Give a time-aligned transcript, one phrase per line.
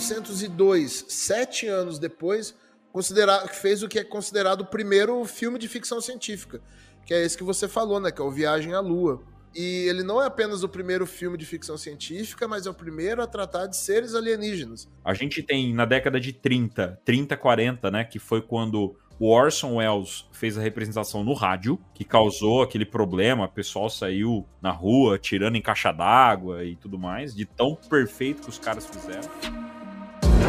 [0.00, 2.54] 1902, sete anos depois,
[2.92, 6.60] considera fez o que é considerado o primeiro filme de ficção científica,
[7.04, 8.10] que é esse que você falou, né?
[8.10, 9.22] Que é o Viagem à Lua.
[9.54, 13.20] E ele não é apenas o primeiro filme de ficção científica, mas é o primeiro
[13.20, 14.88] a tratar de seres alienígenas.
[15.04, 18.04] A gente tem na década de 30, 30, 40, né?
[18.04, 23.44] Que foi quando o Orson Welles fez a representação no rádio, que causou aquele problema,
[23.44, 28.42] o pessoal saiu na rua tirando em caixa d'água e tudo mais, de tão perfeito
[28.42, 29.79] que os caras fizeram.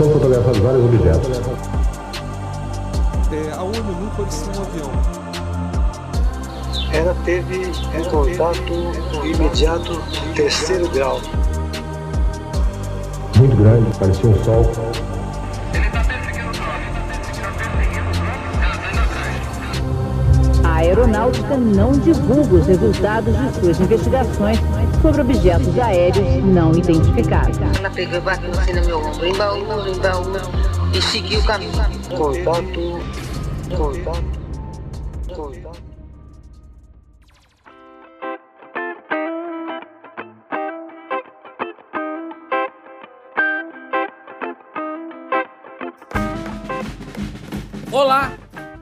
[0.02, 1.42] Foram fotografados vários objetos.
[3.32, 4.92] É, a ONU nunca parecia um avião.
[6.92, 8.74] Ela teve um contato
[9.24, 10.02] imediato
[10.36, 11.22] terceiro grau.
[13.38, 14.66] Muito grande, parecia um sol.
[20.82, 24.60] Aeronáutica não divulga os resultados de suas investigações
[25.02, 27.58] sobre objetos aéreos não identificados.
[27.78, 29.26] Ela pegou e bateu assim no meu ombro,
[30.94, 31.72] e seguiu o caminho.
[32.18, 33.00] Contato,
[33.78, 34.22] contato,
[35.36, 35.92] contato.
[47.92, 48.32] Olá,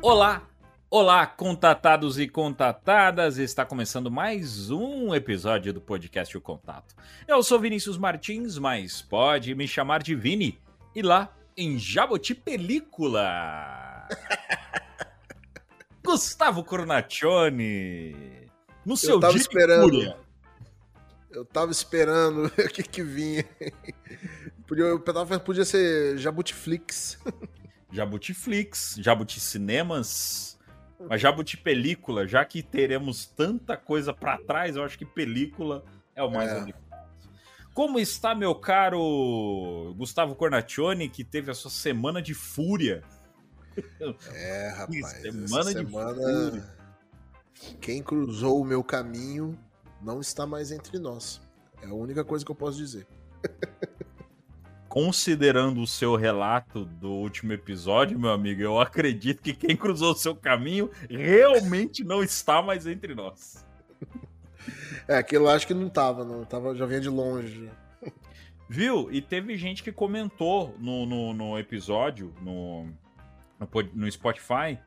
[0.02, 0.42] olá,
[0.90, 3.38] olá, contatados e contatadas.
[3.38, 6.96] Está começando mais um episódio do podcast O Contato.
[7.28, 10.60] Eu sou Vinícius Martins, mas pode me chamar de Vini.
[10.96, 14.08] E lá em Jaboti Película.
[16.04, 18.48] Gustavo Cornaccione.
[18.86, 20.16] No seu Eu tava dia esperando.
[21.32, 23.46] Eu tava esperando o que que vinha.
[24.66, 27.20] Podia, eu tava- podia ser Jabutiflix.
[27.92, 30.49] Jabutiflix, Jabuti Cinemas,
[31.08, 35.84] mas Jabuti Película, já que teremos tanta coisa pra trás, eu acho que película
[36.16, 36.60] é o mais É.
[36.60, 36.90] adequado.
[37.74, 43.04] Como está, meu caro Gustavo Cornaccione, que teve a sua semana de fúria?
[44.34, 45.08] É, rapaz.
[45.22, 46.76] Semana essa de semana,
[47.80, 49.58] quem cruzou o meu caminho
[50.02, 51.42] não está mais entre nós.
[51.82, 53.08] É a única coisa que eu posso dizer.
[54.90, 60.16] Considerando o seu relato do último episódio, meu amigo, eu acredito que quem cruzou o
[60.16, 63.64] seu caminho realmente não está mais entre nós.
[65.08, 66.44] É, aquilo eu acho que não tava, não.
[66.44, 67.70] Tava, já vinha de longe.
[68.68, 69.12] Viu?
[69.12, 72.86] E teve gente que comentou no, no, no episódio, no,
[73.60, 74.78] no, no Spotify.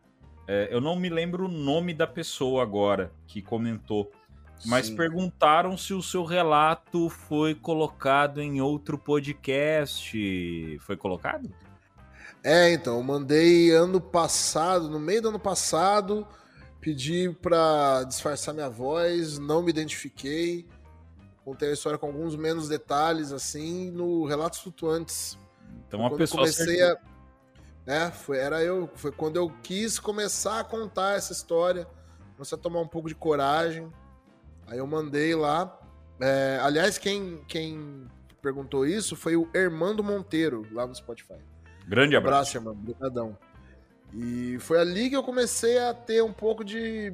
[0.46, 4.12] é, eu não me lembro o nome da pessoa agora que comentou.
[4.64, 4.96] Mas Sim.
[4.96, 10.78] perguntaram se o seu relato foi colocado em outro podcast.
[10.80, 11.50] Foi colocado?
[12.44, 16.26] É, então, eu mandei ano passado, no meio do ano passado,
[16.80, 20.66] pedi pra disfarçar minha voz, não me identifiquei.
[21.44, 25.38] Contei a história com alguns menos detalhes, assim, no Relatos Flutuantes.
[25.86, 27.08] Então a quando pessoa comecei acertou.
[27.86, 27.92] a.
[27.92, 28.88] É, foi, era eu.
[28.94, 31.86] Foi quando eu quis começar a contar essa história.
[32.34, 33.90] Comecei a tomar um pouco de coragem.
[34.72, 35.78] Aí eu mandei lá.
[36.18, 38.08] É, aliás, quem, quem
[38.40, 41.36] perguntou isso foi o Hermando Monteiro, lá no Spotify.
[41.86, 42.56] Grande abraço.
[42.56, 42.72] Abraço, irmão.
[42.72, 43.38] Obrigadão.
[44.14, 47.12] E foi ali que eu comecei a ter um pouco de,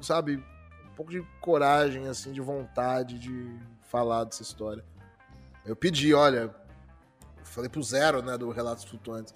[0.00, 4.82] sabe, um pouco de coragem, assim, de vontade de falar dessa história.
[5.66, 6.54] Eu pedi, olha,
[7.44, 9.34] falei pro Zero, né, do Relatos Flutuantes.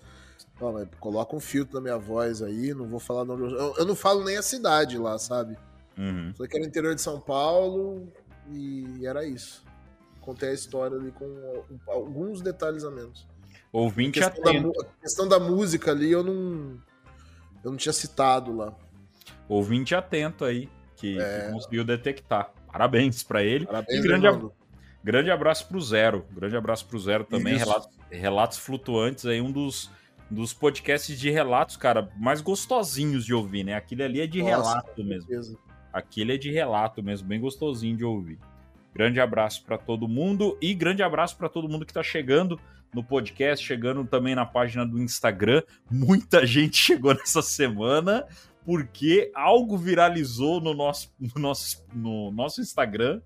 [0.99, 3.51] Coloca um filtro na minha voz aí, não vou falar eu...
[3.51, 3.75] eu.
[3.77, 5.59] Eu não falo nem a cidade lá, sabe?
[5.99, 6.33] Uhum.
[6.35, 8.13] Falei que era interior de São Paulo
[8.51, 9.65] e era isso.
[10.21, 13.27] Contei a história ali com alguns detalhes a menos.
[13.73, 14.81] Ouvinte A questão, da, atento.
[14.81, 16.79] a questão da música ali eu não.
[17.65, 18.75] Eu não tinha citado lá.
[19.49, 21.51] Ouvinte atento aí, que, que É.
[21.53, 22.53] conseguiu detectar.
[22.71, 23.67] Parabéns pra ele.
[23.67, 24.27] Parabéns, E grande.
[25.05, 26.25] Grande abraço pro Zero.
[26.31, 27.57] Grande abraço pro Zero também.
[27.57, 29.91] Relatos, relatos Flutuantes aí, um dos,
[30.31, 33.75] dos podcasts de relatos, cara, mais gostosinhos de ouvir, né?
[33.75, 35.27] Aquele ali é de Nossa, relato mesmo.
[35.29, 35.59] certeza.
[35.93, 38.39] Aquele é de relato mesmo, bem gostosinho de ouvir.
[38.95, 42.61] Grande abraço pra todo mundo e grande abraço pra todo mundo que tá chegando
[42.95, 45.63] no podcast, chegando também na página do Instagram.
[45.91, 48.27] Muita gente chegou nessa semana
[48.65, 53.21] porque algo viralizou no nosso, no nosso, no nosso Instagram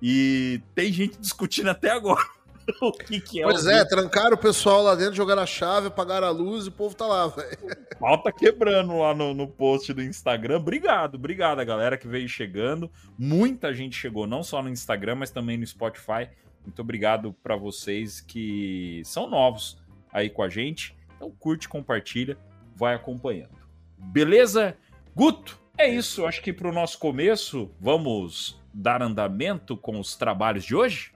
[0.00, 2.37] e tem gente discutindo até agora
[2.80, 5.88] o que, que é Pois o é, trancaram o pessoal lá dentro, jogaram a chave,
[5.88, 7.58] apagaram a luz e o povo tá lá, velho.
[7.98, 10.58] pau tá quebrando lá no, no post do Instagram.
[10.58, 12.90] Obrigado, obrigado a galera que veio chegando.
[13.18, 16.28] Muita gente chegou, não só no Instagram, mas também no Spotify.
[16.62, 19.78] Muito obrigado pra vocês que são novos
[20.12, 20.94] aí com a gente.
[21.16, 22.36] Então curte, compartilha,
[22.76, 23.58] vai acompanhando.
[23.96, 24.76] Beleza?
[25.14, 26.26] Guto, é isso.
[26.26, 31.12] Acho que pro nosso começo, vamos dar andamento com os trabalhos de hoje?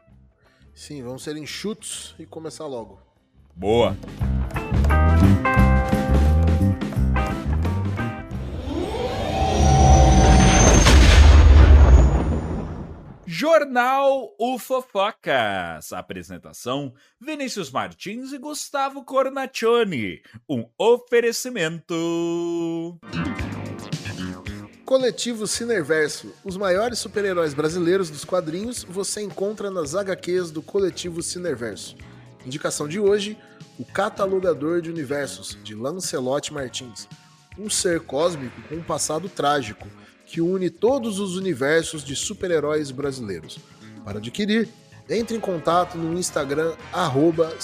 [0.74, 3.00] Sim, vamos ser enxutos e começar logo.
[3.54, 3.96] Boa!
[13.42, 15.92] Jornal Ufofocas.
[15.92, 20.22] Apresentação: Vinícius Martins e Gustavo Cornaccioni.
[20.48, 23.00] Um oferecimento.
[24.84, 26.34] Coletivo Cineverso.
[26.44, 31.96] Os maiores super-heróis brasileiros dos quadrinhos você encontra nas HQs do Coletivo Cineverso.
[32.44, 33.38] Indicação de hoje:
[33.78, 37.08] O Catalogador de Universos, de Lancelot Martins.
[37.58, 39.86] Um ser cósmico com um passado trágico
[40.26, 43.58] que une todos os universos de super-heróis brasileiros.
[44.04, 44.68] Para adquirir,
[45.08, 47.54] entre em contato no Instagram arroba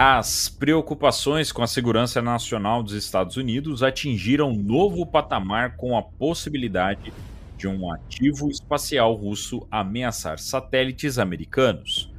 [0.00, 7.12] As preocupações com a segurança nacional dos Estados Unidos atingiram novo patamar com a possibilidade
[7.56, 12.14] de um ativo espacial russo ameaçar satélites americanos.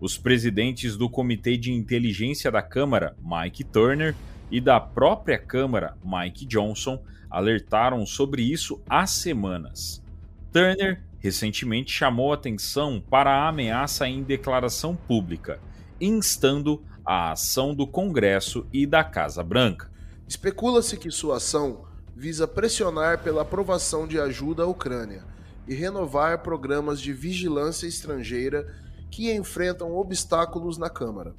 [0.00, 4.14] Os presidentes do Comitê de Inteligência da Câmara, Mike Turner,
[4.50, 6.98] e da própria Câmara, Mike Johnson,
[7.28, 10.02] alertaram sobre isso há semanas.
[10.50, 15.60] Turner recentemente chamou atenção para a ameaça em declaração pública,
[16.00, 19.90] instando a ação do Congresso e da Casa Branca.
[20.28, 25.24] Especula-se que sua ação visa pressionar pela aprovação de ajuda à Ucrânia
[25.66, 28.70] e renovar programas de vigilância estrangeira
[29.10, 31.34] que enfrentam obstáculos na Câmara.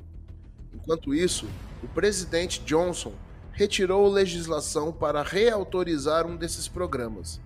[0.73, 1.45] Enquanto isso,
[1.83, 3.13] o presidente Johnson
[3.51, 7.39] retirou legislação para reautorizar um desses programas.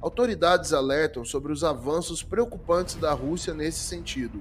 [0.00, 4.40] Autoridades alertam sobre os avanços preocupantes da Rússia nesse sentido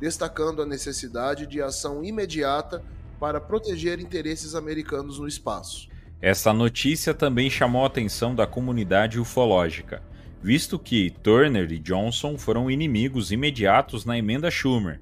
[0.00, 2.82] destacando a necessidade de ação imediata
[3.18, 5.88] para proteger interesses americanos no espaço.
[6.20, 10.02] Essa notícia também chamou a atenção da comunidade ufológica,
[10.42, 15.00] visto que Turner e Johnson foram inimigos imediatos na emenda Schumer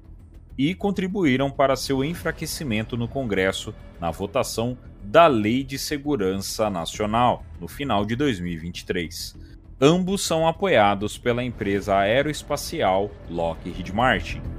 [0.57, 7.67] e contribuíram para seu enfraquecimento no Congresso na votação da Lei de Segurança Nacional no
[7.67, 9.35] final de 2023.
[9.79, 14.54] Ambos são apoiados pela empresa aeroespacial Lockheed Martin.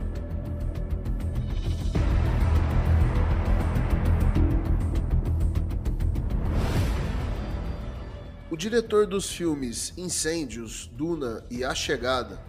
[8.56, 12.42] O diretor dos filmes Incêndios, Duna e A Chegada,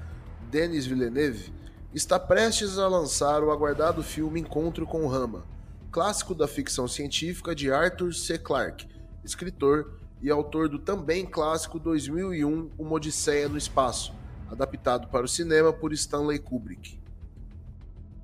[0.49, 1.53] Denis Villeneuve,
[1.93, 5.45] está prestes a lançar o aguardado filme Encontro com Rama,
[5.91, 8.37] clássico da ficção científica de Arthur C.
[8.37, 8.87] Clarke,
[9.21, 14.13] escritor e autor do também clássico 2001 Uma Odisseia no Espaço,
[14.49, 16.97] adaptado para o cinema por Stanley Kubrick.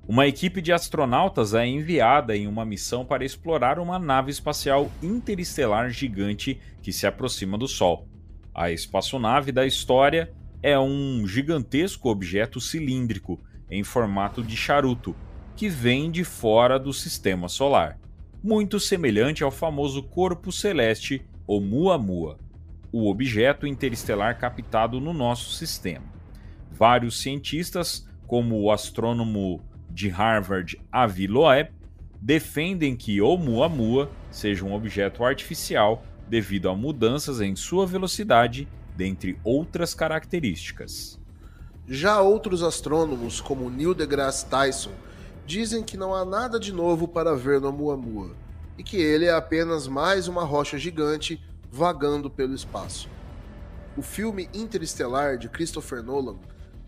[0.06, 5.88] Uma equipe de astronautas é enviada em uma missão para explorar uma nave espacial interestelar
[5.88, 8.06] gigante que se aproxima do Sol.
[8.54, 10.30] A espaçonave da história
[10.62, 13.40] é um gigantesco objeto cilíndrico
[13.70, 15.16] em formato de charuto
[15.56, 17.98] que vem de fora do sistema solar,
[18.42, 22.38] muito semelhante ao famoso corpo celeste Oumuamua,
[22.92, 26.04] o objeto interestelar captado no nosso sistema.
[26.70, 29.62] Vários cientistas, como o astrônomo
[29.94, 31.70] de Harvard Avi Loeb
[32.20, 39.94] defendem que Oumuamua seja um objeto artificial devido a mudanças em sua velocidade, dentre outras
[39.94, 41.20] características.
[41.86, 44.90] Já outros astrônomos, como Neil deGrasse Tyson,
[45.46, 48.34] dizem que não há nada de novo para ver no Oumuamua
[48.76, 53.08] e que ele é apenas mais uma rocha gigante vagando pelo espaço.
[53.96, 56.36] O filme Interestelar de Christopher Nolan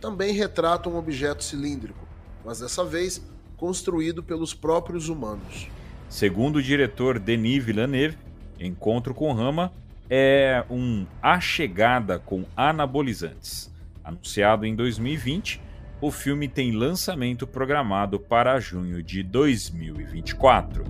[0.00, 2.05] também retrata um objeto cilíndrico,
[2.47, 3.21] mas dessa vez
[3.57, 5.67] construído pelos próprios humanos.
[6.09, 8.17] Segundo o diretor Denis Villeneuve,
[8.61, 9.73] Encontro com Rama
[10.09, 13.75] é um A Chegada com anabolizantes.
[14.05, 15.61] Anunciado em 2020,
[16.00, 20.85] o filme tem lançamento programado para junho de 2024.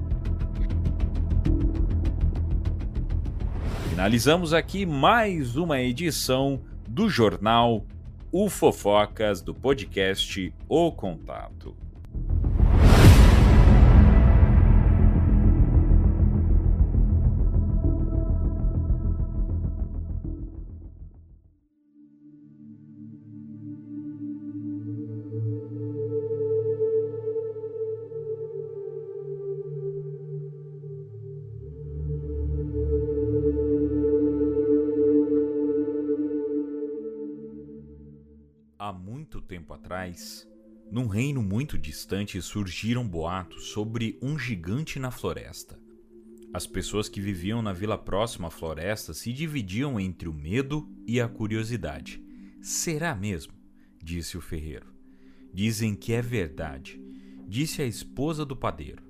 [3.89, 7.83] Finalizamos aqui mais uma edição do jornal
[8.39, 11.86] o Fofocas do podcast O Contato.
[39.47, 40.47] Tempo atrás,
[40.91, 45.79] num reino muito distante surgiram boatos sobre um gigante na floresta.
[46.53, 51.21] As pessoas que viviam na vila próxima à floresta se dividiam entre o medo e
[51.21, 52.23] a curiosidade.
[52.61, 53.53] Será mesmo?
[54.03, 54.95] disse o ferreiro.
[55.53, 57.01] Dizem que é verdade,
[57.47, 59.03] disse a esposa do padeiro.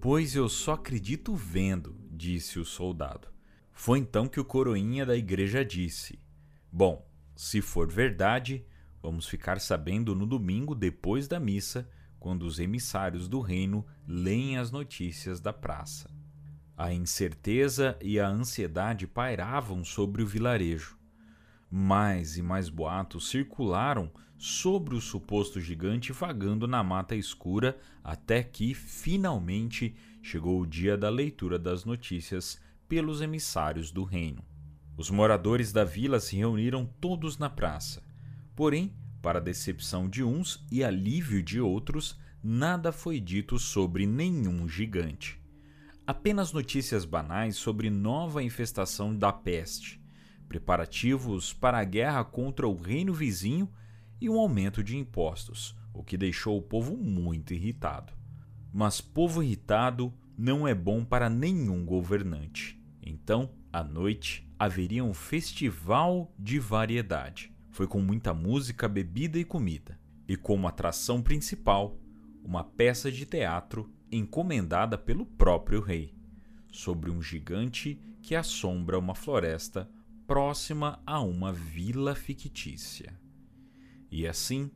[0.00, 3.28] Pois eu só acredito vendo, disse o soldado.
[3.72, 6.18] Foi então que o coroinha da igreja disse:
[6.70, 8.64] Bom, se for verdade,
[9.02, 11.88] vamos ficar sabendo no domingo depois da missa,
[12.20, 16.08] quando os emissários do reino leem as notícias da praça.
[16.76, 20.96] A incerteza e a ansiedade pairavam sobre o vilarejo.
[21.70, 28.74] Mais e mais boatos circularam sobre o suposto gigante vagando na mata escura até que,
[28.74, 34.44] finalmente, chegou o dia da leitura das notícias pelos emissários do reino.
[34.96, 38.01] Os moradores da vila se reuniram todos na praça.
[38.54, 38.92] Porém,
[39.22, 45.40] para decepção de uns e alívio de outros, nada foi dito sobre nenhum gigante.
[46.04, 50.02] Apenas notícias banais sobre nova infestação da peste,
[50.48, 53.70] preparativos para a guerra contra o reino vizinho
[54.20, 58.12] e um aumento de impostos, o que deixou o povo muito irritado.
[58.72, 62.80] Mas povo irritado não é bom para nenhum governante.
[63.00, 67.51] Então, à noite, haveria um festival de variedade.
[67.72, 69.98] Foi com muita música, bebida e comida.
[70.28, 71.98] E como atração principal,
[72.44, 76.14] uma peça de teatro encomendada pelo próprio rei,
[76.70, 79.90] sobre um gigante que assombra uma floresta
[80.26, 83.18] próxima a uma vila fictícia.
[84.10, 84.70] E assim,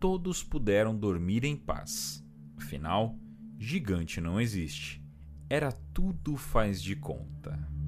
[0.00, 2.24] todos puderam dormir em paz.
[2.56, 3.18] Afinal,
[3.58, 5.04] gigante não existe.
[5.48, 7.79] Era tudo faz de conta.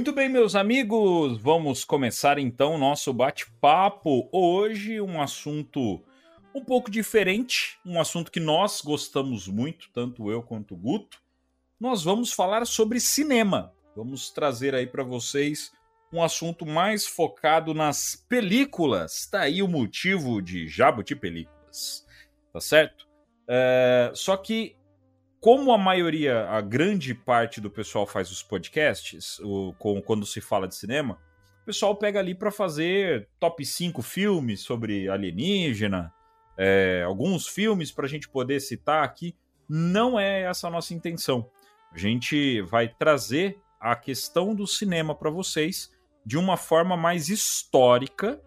[0.00, 4.30] Muito bem, meus amigos, vamos começar então o nosso bate-papo.
[4.32, 6.02] Hoje, um assunto
[6.54, 11.20] um pouco diferente, um assunto que nós gostamos muito, tanto eu quanto o Guto.
[11.78, 13.74] Nós vamos falar sobre cinema.
[13.94, 15.70] Vamos trazer aí para vocês
[16.10, 19.28] um assunto mais focado nas películas.
[19.30, 22.06] Tá aí o motivo de Jabuti Películas,
[22.54, 23.06] tá certo?
[23.46, 24.74] É, só que
[25.40, 30.40] como a maioria, a grande parte do pessoal faz os podcasts, o, com, quando se
[30.40, 31.18] fala de cinema,
[31.62, 36.12] o pessoal pega ali para fazer top 5 filmes sobre alienígena,
[36.58, 39.34] é, alguns filmes para a gente poder citar aqui.
[39.66, 41.50] Não é essa a nossa intenção.
[41.90, 45.90] A gente vai trazer a questão do cinema para vocês
[46.24, 48.38] de uma forma mais histórica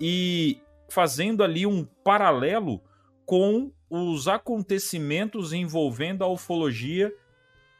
[0.00, 2.82] e fazendo ali um paralelo
[3.26, 7.12] com os acontecimentos envolvendo a ufologia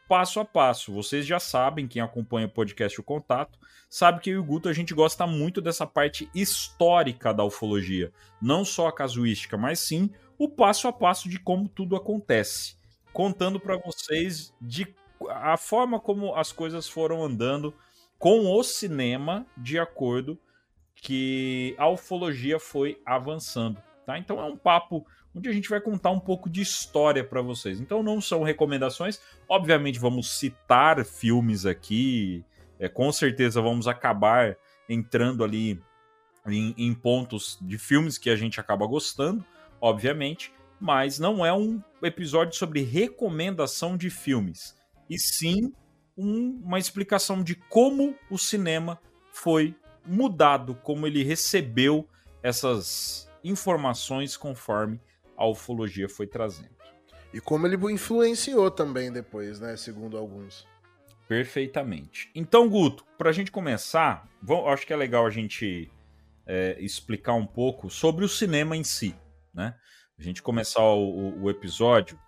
[0.09, 0.91] passo a passo.
[0.91, 4.67] Vocês já sabem, quem acompanha o podcast O Contato, sabe que eu e o Guto
[4.67, 8.11] a gente gosta muito dessa parte histórica da ufologia.
[8.41, 12.75] Não só a casuística, mas sim o passo a passo de como tudo acontece.
[13.13, 14.95] Contando para vocês de
[15.29, 17.73] a forma como as coisas foram andando
[18.17, 20.39] com o cinema de acordo
[20.95, 23.81] que a ufologia foi avançando.
[24.05, 24.17] Tá?
[24.17, 27.79] Então é um papo onde a gente vai contar um pouco de história para vocês.
[27.79, 32.43] Então não são recomendações, obviamente vamos citar filmes aqui,
[32.79, 34.57] é, com certeza vamos acabar
[34.87, 35.79] entrando ali
[36.47, 39.45] em, em pontos de filmes que a gente acaba gostando,
[39.79, 44.75] obviamente, mas não é um episódio sobre recomendação de filmes,
[45.09, 45.73] e sim
[46.17, 48.99] um, uma explicação de como o cinema
[49.31, 52.07] foi mudado, como ele recebeu
[52.41, 54.99] essas informações conforme
[55.39, 56.77] a ufologia foi trazendo.
[57.33, 59.77] E como ele influenciou também depois, né?
[59.77, 60.67] Segundo alguns.
[61.27, 62.29] Perfeitamente.
[62.35, 65.89] Então, Guto, para a gente começar, vamos, acho que é legal a gente
[66.45, 69.15] é, explicar um pouco sobre o cinema em si,
[69.53, 69.75] né?
[70.17, 72.19] A gente começar o, o episódio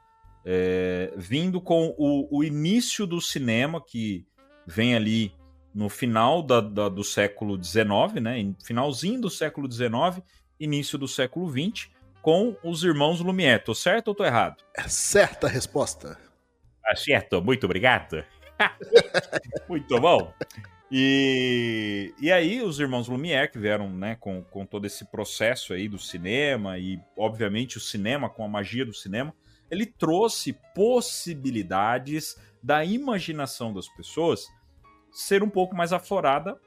[0.45, 4.25] é, vindo com o, o, início do cinema, que
[4.65, 5.33] vem ali
[5.73, 8.53] no final da, da, do século XIX, né?
[8.63, 10.23] Finalzinho do século XIX,
[10.59, 11.89] início do século XX,
[12.21, 13.63] com os irmãos Lumière.
[13.63, 14.63] Tô certo ou tô errado?
[14.77, 16.17] É certa a resposta.
[16.81, 18.23] Tá certo, muito obrigado.
[19.67, 20.33] muito bom.
[20.91, 25.87] E, e aí os irmãos Lumière que vieram né, com, com todo esse processo aí
[25.87, 29.33] do cinema e obviamente o cinema com a magia do cinema,
[29.69, 34.47] ele trouxe possibilidades da imaginação das pessoas
[35.11, 36.59] ser um pouco mais aflorada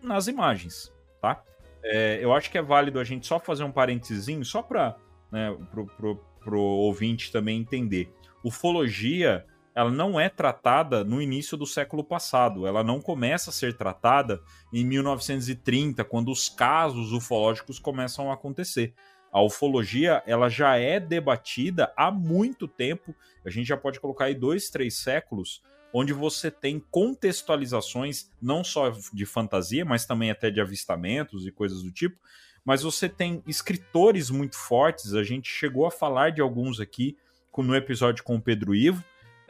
[0.00, 1.42] nas imagens, tá?
[1.84, 4.96] É, eu acho que é válido a gente só fazer um parentezinho só para
[5.30, 8.12] né, pro, pro, pro ouvinte também entender.
[8.44, 12.66] Ufologia ela não é tratada no início do século passado.
[12.66, 14.40] Ela não começa a ser tratada
[14.72, 18.92] em 1930, quando os casos ufológicos começam a acontecer.
[19.32, 23.14] A ufologia ela já é debatida há muito tempo.
[23.46, 25.62] A gente já pode colocar aí dois, três séculos,
[25.92, 31.82] onde você tem contextualizações não só de fantasia, mas também até de avistamentos e coisas
[31.82, 32.16] do tipo.
[32.64, 35.14] Mas você tem escritores muito fortes.
[35.14, 37.16] A gente chegou a falar de alguns aqui
[37.58, 39.04] no episódio com o Pedro Ivo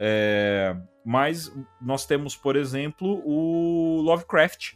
[0.05, 1.49] é, mas
[1.81, 4.73] nós temos, por exemplo, o Lovecraft.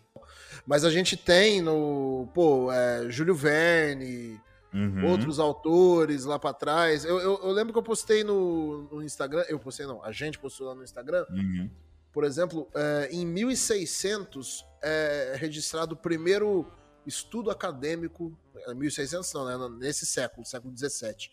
[0.66, 2.30] Mas a gente tem no.
[2.34, 4.40] Pô, é, Júlio Verne,
[4.74, 5.06] uhum.
[5.06, 7.06] outros autores lá para trás.
[7.06, 9.44] Eu, eu, eu, lembro que eu postei no, no, Instagram.
[9.48, 11.26] Eu postei, não, a gente postou lá no Instagram.
[11.30, 11.70] Uhum.
[12.12, 16.66] Por exemplo, é, em 1600 é registrado o primeiro
[17.06, 18.38] estudo acadêmico.
[18.76, 19.78] 1600 é, não, né?
[19.80, 21.32] Nesse século, século 17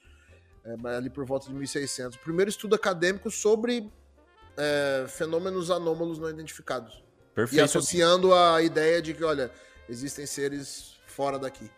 [0.65, 2.17] é, ali por volta de 1600.
[2.17, 3.93] O primeiro estudo acadêmico sobre
[4.57, 7.03] é, fenômenos anômalos não identificados.
[7.35, 7.61] Perfeito.
[7.61, 9.51] E associando a ideia de que, olha,
[9.89, 11.71] existem seres fora daqui.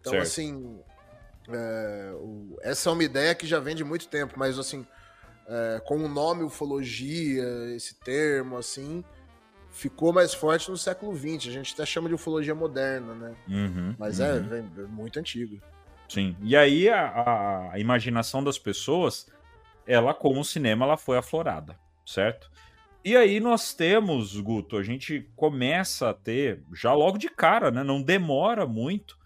[0.00, 0.22] Então, certo.
[0.24, 0.80] assim,
[1.48, 4.86] é, o, essa é uma ideia que já vem de muito tempo, mas, assim,
[5.46, 9.02] é, com o nome ufologia, esse termo, assim,
[9.70, 11.48] ficou mais forte no século XX.
[11.48, 13.34] A gente até chama de ufologia moderna, né?
[13.48, 14.26] Uhum, mas uhum.
[14.26, 15.60] É, vem, é muito antigo.
[16.08, 16.36] Sim.
[16.42, 19.26] E aí a, a, a, imaginação das pessoas,
[19.86, 22.50] ela com o cinema, ela foi aflorada, certo?
[23.04, 27.84] E aí nós temos, Guto, a gente começa a ter, já logo de cara, né?
[27.84, 29.16] Não demora muito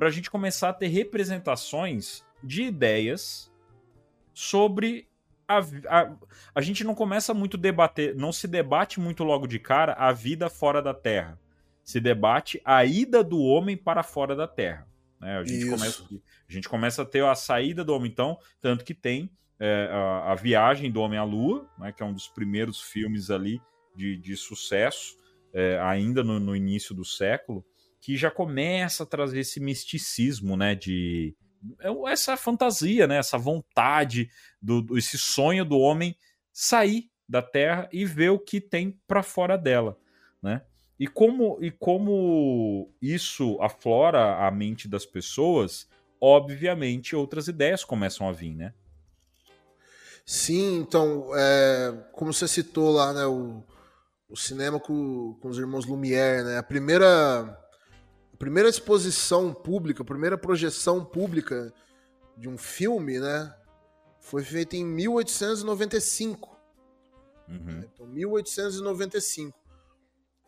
[0.00, 3.52] para a gente começar a ter representações de ideias
[4.32, 5.06] sobre
[5.46, 6.16] a, a,
[6.54, 10.10] a gente não começa muito a debater, não se debate muito logo de cara a
[10.10, 11.38] vida fora da Terra.
[11.84, 14.88] Se debate a ida do homem para fora da Terra.
[15.20, 15.36] Né?
[15.36, 16.04] A, gente começa,
[16.48, 20.32] a gente começa a ter a saída do homem, então, tanto que tem é, a,
[20.32, 23.60] a, viagem do homem à Lua, né, que é um dos primeiros filmes ali
[23.94, 25.14] de, de sucesso,
[25.52, 27.62] é, ainda no, no, início do século,
[28.00, 31.36] que já começa a trazer esse misticismo, né, de
[31.80, 36.16] é, essa fantasia, né, essa vontade, do, esse sonho do homem
[36.52, 39.96] sair da Terra e ver o que tem para fora dela,
[40.42, 40.62] né?
[40.98, 45.88] E como, e como isso aflora a mente das pessoas,
[46.20, 48.74] obviamente outras ideias começam a vir, né?
[50.26, 53.64] Sim, então, é, como você citou lá, né, o,
[54.28, 57.58] o cinema com, com os irmãos Lumière, né, a primeira,
[58.40, 61.70] primeira exposição pública, a primeira projeção pública
[62.38, 63.54] de um filme, né,
[64.18, 66.58] foi feita em 1895.
[67.46, 67.84] Uhum.
[67.84, 69.60] Então, 1895.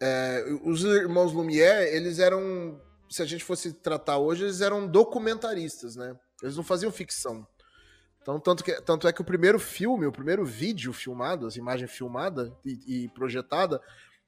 [0.01, 5.95] É, os irmãos Lumière, eles eram, se a gente fosse tratar hoje, eles eram documentaristas,
[5.95, 6.17] né?
[6.43, 7.47] Eles não faziam ficção.
[8.23, 11.91] Então, tanto, que, tanto é que o primeiro filme, o primeiro vídeo filmado, as imagens
[11.91, 13.81] filmadas e, e projetada,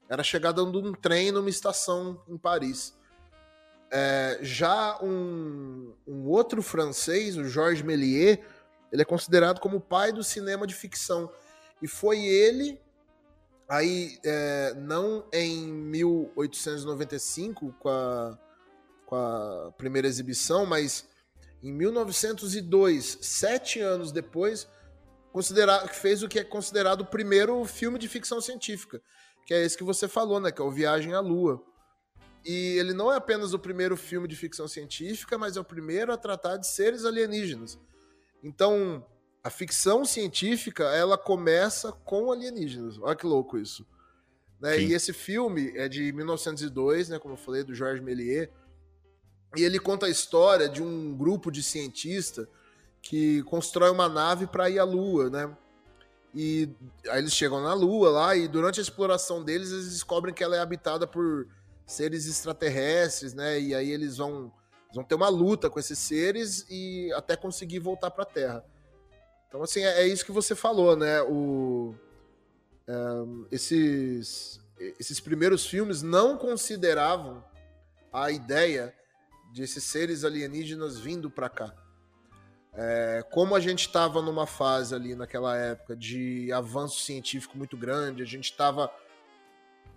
[0.09, 2.95] era a chegada de um trem numa estação em Paris.
[3.97, 8.41] É, já um, um, outro francês, o Georges Méliès,
[8.91, 11.31] ele é considerado como o pai do cinema de ficção.
[11.81, 12.81] E foi ele
[13.69, 18.39] Aí, é, não em 1895, com a,
[19.07, 21.09] com a primeira exibição, mas
[21.63, 24.69] em 1902, sete anos depois,
[25.33, 29.01] considerado, fez o que é considerado o primeiro filme de ficção científica,
[29.47, 30.53] que é esse que você falou, né?
[30.53, 31.65] Que é o Viagem à Lua.
[32.45, 36.13] E ele não é apenas o primeiro filme de ficção científica, mas é o primeiro
[36.13, 37.79] a tratar de seres alienígenas.
[38.43, 39.05] Então,
[39.43, 42.99] a ficção científica ela começa com alienígenas.
[42.99, 43.87] Olha que louco isso.
[44.61, 44.81] Né?
[44.81, 48.49] E esse filme é de 1902, né, como eu falei, do Georges Méliès.
[49.57, 52.47] E ele conta a história de um grupo de cientistas
[53.01, 55.55] que constrói uma nave para ir à Lua, né?
[56.35, 56.69] E
[57.09, 60.57] aí eles chegam na Lua lá e durante a exploração deles eles descobrem que ela
[60.57, 61.47] é habitada por
[61.87, 63.61] seres extraterrestres, né?
[63.61, 64.53] E aí eles vão,
[64.93, 68.65] vão ter uma luta com esses seres e até conseguir voltar para a Terra.
[69.49, 71.23] Então, assim, é, é, isso que você falou, né?
[71.23, 71.95] O,
[72.89, 74.61] um, esses,
[74.99, 77.45] esses primeiros filmes não consideravam
[78.13, 78.95] a ideia
[79.53, 81.75] de esses seres alienígenas vindo para cá.
[82.77, 88.23] É, como a gente estava numa fase ali naquela época de avanço científico muito grande,
[88.23, 88.91] a gente estava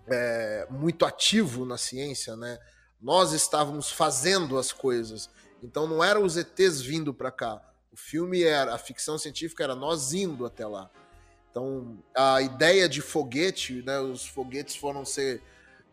[0.07, 2.57] é, muito ativo na ciência, né?
[3.01, 5.29] Nós estávamos fazendo as coisas.
[5.61, 7.61] Então não eram os ETs vindo para cá.
[7.91, 10.89] O filme era, a ficção científica era nós indo até lá.
[11.51, 13.99] Então a ideia de foguete, né?
[13.99, 15.41] Os foguetes foram ser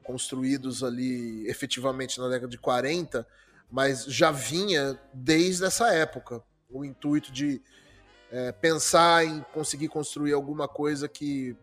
[0.03, 3.27] construídos ali efetivamente na década de 40,
[3.71, 7.63] mas já vinha desde essa época o intuito de
[8.31, 11.57] é, pensar em conseguir construir alguma coisa que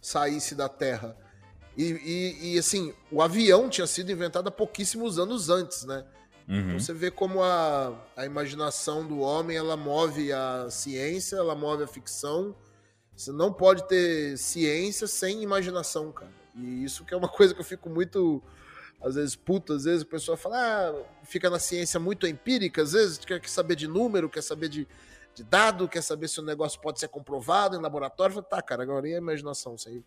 [0.00, 1.16] saísse da Terra.
[1.78, 6.04] E, e, e, assim, o avião tinha sido inventado há pouquíssimos anos antes, né?
[6.48, 6.60] Uhum.
[6.60, 11.84] Então você vê como a, a imaginação do homem ela move a ciência, ela move
[11.84, 12.56] a ficção.
[13.14, 16.32] Você não pode ter ciência sem imaginação, cara.
[16.56, 18.42] E isso que é uma coisa que eu fico muito,
[19.00, 22.90] às vezes, puto, às vezes o pessoal fala, ah, fica na ciência muito empírica, às
[22.90, 24.88] vezes quer saber de número, quer saber de,
[25.38, 28.34] de dado, quer saber se o negócio pode ser comprovado em laboratório.
[28.34, 29.78] Falo, tá, cara, agora e a imaginação?
[29.78, 30.02] Você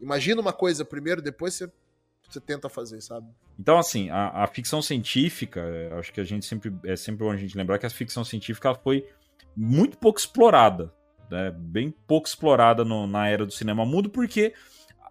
[0.00, 1.70] imagina uma coisa primeiro, depois você,
[2.28, 3.28] você tenta fazer, sabe?
[3.58, 5.62] Então, assim, a, a ficção científica,
[5.98, 8.74] acho que a gente sempre é sempre bom a gente lembrar que a ficção científica
[8.74, 9.06] foi
[9.54, 10.92] muito pouco explorada,
[11.30, 11.50] né?
[11.50, 14.54] bem pouco explorada no, na era do cinema mudo, porque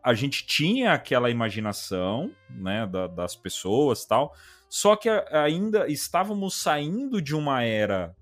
[0.03, 4.34] a gente tinha aquela imaginação, né, da, das pessoas tal,
[4.69, 8.15] só que ainda estávamos saindo de uma era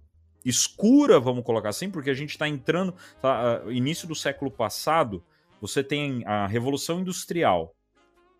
[0.49, 5.23] escura, vamos colocar assim, porque a gente está entrando, tá, início do século passado,
[5.60, 7.75] você tem a Revolução Industrial,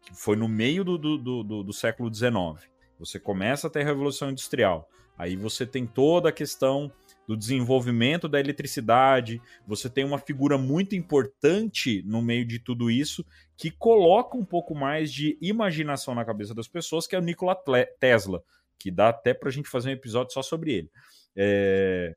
[0.02, 2.70] que foi no meio do, do, do, do século XIX.
[3.00, 4.90] Você começa a ter a Revolução Industrial.
[5.18, 6.92] Aí você tem toda a questão
[7.28, 9.42] do desenvolvimento da eletricidade.
[9.68, 13.26] Você tem uma figura muito importante no meio de tudo isso
[13.58, 17.58] que coloca um pouco mais de imaginação na cabeça das pessoas, que é o Nikola
[18.00, 18.44] Tesla,
[18.78, 20.92] que dá até para a gente fazer um episódio só sobre ele.
[21.38, 22.16] É...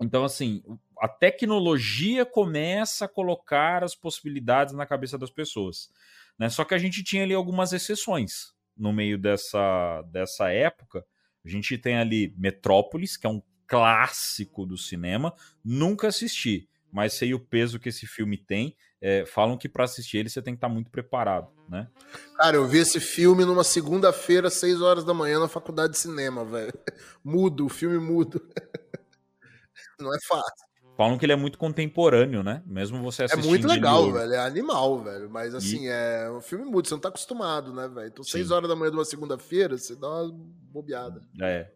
[0.00, 0.62] Então, assim,
[0.98, 5.90] a tecnologia começa a colocar as possibilidades na cabeça das pessoas.
[6.38, 6.48] Né?
[6.48, 11.04] Só que a gente tinha ali algumas exceções no meio dessa, dessa época.
[11.44, 15.34] A gente tem ali Metrópolis, que é um clássico do cinema.
[15.64, 18.74] Nunca assisti, mas sei o peso que esse filme tem.
[19.02, 21.88] É, falam que para assistir ele você tem que estar tá muito preparado, né?
[22.36, 26.44] Cara, eu vi esse filme numa segunda-feira, 6 horas da manhã, na faculdade de cinema,
[26.44, 26.72] velho.
[27.24, 28.42] Mudo, o filme mudo.
[29.98, 30.70] Não é fácil.
[30.96, 32.62] Falam que ele é muito contemporâneo, né?
[32.66, 33.46] Mesmo você assistindo.
[33.46, 34.34] É muito legal, velho.
[34.34, 35.30] É animal, velho.
[35.30, 35.88] Mas assim, e...
[35.88, 38.08] é um filme mudo, você não tá acostumado, né, velho?
[38.08, 40.30] Então, 6 horas da manhã de uma segunda-feira, você dá uma
[40.70, 41.22] bobeada.
[41.40, 41.70] É.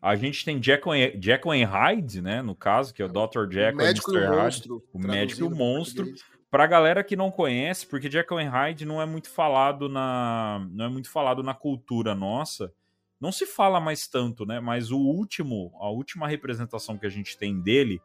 [0.00, 2.40] A gente tem Jekyll and Hyde, né?
[2.40, 3.50] No caso, que é o Dr.
[3.50, 4.82] Jekyll o médico e o monstro.
[4.94, 6.14] O médico e o monstro.
[6.50, 10.86] Pra galera que não conhece, porque Jekyll and Hyde não é muito falado na não
[10.86, 12.72] é muito falado na cultura nossa.
[13.20, 14.58] Não se fala mais tanto, né?
[14.58, 18.00] Mas o último, a última representação que a gente tem dele,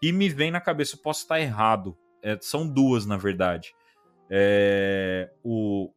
[0.00, 1.96] que me vem na cabeça, posso estar errado.
[2.22, 3.74] É, são duas, na verdade.
[4.30, 5.92] É, o,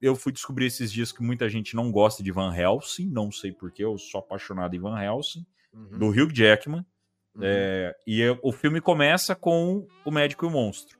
[0.00, 3.52] eu fui descobrir esses dias que muita gente não gosta de Van Helsing, não sei
[3.52, 5.98] porquê, eu sou apaixonado em Van Helsing, uhum.
[5.98, 6.84] do Hugh Jackman.
[7.34, 7.42] Uhum.
[7.44, 10.98] É, e o filme começa com o médico e o monstro,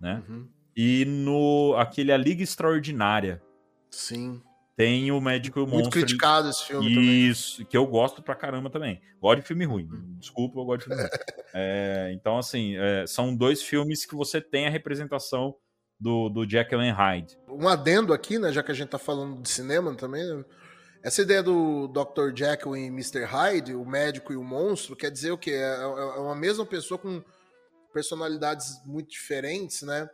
[0.00, 0.22] né?
[0.28, 0.48] Uhum.
[0.76, 3.42] E no aquele A Liga Extraordinária.
[3.90, 4.40] Sim.
[4.76, 5.82] Tem o médico e o monstro.
[5.82, 7.66] Muito criticado esse filme Isso, também.
[7.66, 9.00] que eu gosto pra caramba também.
[9.20, 9.84] Gosto de filme ruim.
[9.84, 10.16] Uhum.
[10.18, 11.10] Desculpa, eu gosto de filme ruim.
[11.52, 15.56] É, então, assim, é, são dois filmes que você tem a representação
[15.98, 17.36] do, do Jekyll and Hyde.
[17.48, 20.44] Um adendo aqui, né, já que a gente tá falando de cinema também, né?
[21.02, 22.34] essa ideia do Dr.
[22.34, 23.24] Jekyll e Mr.
[23.24, 25.52] Hyde, o médico e o monstro, quer dizer o quê?
[25.52, 27.22] É, é, é uma mesma pessoa com
[27.92, 30.08] personalidades muito diferentes, né?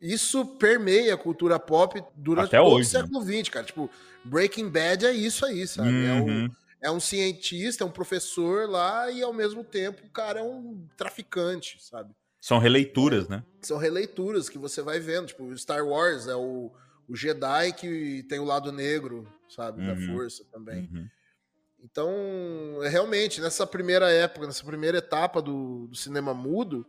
[0.00, 3.64] Isso permeia a cultura pop durante Até todo hoje, o século XX, cara.
[3.64, 3.88] Tipo,
[4.24, 5.88] Breaking Bad é isso aí, sabe?
[5.88, 6.06] Uhum.
[6.06, 6.50] É, um,
[6.82, 10.84] é um cientista, é um professor lá e ao mesmo tempo o cara é um
[10.96, 12.12] traficante, sabe?
[12.40, 13.44] São releituras, né?
[13.60, 15.28] São releituras que você vai vendo.
[15.28, 16.72] Tipo, Star Wars é o,
[17.08, 19.80] o Jedi que tem o lado negro, sabe?
[19.80, 19.86] Uhum.
[19.86, 20.88] Da força também.
[20.92, 21.08] Uhum.
[21.82, 22.10] Então,
[22.82, 26.86] realmente, nessa primeira época, nessa primeira etapa do, do cinema mudo,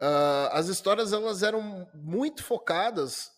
[0.00, 3.32] uh, as histórias elas eram muito focadas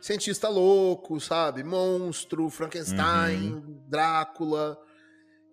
[0.00, 1.62] cientista louco, sabe?
[1.62, 3.82] Monstro, Frankenstein, uhum.
[3.88, 4.78] Drácula.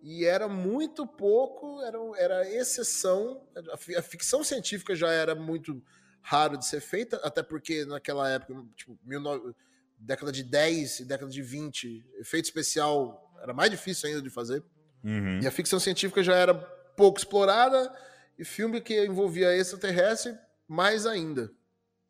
[0.02, 3.42] E era muito pouco, era, era exceção.
[3.72, 5.82] A, ficção científica já era muito
[6.22, 9.54] raro de ser feita, até porque naquela época, tipo, 19,
[9.98, 14.64] década de 10 e década de 20, efeito especial era mais difícil ainda de fazer.
[15.04, 15.42] Uhum.
[15.42, 17.94] E a ficção científica já era pouco explorada,
[18.40, 20.36] e filme que envolvia extraterrestre,
[20.68, 21.52] mais ainda.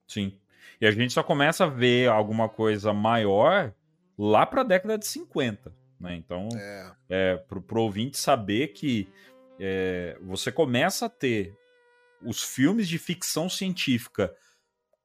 [0.07, 0.39] Sim.
[0.79, 3.73] E a gente só começa a ver alguma coisa maior
[4.17, 5.73] lá para a década de 50.
[5.99, 6.15] Né?
[6.15, 6.91] Então, é.
[7.09, 9.07] É, para o ouvinte saber que
[9.59, 11.57] é, você começa a ter
[12.21, 14.33] os filmes de ficção científica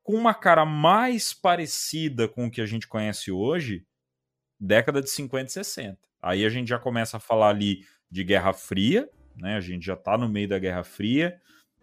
[0.02, 3.84] com uma cara mais parecida com o que a gente conhece hoje,
[4.58, 6.07] década de 50 e 60.
[6.20, 9.56] Aí a gente já começa a falar ali de Guerra Fria, né?
[9.56, 11.40] A gente já tá no meio da Guerra Fria.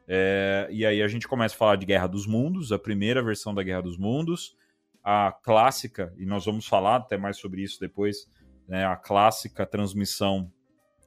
[0.07, 3.53] É, e aí a gente começa a falar de Guerra dos Mundos, a primeira versão
[3.53, 4.55] da Guerra dos Mundos,
[5.03, 8.27] a clássica, e nós vamos falar até mais sobre isso depois,
[8.67, 10.51] né, a clássica transmissão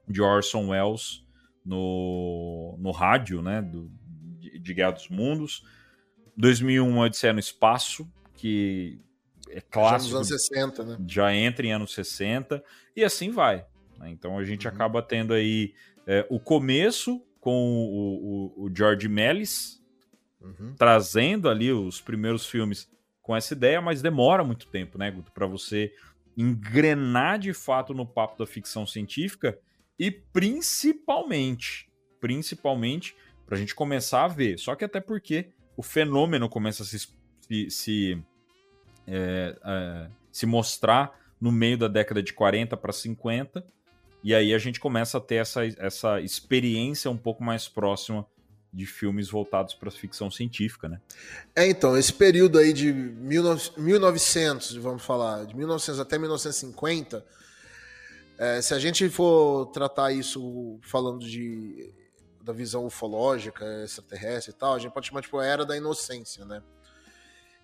[0.06, 1.24] de Orson Welles
[1.64, 3.90] no, no rádio, né, do,
[4.38, 5.64] de, de Guerra dos Mundos.
[6.36, 9.00] 2001, Odisseia no Espaço, que
[9.50, 10.12] é clássico.
[10.12, 10.98] Já nos anos 60, né?
[11.08, 12.62] Já entra em anos 60,
[12.96, 13.66] e assim vai.
[13.98, 14.10] né?
[14.10, 14.74] Então a gente Uhum.
[14.74, 15.74] acaba tendo aí
[16.06, 19.78] é, o começo com o, o, o George Mellis,
[20.40, 20.74] Uhum.
[20.76, 22.88] trazendo ali os primeiros filmes
[23.22, 25.92] com essa ideia, mas demora muito tempo, né, Guto, para você
[26.36, 29.58] engrenar de fato no papo da ficção científica
[29.98, 34.58] e principalmente, principalmente para a gente começar a ver.
[34.58, 36.98] Só que até porque o fenômeno começa a se,
[37.40, 38.22] se, se,
[39.08, 43.64] é, é, se mostrar no meio da década de 40 para 50,
[44.22, 48.26] e aí a gente começa a ter essa, essa experiência um pouco mais próxima
[48.72, 51.00] de filmes voltados para ficção científica, né?
[51.56, 57.24] É, então, esse período aí de 19 1900, vamos falar, de 1900 até 1950,
[58.36, 61.92] é, se a gente for tratar isso falando de
[62.40, 66.46] da visão ufológica, extraterrestre e tal, a gente pode chamar tipo a era da inocência,
[66.46, 66.62] né?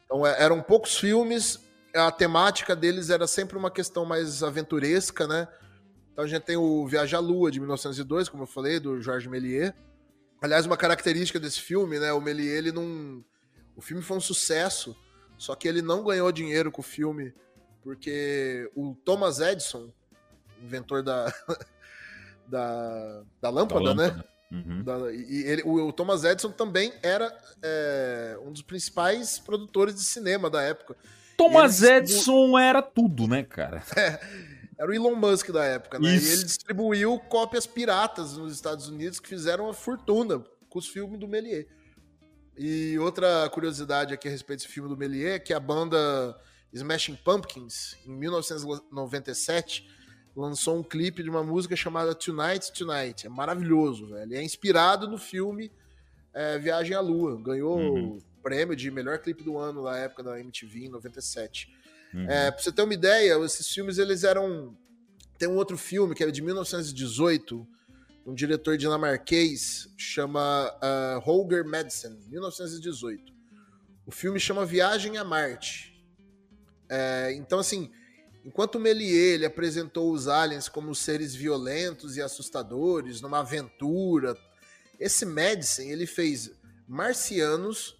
[0.04, 1.60] Então é, eram poucos filmes,
[1.94, 5.48] a temática deles era sempre uma questão mais aventuresca, né?
[6.12, 9.30] Então a gente tem o Viagem à Lua de 1902, como eu falei, do Georges
[9.30, 9.72] Méliès.
[10.40, 12.12] Aliás, uma característica desse filme, né?
[12.12, 13.24] O Méliès, ele não.
[13.76, 14.96] O filme foi um sucesso,
[15.36, 17.34] só que ele não ganhou dinheiro com o filme,
[17.82, 19.92] porque o Thomas Edison,
[20.62, 21.32] inventor da.
[22.46, 24.22] da, da lâmpada, né?
[24.54, 24.82] Uhum.
[24.84, 30.02] Da- e ele- o, o Thomas Edison também era é, um dos principais produtores de
[30.04, 30.96] cinema da época.
[31.36, 33.82] Thomas Ele Edison era tudo, né, cara?
[34.76, 36.16] Era o Elon Musk da época, né?
[36.16, 36.28] Isso.
[36.28, 41.18] E ele distribuiu cópias piratas nos Estados Unidos que fizeram uma fortuna com os filmes
[41.20, 41.64] do Méliès.
[42.58, 45.96] E outra curiosidade aqui a respeito desse filme do Méliès é que a banda
[46.72, 49.88] Smashing Pumpkins, em 1997,
[50.36, 53.26] lançou um clipe de uma música chamada Tonight Tonight.
[53.26, 54.22] É maravilhoso, velho.
[54.22, 55.70] Ele é inspirado no filme
[56.32, 57.40] é, Viagem à Lua.
[57.40, 58.16] Ganhou Uhum.
[58.16, 61.72] o prêmio de melhor clipe do ano na época da MTV, em 97.
[62.12, 62.28] Uhum.
[62.28, 64.76] É, pra você ter uma ideia, esses filmes eles eram.
[65.38, 67.66] Tem um outro filme que é de 1918,
[68.26, 73.32] um diretor dinamarquês, chama uh, Holger Madsen, 1918.
[74.06, 75.92] O filme chama Viagem a Marte.
[76.88, 77.90] É, então, assim,
[78.44, 84.36] enquanto o Méliès ele apresentou os aliens como seres violentos e assustadores, numa aventura,
[85.00, 86.50] esse Madsen ele fez
[86.86, 87.96] marcianos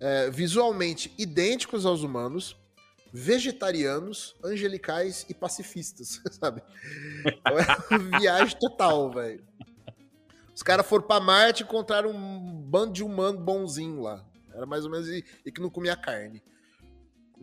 [0.00, 2.56] é, visualmente idênticos aos humanos,
[3.12, 6.62] vegetarianos, angelicais e pacifistas, sabe?
[7.26, 9.44] Então é uma viagem total, velho.
[10.54, 14.24] Os caras foram pra Marte e encontraram um bando de humano bonzinho lá.
[14.54, 16.42] Era mais ou menos e, e que não comia carne.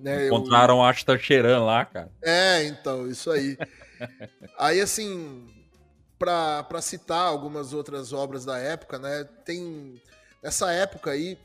[0.02, 2.12] Né, eu- Encontraram Ashtar Sheran lá, cara.
[2.22, 3.58] é, então, isso aí.
[4.58, 5.48] aí, assim,
[6.18, 9.24] pra citar algumas outras obras da época, né?
[9.46, 10.02] Tem.
[10.42, 11.38] Nessa época aí,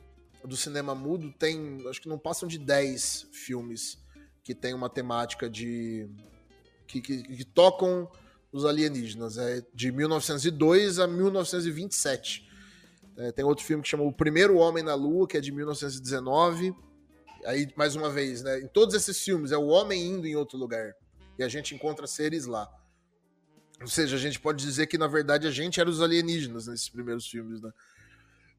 [0.45, 1.85] do cinema mudo, tem.
[1.89, 3.99] Acho que não passam de 10 filmes
[4.43, 6.09] que tem uma temática de.
[6.87, 8.09] que, que, que tocam
[8.53, 9.37] os alienígenas.
[9.39, 12.49] É de 1902 a 1927.
[13.17, 16.75] É, tem outro filme que chama O Primeiro Homem na Lua, que é de 1919.
[17.47, 18.61] Aí, mais uma vez, né?
[18.61, 20.95] Em todos esses filmes, é o homem indo em outro lugar.
[21.39, 22.71] E a gente encontra seres lá.
[23.81, 26.89] Ou seja, a gente pode dizer que, na verdade, a gente era os alienígenas nesses
[26.89, 27.71] primeiros filmes, né?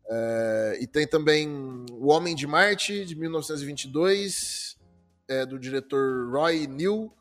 [0.07, 1.49] É, e tem também
[1.93, 4.77] O Homem de Marte, de 1922,
[5.27, 7.11] é, do diretor Roy New,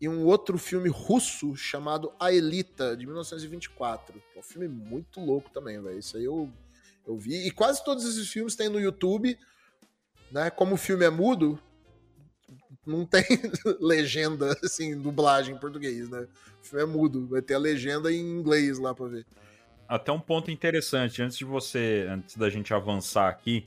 [0.00, 4.14] e um outro filme russo chamado A Elita, de 1924.
[4.32, 5.98] Que é um filme muito louco também, velho.
[5.98, 6.50] Isso aí eu,
[7.06, 7.46] eu vi.
[7.46, 9.38] E quase todos esses filmes tem no YouTube,
[10.30, 10.50] né?
[10.50, 11.58] Como o filme é mudo,
[12.86, 13.24] não tem
[13.80, 16.26] legenda, assim, dublagem em português, né?
[16.62, 19.26] O filme é mudo, vai ter a legenda em inglês lá pra ver.
[19.88, 23.66] Até um ponto interessante, antes de você, antes da gente avançar aqui,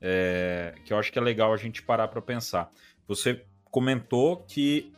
[0.00, 2.72] é, que eu acho que é legal a gente parar para pensar.
[3.08, 4.92] Você comentou que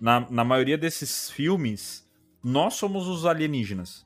[0.00, 2.06] na, na maioria desses filmes
[2.42, 4.04] nós somos os alienígenas,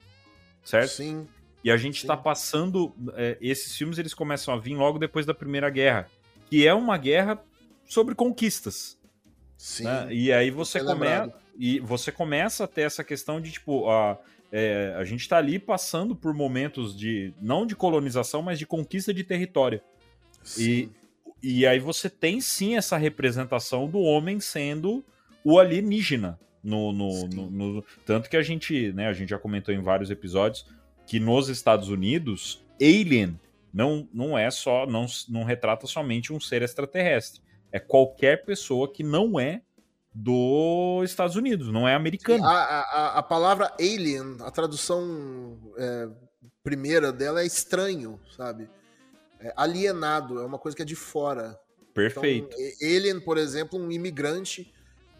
[0.62, 0.92] certo?
[0.92, 1.26] Sim,
[1.62, 2.94] E a gente está passando.
[3.14, 6.08] é, esses filmes eles começam a vir logo depois da Primeira Guerra,
[6.48, 7.42] que é uma guerra
[7.84, 8.98] sobre conquistas.
[9.56, 9.84] sim.
[9.84, 10.08] né?
[10.10, 11.32] E aí você começa.
[11.58, 14.18] E você começa a ter essa questão de, tipo, a,
[14.50, 17.34] é, a gente tá ali passando por momentos de.
[17.40, 19.80] não de colonização, mas de conquista de território.
[20.42, 20.90] sim.
[21.42, 25.04] e aí você tem sim essa representação do homem sendo
[25.44, 26.38] o alienígena.
[26.62, 30.10] No, no, no, no, tanto que a gente, né, a gente já comentou em vários
[30.10, 30.66] episódios
[31.10, 33.36] que nos Estados Unidos, Alien
[33.74, 37.42] não, não é só, não, não retrata somente um ser extraterrestre.
[37.72, 39.60] É qualquer pessoa que não é
[40.14, 42.44] dos Estados Unidos, não é americano.
[42.44, 46.08] A, a, a palavra alien, a tradução é,
[46.62, 48.70] primeira dela é estranho, sabe?
[49.40, 51.58] É alienado, é uma coisa que é de fora.
[51.92, 52.54] Perfeito.
[52.56, 54.72] Então, alien, por exemplo, um imigrante,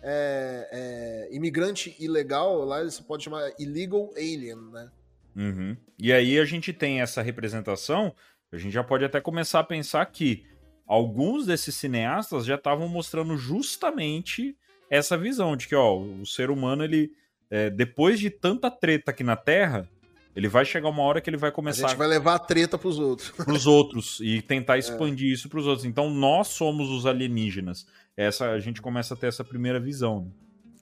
[0.05, 4.89] é, é, imigrante ilegal, lá você pode chamar illegal alien, né?
[5.35, 5.77] Uhum.
[5.99, 8.15] E aí a gente tem essa representação,
[8.53, 10.45] a gente já pode até começar a pensar que
[10.87, 14.57] alguns desses cineastas já estavam mostrando justamente
[14.91, 17.13] essa visão de que ó, o ser humano, ele
[17.51, 19.89] é, depois de tanta treta aqui na Terra,
[20.35, 21.87] ele vai chegar uma hora que ele vai começar.
[21.87, 23.31] A gente vai levar a treta pros outros.
[23.45, 25.35] Pros outros e tentar expandir é.
[25.35, 25.85] isso pros outros.
[25.85, 27.87] Então nós somos os alienígenas.
[28.17, 30.25] Essa a gente começa a ter essa primeira visão.
[30.25, 30.31] Né?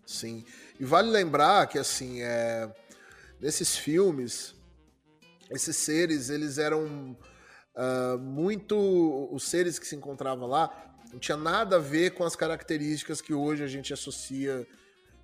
[0.04, 0.44] Sim.
[0.78, 2.68] E vale lembrar que assim, é...
[3.40, 4.54] nesses filmes,
[5.50, 7.16] esses seres, eles eram
[7.74, 12.36] uh, muito os seres que se encontravam lá não tinha nada a ver com as
[12.36, 14.66] características que hoje a gente associa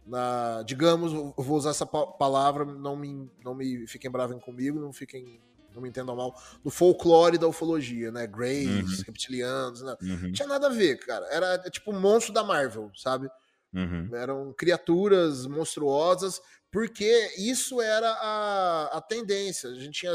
[0.06, 5.40] na, digamos, vou usar essa palavra, não me, não me fiquem bravem comigo, não fiquem,
[5.74, 8.26] não me entendam mal, no folclore da ufologia, né?
[8.26, 9.04] Greys, uhum.
[9.06, 9.96] reptilianos, né?
[10.02, 10.18] Uhum.
[10.24, 11.26] não tinha nada a ver, cara.
[11.30, 13.30] Era é tipo um monstro da Marvel, sabe?
[13.72, 14.10] Uhum.
[14.14, 16.40] Eram criaturas monstruosas,
[16.74, 19.70] porque isso era a, a tendência.
[19.70, 20.12] A gente tinha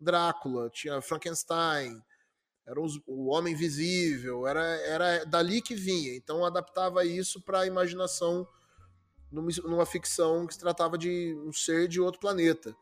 [0.00, 2.02] Drácula, tinha Frankenstein,
[2.66, 6.12] era os, o Homem Invisível, era, era dali que vinha.
[6.16, 8.44] Então adaptava isso para a imaginação
[9.30, 12.74] numa, numa ficção que se tratava de um ser de outro planeta.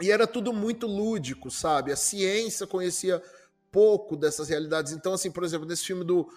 [0.00, 1.90] E era tudo muito lúdico, sabe?
[1.90, 3.20] A ciência conhecia
[3.72, 4.92] pouco dessas realidades.
[4.92, 6.32] Então, assim, por exemplo, nesse filme do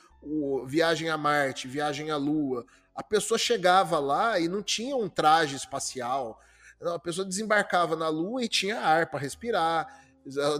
[0.66, 5.56] Viagem a Marte, Viagem à Lua, a pessoa chegava lá e não tinha um traje
[5.56, 6.40] espacial.
[6.82, 9.88] A pessoa desembarcava na Lua e tinha ar para respirar,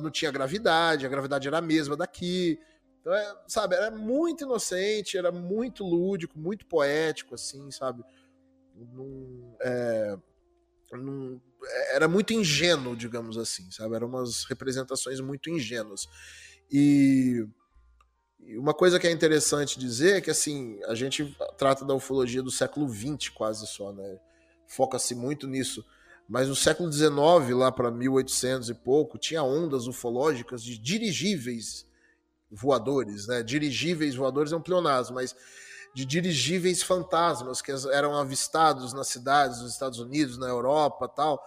[0.02, 2.60] não tinha gravidade, a gravidade era a mesma daqui.
[3.02, 8.02] Então, é, sabe, era muito inocente, era muito lúdico, muito poético, assim, sabe?
[8.76, 10.18] Num, é,
[10.94, 11.40] num,
[11.92, 13.96] era muito ingênuo, digamos assim, sabe?
[13.96, 16.08] Eram umas representações muito ingênuas.
[16.72, 17.46] E,
[18.46, 22.42] e uma coisa que é interessante dizer é que, assim, a gente trata da ufologia
[22.42, 24.18] do século XX quase só, né?
[24.68, 25.86] Foca-se muito nisso.
[26.28, 27.12] Mas no século XIX,
[27.56, 31.86] lá para 1800 e pouco, tinha ondas ufológicas de dirigíveis
[32.50, 33.44] voadores, né?
[33.44, 35.36] Dirigíveis voadores é um pleonasmo, mas
[35.94, 41.44] de dirigíveis fantasmas que eram avistados nas cidades dos Estados Unidos, na Europa, tal,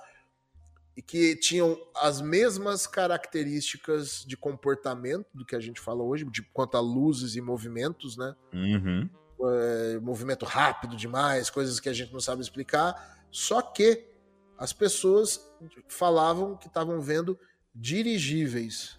[0.96, 6.42] e que tinham as mesmas características de comportamento do que a gente fala hoje, de
[6.42, 8.34] quanto a luzes e movimentos, né?
[8.52, 9.08] Uhum.
[9.38, 13.26] É, movimento rápido demais, coisas que a gente não sabe explicar.
[13.30, 14.08] Só que
[14.56, 15.52] as pessoas
[15.88, 17.38] falavam que estavam vendo
[17.74, 18.98] dirigíveis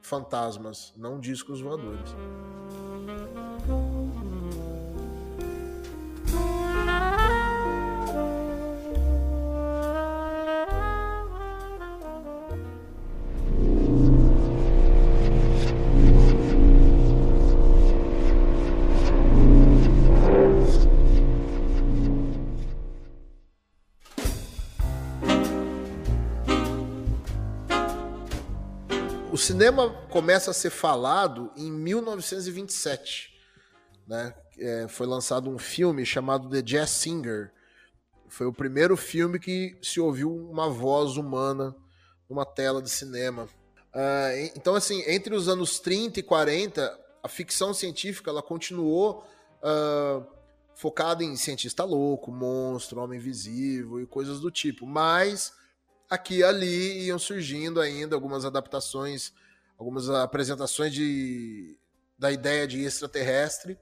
[0.00, 2.14] fantasmas, não discos voadores.
[29.44, 33.30] Cinema começa a ser falado em 1927.
[34.06, 34.34] Né?
[34.58, 37.52] É, foi lançado um filme chamado The Jazz Singer.
[38.28, 41.76] Foi o primeiro filme que se ouviu uma voz humana
[42.28, 43.44] numa tela de cinema.
[43.94, 49.24] Uh, então, assim, entre os anos 30 e 40, a ficção científica ela continuou
[49.62, 50.26] uh,
[50.74, 54.86] focada em cientista louco, monstro, homem invisível e coisas do tipo.
[54.86, 55.52] Mas
[56.08, 59.32] aqui e ali iam surgindo ainda algumas adaptações,
[59.78, 61.76] algumas apresentações de,
[62.18, 63.78] da ideia de extraterrestre,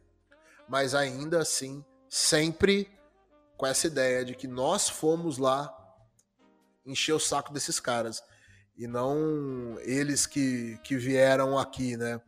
[0.68, 2.90] mas ainda assim, sempre
[3.56, 5.72] com essa ideia de que nós fomos lá
[6.84, 8.22] encher o saco desses caras
[8.76, 12.20] e não eles que, que vieram aqui, né?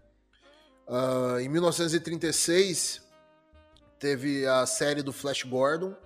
[0.87, 3.03] Uh, em 1936
[3.99, 5.97] teve a série do Flash Gordon,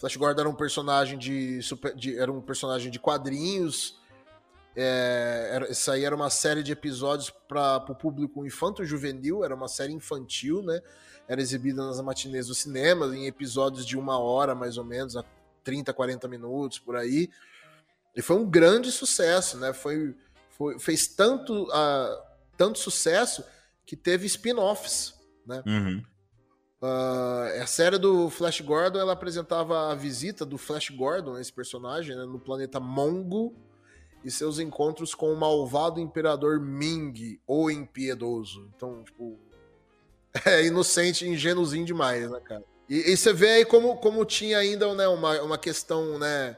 [0.00, 4.00] Flash Gordon era um personagem de, super, de era um personagem de quadrinhos.
[4.74, 9.68] É, era, isso aí era uma série de episódios para o público infanto-juvenil, era uma
[9.68, 10.80] série infantil, né?
[11.28, 15.24] Era exibida nas matinês do cinema, em episódios de uma hora mais ou menos, a
[15.62, 17.28] 30, 40 minutos por aí.
[18.16, 19.74] E foi um grande sucesso, né?
[19.74, 20.16] Foi,
[20.48, 22.22] foi fez tanto, uh,
[22.56, 23.44] tanto sucesso
[23.84, 25.14] que teve spin-offs,
[25.46, 25.62] né?
[25.66, 26.02] Uhum.
[26.82, 32.16] Uh, a série do Flash Gordon ela apresentava a visita do Flash Gordon, esse personagem,
[32.16, 33.54] né, no planeta Mongo
[34.24, 38.70] e seus encontros com o malvado imperador Ming, o impiedoso.
[38.74, 39.38] Então, tipo,
[40.46, 42.64] é inocente ingênuozinho demais, né, cara?
[42.88, 46.56] E, e você vê aí como, como tinha ainda né, uma, uma questão, né?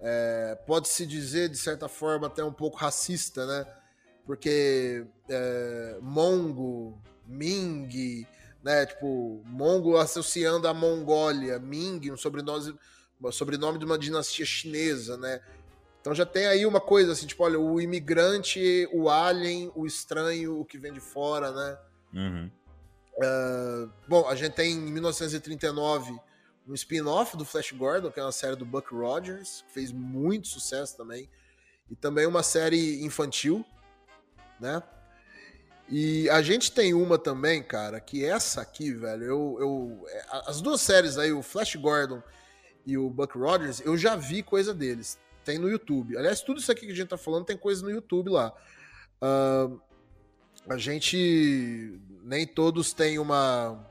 [0.00, 3.66] É, Pode-se dizer, de certa forma, até um pouco racista, né?
[4.26, 8.26] Porque é, Mongo, Ming,
[8.68, 8.84] né?
[8.84, 12.78] Tipo, Mongo associando a Mongólia, Ming, um sobrenome,
[13.18, 15.40] um sobrenome de uma dinastia chinesa, né?
[16.02, 20.60] Então já tem aí uma coisa assim, tipo, olha, o imigrante, o alien, o estranho,
[20.60, 21.78] o que vem de fora, né?
[22.12, 22.50] Uhum.
[23.16, 26.20] Uh, bom, a gente tem em 1939
[26.66, 30.46] um spin-off do Flash Gordon, que é uma série do Buck Rogers, que fez muito
[30.46, 31.26] sucesso também.
[31.90, 33.64] E também uma série infantil,
[34.60, 34.82] né?
[35.90, 40.60] E a gente tem uma também, cara, que essa aqui, velho, eu, eu é, as
[40.60, 42.22] duas séries aí, o Flash Gordon
[42.84, 45.18] e o Buck Rogers, eu já vi coisa deles.
[45.44, 46.16] Tem no YouTube.
[46.16, 48.52] Aliás, tudo isso aqui que a gente tá falando tem coisa no YouTube lá.
[49.22, 49.80] Uh,
[50.68, 53.86] a gente nem todos têm uma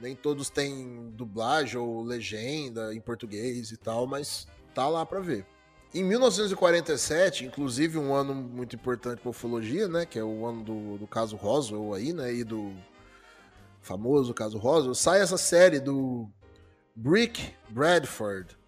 [0.00, 5.46] nem todos têm dublagem ou legenda em português e tal, mas tá lá para ver.
[5.94, 10.98] Em 1947, inclusive um ano muito importante para ufologia, né, que é o ano do,
[10.98, 12.74] do caso Roswell aí, né, e do
[13.80, 16.28] famoso caso Roswell, sai essa série do
[16.96, 18.58] Brick Bradford.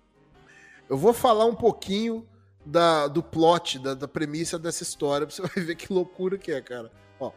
[0.89, 2.24] Eu vou falar um pouquinho
[2.64, 6.53] da, do plot, da, da premissa dessa história, pra você vai ver que loucura que
[6.53, 6.93] é, cara.
[7.18, 7.33] Ó,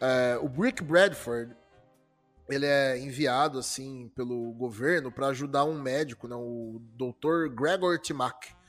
[0.00, 1.54] é, o Brick Bradford,
[2.48, 7.54] ele é enviado, assim, pelo governo para ajudar um médico, né, o Dr.
[7.54, 8.61] Gregor Timac,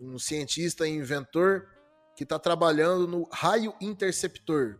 [0.00, 1.68] um cientista e inventor
[2.14, 4.78] que está trabalhando no raio interceptor,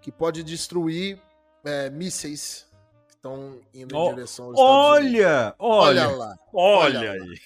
[0.00, 1.20] que pode destruir
[1.64, 2.66] é, mísseis
[3.08, 4.58] que estão indo Ó, em direção aos.
[4.58, 6.38] Olha, olha, Olha lá.
[6.52, 7.38] olha olha aí.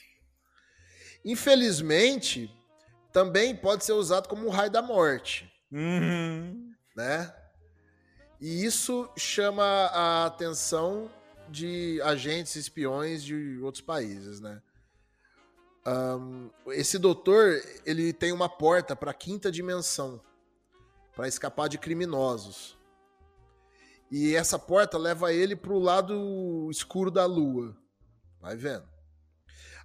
[1.24, 2.50] Infelizmente,
[3.12, 6.72] também pode ser usado como um raio da morte, Uhum.
[6.96, 7.34] né?
[8.40, 11.10] E isso chama a atenção
[11.48, 14.62] de agentes espiões de outros países, né?
[15.88, 20.20] Ahn, esse doutor, ele tem uma porta para a quinta dimensão,
[21.14, 22.76] para escapar de criminosos.
[24.10, 27.76] E essa porta leva ele para o lado escuro da Lua.
[28.40, 28.86] Vai vendo.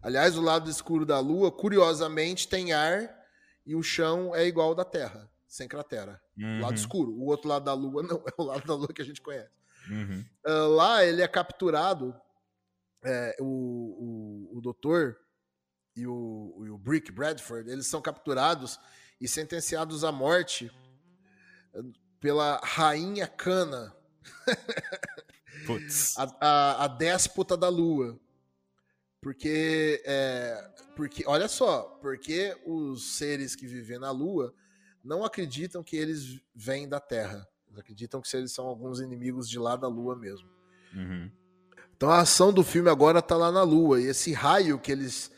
[0.01, 3.09] Aliás, o lado escuro da Lua, curiosamente, tem ar
[3.65, 6.21] e o chão é igual ao da Terra, sem cratera.
[6.37, 6.73] O lado Uhum.
[6.75, 7.11] escuro.
[7.13, 9.51] O outro lado da Lua não, é o lado da Lua que a gente conhece.
[9.89, 10.25] Uhum.
[10.45, 12.13] Ah, lá ele é capturado,
[13.05, 15.17] é, o, o, o doutor
[15.95, 18.79] e o, e o Brick Bradford, eles são capturados
[19.19, 20.71] e sentenciados à morte
[21.73, 21.81] eh,
[22.19, 23.95] pela Rainha Cana,
[25.67, 26.17] Putz.
[26.17, 28.19] a, a, a déspota da Lua.
[29.21, 34.53] Porque, é, porque, olha só, porque os seres que vivem na Lua
[35.03, 37.47] não acreditam que eles vêm da Terra.
[37.67, 40.49] Eles acreditam que eles são alguns inimigos de lá da Lua mesmo.
[40.93, 41.31] Uhum.
[41.95, 44.01] Então a ação do filme agora tá lá na Lua.
[44.01, 45.31] E esse raio que eles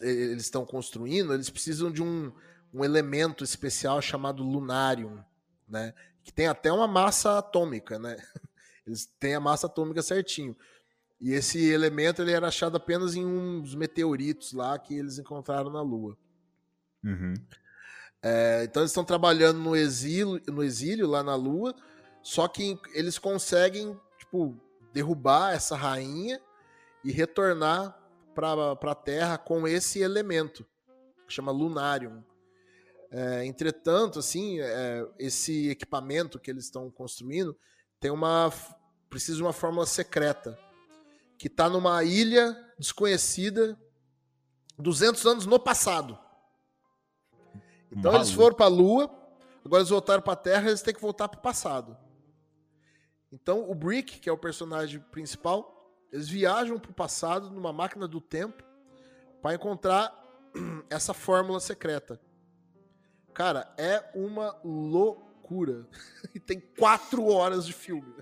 [0.00, 2.32] eles estão construindo, eles precisam de um,
[2.72, 5.22] um elemento especial chamado lunarium,
[5.68, 5.94] né?
[6.22, 8.16] Que tem até uma massa atômica, né?
[8.86, 10.56] Eles têm a massa atômica certinho.
[11.20, 15.82] E esse elemento ele era achado apenas em uns meteoritos lá que eles encontraram na
[15.82, 16.16] Lua.
[17.04, 17.34] Uhum.
[18.22, 21.74] É, então eles estão trabalhando no exílio, no exílio lá na Lua,
[22.22, 24.58] só que eles conseguem tipo
[24.92, 26.40] derrubar essa rainha
[27.04, 27.99] e retornar
[28.40, 30.66] para a Terra com esse elemento
[31.26, 32.24] que chama Lunarium.
[33.10, 37.56] É, entretanto, assim, é, esse equipamento que eles estão construindo
[37.98, 38.52] tem uma
[39.08, 40.58] precisa de uma fórmula secreta
[41.36, 43.78] que está numa ilha desconhecida
[44.78, 46.18] 200 anos no passado.
[47.90, 48.42] Então eles Maluco.
[48.42, 49.04] foram para a Lua,
[49.64, 51.96] agora eles voltaram para a Terra, eles têm que voltar para o passado.
[53.32, 55.79] Então o Brick, que é o personagem principal,
[56.12, 58.62] eles viajam para o passado numa máquina do tempo
[59.42, 60.12] para encontrar
[60.90, 62.20] essa fórmula secreta.
[63.34, 65.86] Cara, é uma loucura.
[66.34, 68.14] E tem quatro horas de filme.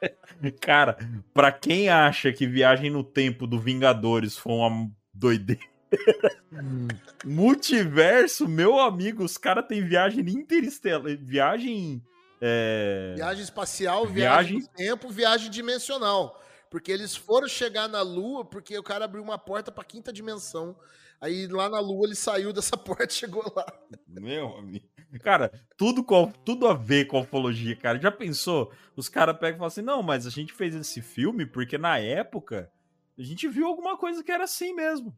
[0.60, 0.96] Cara,
[1.32, 5.62] pra quem acha que Viagem no Tempo do Vingadores foi uma doideira.
[7.24, 12.02] Multiverso, meu amigo, os caras têm viagem interestelar, viagem
[12.40, 16.40] é, Viagem espacial, Viagem- viagem tempo, viagem dimensional.
[16.74, 20.76] Porque eles foram chegar na Lua porque o cara abriu uma porta para quinta dimensão.
[21.20, 23.64] Aí lá na Lua ele saiu dessa porta e chegou lá.
[24.08, 24.84] Meu amigo.
[25.22, 28.00] Cara, tudo, com, tudo a ver com a ufologia, cara.
[28.00, 28.72] Já pensou?
[28.96, 32.00] Os caras pegam e falam assim: não, mas a gente fez esse filme porque na
[32.00, 32.68] época
[33.16, 35.16] a gente viu alguma coisa que era assim mesmo.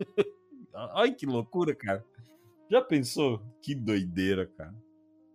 [0.94, 2.02] Ai, que loucura, cara.
[2.70, 3.42] Já pensou?
[3.60, 4.74] Que doideira, cara.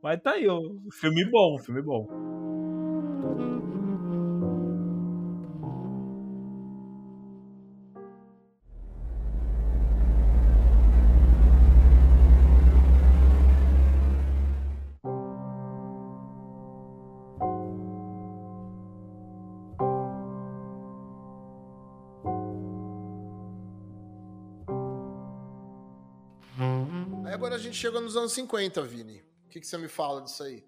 [0.01, 0.59] Mas tá aí, ó.
[0.91, 3.60] Filme bom, filme bom.
[27.71, 29.21] Gente chega nos anos 50, Vini.
[29.45, 30.63] O que, que você me fala disso aí?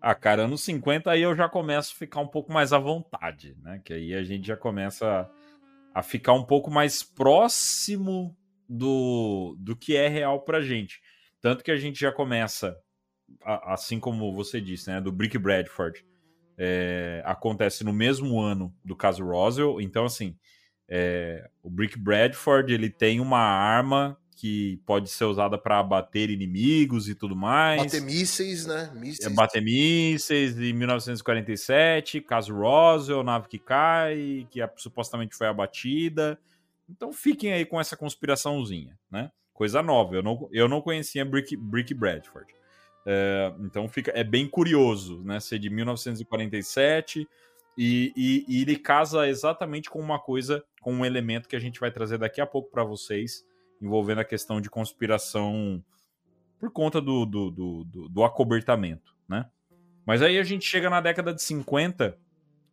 [0.00, 3.56] Ah, cara, anos 50 aí eu já começo a ficar um pouco mais à vontade,
[3.62, 3.80] né?
[3.84, 5.28] Que aí a gente já começa
[5.94, 8.36] a ficar um pouco mais próximo
[8.68, 11.00] do, do que é real pra gente.
[11.40, 12.76] Tanto que a gente já começa,
[13.42, 15.00] a- assim como você disse, né?
[15.00, 16.04] Do Brick Bradford.
[16.58, 19.78] é, acontece no mesmo ano do caso Roswell.
[19.80, 20.34] Então, assim,
[20.88, 27.08] é, o Brick Bradford ele tem uma arma que pode ser usada para abater inimigos
[27.08, 27.82] e tudo mais.
[27.82, 28.92] Bater mísseis, né?
[28.94, 29.32] Mísseis.
[29.32, 36.38] É, bater mísseis em 1947, caso Roswell, nave que cai, que supostamente foi abatida.
[36.88, 39.32] Então fiquem aí com essa conspiraçãozinha, né?
[39.54, 40.14] Coisa nova.
[40.14, 42.54] Eu não, eu não conhecia Brick, Brick Bradford.
[43.06, 45.40] É, então fica, é bem curioso, né?
[45.40, 47.26] Ser de 1947
[47.78, 51.80] e, e, e ele casa exatamente com uma coisa, com um elemento que a gente
[51.80, 53.44] vai trazer daqui a pouco para vocês,
[53.80, 55.82] envolvendo a questão de conspiração
[56.58, 59.48] por conta do, do, do, do, do acobertamento, né?
[60.06, 62.16] Mas aí a gente chega na década de 50,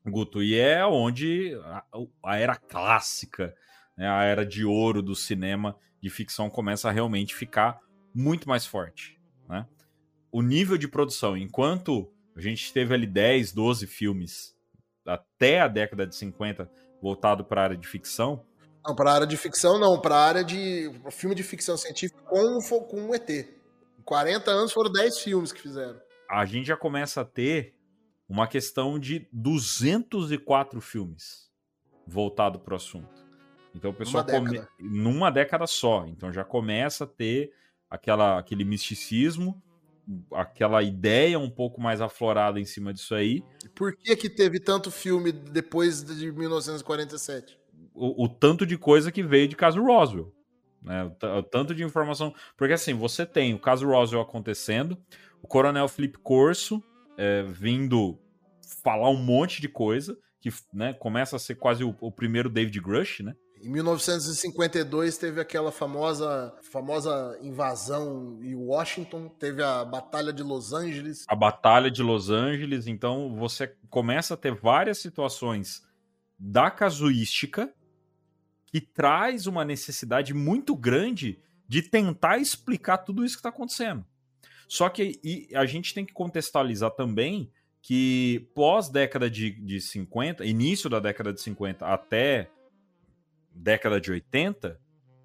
[0.06, 1.84] Guto, e é onde a,
[2.24, 3.56] a era clássica,
[3.97, 7.80] né, a era de ouro do cinema de ficção começa a realmente ficar
[8.14, 9.66] muito mais forte, né?
[10.32, 14.56] O nível de produção, enquanto a gente teve ali 10, 12 filmes
[15.06, 16.70] até a década de 50
[17.01, 18.45] voltado para a área de ficção,
[18.86, 20.00] Não, pra área de ficção, não.
[20.00, 23.30] Pra área de filme de ficção científica com, com um ET.
[23.30, 26.00] Em 40 anos foram 10 filmes que fizeram.
[26.30, 27.76] a gente já começa a ter
[28.28, 31.50] uma questão de 204 filmes
[32.06, 33.24] voltado para o assunto.
[33.76, 34.52] Então o pessoal Numa come...
[34.52, 34.70] década.
[34.80, 36.06] numa década só.
[36.08, 37.54] Então já começa a ter
[37.90, 39.62] aquela, aquele misticismo,
[40.34, 43.44] aquela ideia um pouco mais aflorada em cima disso aí.
[43.74, 47.62] Por que que teve tanto filme depois de 1947?
[47.94, 50.34] O, o tanto de coisa que veio de caso Roswell.
[50.82, 51.04] Né?
[51.04, 52.34] O, o tanto de informação.
[52.58, 54.98] Porque assim, você tem o caso Roswell acontecendo,
[55.41, 56.84] o coronel Felipe Corso
[57.18, 58.20] é, vindo
[58.84, 62.80] falar um monte de coisa, que né, começa a ser quase o, o primeiro David
[62.82, 63.34] Grush, né?
[63.62, 71.24] Em 1952 teve aquela famosa, famosa invasão em Washington, teve a Batalha de Los Angeles.
[71.30, 72.88] a Batalha de Los Angeles.
[72.88, 75.82] Então você começa a ter várias situações
[76.38, 77.74] da casuística
[78.74, 84.03] que traz uma necessidade muito grande de tentar explicar tudo isso que está acontecendo.
[84.67, 85.21] Só que
[85.53, 87.51] a gente tem que contextualizar também
[87.84, 92.49] que pós década de, de 50, início da década de 50 até
[93.53, 94.82] década de 80,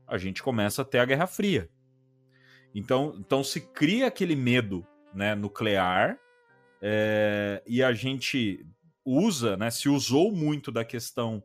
[0.07, 1.71] a gente começa a ter a Guerra Fria.
[2.75, 6.19] Então, então se cria aquele medo né, nuclear
[6.83, 8.67] é, e a gente
[9.03, 11.43] usa, né, se usou muito da questão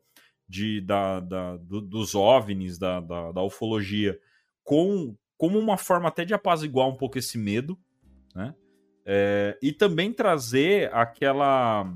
[0.54, 4.20] de, da, da- do- dos OVNIs, da, da, da ufologia,
[4.64, 7.76] com, como uma forma até de apaziguar um pouco esse medo,
[8.36, 8.54] né?
[9.04, 11.92] É, e também trazer aquela.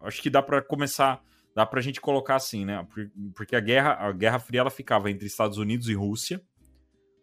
[0.00, 1.22] Acho que dá para começar,
[1.54, 2.84] dá pra gente colocar assim, né?
[2.92, 6.42] Por- Porque a guerra, a Guerra Fria ela ficava entre Estados Unidos e Rússia.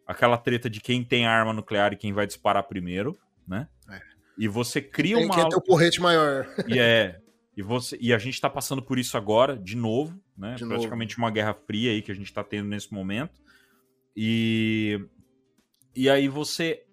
[0.08, 3.16] Aquela treta de quem tem arma nuclear e quem vai disparar primeiro,
[3.46, 3.68] né?
[3.92, 4.00] É.
[4.38, 5.36] E você cria Tem uma.
[5.36, 6.48] que ter o porrete maior.
[6.68, 7.20] E é.
[7.60, 10.56] E, você, e a gente tá passando por isso agora, de novo, né?
[10.56, 13.42] De Praticamente uma guerra fria aí que a gente tá tendo nesse momento.
[14.16, 15.06] E,
[15.94, 16.86] e aí você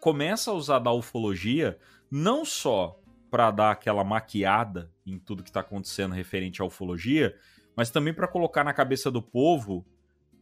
[0.00, 1.78] começa a usar da ufologia
[2.10, 3.00] não só
[3.30, 7.36] para dar aquela maquiada em tudo que tá acontecendo referente à ufologia,
[7.76, 9.86] mas também para colocar na cabeça do povo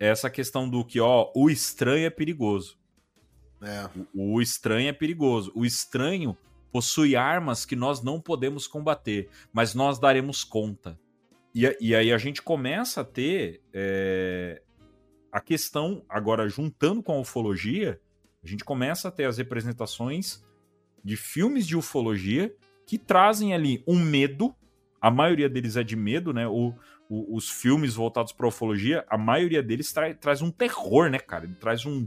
[0.00, 2.78] essa questão do que, ó, o estranho é perigoso.
[3.60, 3.90] É.
[4.14, 5.52] O, o estranho é perigoso.
[5.54, 6.34] O estranho
[6.72, 10.98] possui armas que nós não podemos combater, mas nós daremos conta.
[11.54, 14.60] E, e aí a gente começa a ter é,
[15.32, 18.00] a questão, agora juntando com a ufologia,
[18.44, 20.44] a gente começa a ter as representações
[21.02, 22.54] de filmes de ufologia
[22.86, 24.54] que trazem ali um medo,
[25.00, 26.46] a maioria deles é de medo, né?
[26.46, 26.74] O,
[27.08, 31.44] o- os filmes voltados para ufologia, a maioria deles tra- traz um terror, né, cara?
[31.44, 32.06] Ele traz um,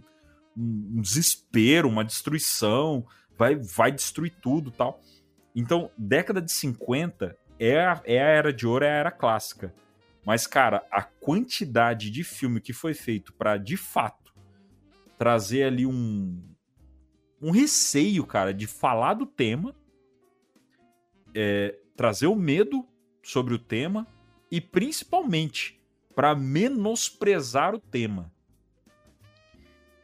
[0.58, 3.06] um, um desespero, uma destruição,
[3.40, 5.02] vai, vai destruir tudo tal.
[5.56, 9.74] Então, década de 50 é a, é a era de ouro, é a era clássica.
[10.26, 14.34] Mas, cara, a quantidade de filme que foi feito para de fato
[15.18, 16.44] trazer ali um,
[17.42, 19.74] um receio, cara, de falar do tema,
[21.34, 22.86] é, trazer o medo
[23.24, 24.06] sobre o tema
[24.52, 25.80] e principalmente
[26.14, 28.32] para menosprezar o tema.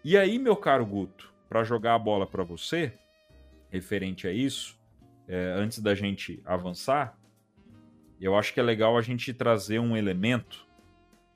[0.04, 2.94] E aí, meu caro Guto, para jogar a bola para você,
[3.76, 4.80] referente a isso,
[5.28, 7.18] é, antes da gente avançar,
[8.20, 10.66] eu acho que é legal a gente trazer um elemento.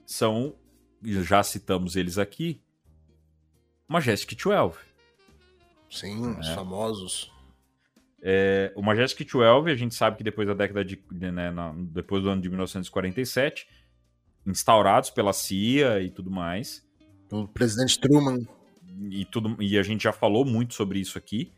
[0.05, 0.55] São,
[1.03, 2.61] já citamos eles aqui,
[3.87, 4.77] Majestic 12.
[5.89, 6.39] Sim, É.
[6.39, 7.31] os famosos.
[8.21, 11.01] É, o Majestic 12, a gente sabe que depois da década de.
[11.11, 13.67] Né, na- depois do ano de 1947,
[14.45, 16.85] instaurados pela CIA e tudo mais.
[17.31, 18.37] O presidente Truman.
[19.09, 21.53] E, tudo, e a gente já falou muito sobre isso aqui.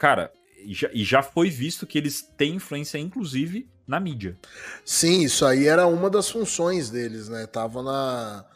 [0.00, 0.32] Cara,
[0.64, 4.38] e já, e já foi visto que eles têm influência, inclusive, na mídia.
[4.82, 7.46] Sim, isso aí era uma das funções deles, né?
[7.46, 8.46] Tava na,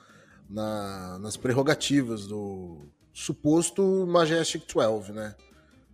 [0.49, 5.34] na- nas prerrogativas do suposto Majestic 12, né?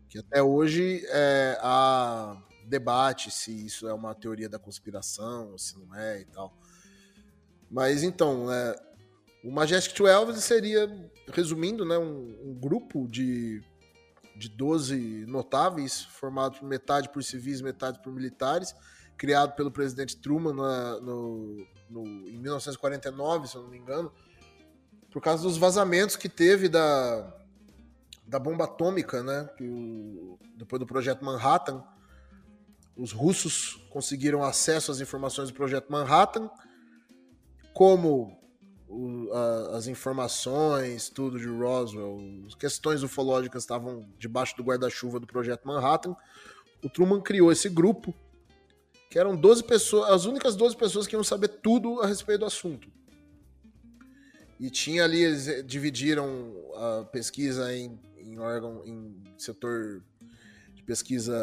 [0.09, 5.93] Que até hoje é, há debate se isso é uma teoria da conspiração, se não
[5.97, 6.57] é e tal.
[7.69, 8.77] Mas então, né,
[9.43, 13.61] o Majestic 12 ele seria, resumindo, né, um, um grupo de,
[14.41, 18.75] de 12 notáveis, formado por metade por civis, metade por militares,
[19.17, 24.11] criado pelo presidente Truman na- no, no- em 1949, se eu não me engano,
[25.11, 27.37] por causa dos vazamentos que teve da,
[28.27, 29.47] da bomba atômica, né?
[29.61, 31.85] O- depois do projeto Manhattan,
[32.97, 36.51] os russos conseguiram acesso às informações do projeto Manhattan,
[37.75, 38.40] como
[38.91, 45.27] o- a- as informações, tudo de Roswell, as questões ufológicas estavam debaixo do guarda-chuva do
[45.27, 46.15] projeto Manhattan.
[46.85, 48.13] O Truman criou esse grupo
[49.09, 52.47] que eram 12 pessoas, as únicas 12 pessoas que iam saber tudo a respeito do
[52.47, 52.89] assunto.
[54.59, 60.03] E tinha ali, eles eh, dividiram a pesquisa em, em órgão, em setor
[60.75, 61.35] de pesquisa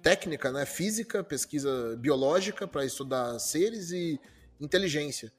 [0.00, 0.64] técnica, né?
[0.64, 4.20] Física, pesquisa biológica para estudar seres e
[4.60, 5.32] inteligência.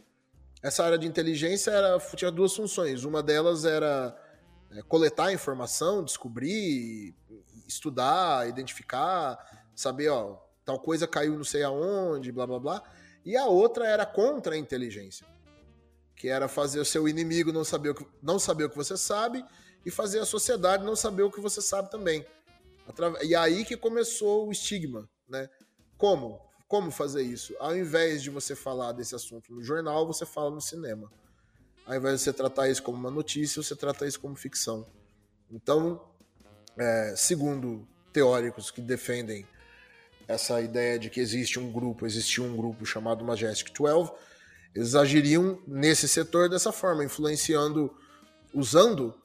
[0.61, 3.03] Essa área de inteligência era, tinha duas funções.
[3.03, 4.15] Uma delas era
[4.71, 7.15] eh, coletar informação, descobrir,
[7.67, 9.37] estudar, identificar,
[9.73, 12.83] saber, ó, tal coisa caiu não sei aonde, blá blá blá.
[13.25, 15.25] E a outra era contra a inteligência,
[16.15, 18.97] que era fazer o seu inimigo não saber o que, não saber o que você
[18.97, 19.45] sabe
[19.85, 22.25] e fazer a sociedade não saber o que você sabe também.
[23.21, 25.49] E aí que começou o estigma, né?
[25.97, 26.48] Como?
[26.69, 27.55] Como fazer isso?
[27.59, 31.11] Ao invés de você falar desse assunto no jornal, você fala no cinema.
[31.83, 34.85] Ao invés de você tratar isso como uma notícia, você trata isso como ficção.
[35.49, 35.99] Então,
[36.77, 39.47] é, segundo teóricos que defendem
[40.27, 44.11] essa ideia de que existe um grupo, existiu um grupo chamado Majestic 12,
[44.75, 47.91] eles agiriam nesse setor dessa forma, influenciando,
[48.53, 49.19] usando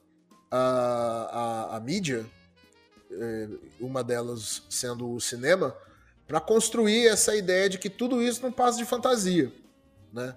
[0.51, 2.25] a, a, a mídia,
[3.11, 5.77] eh, uma delas sendo o cinema,
[6.27, 9.53] para construir essa ideia de que tudo isso não passa de fantasia,
[10.13, 10.35] né?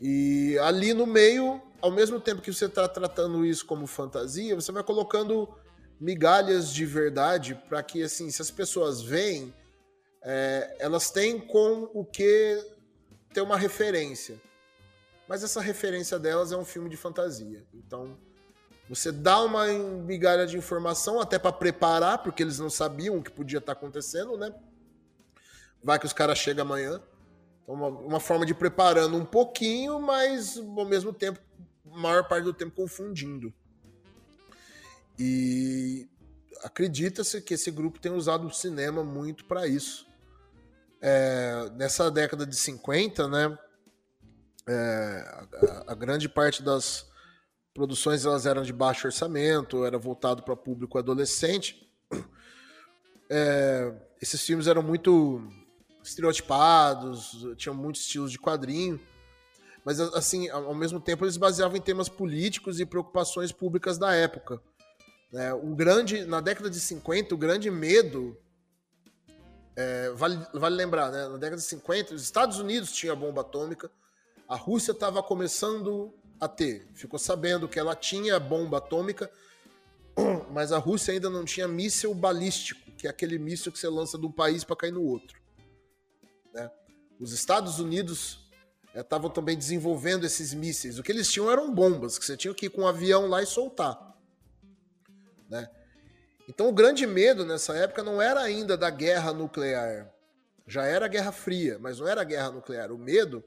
[0.00, 4.72] E ali no meio, ao mesmo tempo que você está tratando isso como fantasia, você
[4.72, 5.48] vai colocando
[6.00, 9.54] migalhas de verdade para que, assim, se as pessoas veem,
[10.22, 12.62] é, elas têm com o que
[13.32, 14.40] ter uma referência.
[15.28, 17.64] Mas essa referência delas é um filme de fantasia.
[17.72, 18.16] Então,
[18.88, 23.30] você dá uma migalha de informação até para preparar, porque eles não sabiam o que
[23.30, 24.54] podia estar acontecendo, né?
[25.84, 27.00] Vai que os caras chegam amanhã.
[27.62, 31.38] Então, uma, uma forma de ir preparando um pouquinho, mas ao mesmo tempo,
[31.84, 33.52] maior parte do tempo confundindo.
[35.18, 36.08] E
[36.62, 40.06] acredita-se que esse grupo tem usado o cinema muito para isso.
[41.02, 43.58] É, nessa década de 50, né,
[44.66, 45.46] é,
[45.86, 47.06] a, a grande parte das
[47.74, 51.86] produções elas eram de baixo orçamento, era voltado para público adolescente.
[53.28, 55.42] É, esses filmes eram muito
[56.08, 59.00] estereotipados, tinham muitos estilos de quadrinho,
[59.84, 64.60] mas assim, ao mesmo tempo eles baseavam em temas políticos e preocupações públicas da época.
[65.32, 65.52] né?
[65.52, 68.36] um grande, na década de 50, o grande medo
[69.76, 71.28] é, vale, vale lembrar, né?
[71.28, 73.90] Na década de 50, os Estados Unidos tinha bomba atômica,
[74.48, 76.88] a Rússia estava começando a ter.
[76.94, 79.30] Ficou sabendo que ela tinha bomba atômica,
[80.50, 84.16] mas a Rússia ainda não tinha míssil balístico, que é aquele míssil que você lança
[84.16, 85.43] de um país para cair no outro.
[87.18, 88.50] Os Estados Unidos
[88.94, 90.98] estavam também desenvolvendo esses mísseis.
[90.98, 93.42] O que eles tinham eram bombas, que você tinha que ir com um avião lá
[93.42, 94.16] e soltar.
[95.48, 95.68] né?
[96.48, 100.12] Então o grande medo nessa época não era ainda da guerra nuclear.
[100.66, 102.90] Já era a Guerra Fria, mas não era a guerra nuclear.
[102.90, 103.44] O medo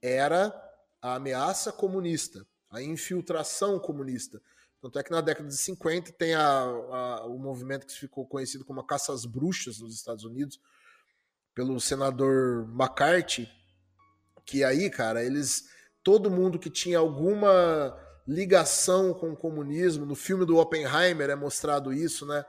[0.00, 0.54] era
[1.00, 4.40] a ameaça comunista, a infiltração comunista.
[4.80, 8.64] Tanto é que na década de 50 tem a, a, o movimento que ficou conhecido
[8.64, 10.58] como a caça às bruxas nos Estados Unidos,
[11.54, 13.48] pelo senador McCarthy,
[14.44, 15.68] que aí, cara, eles.
[16.02, 17.94] Todo mundo que tinha alguma
[18.26, 22.44] ligação com o comunismo, no filme do Oppenheimer é mostrado isso, né?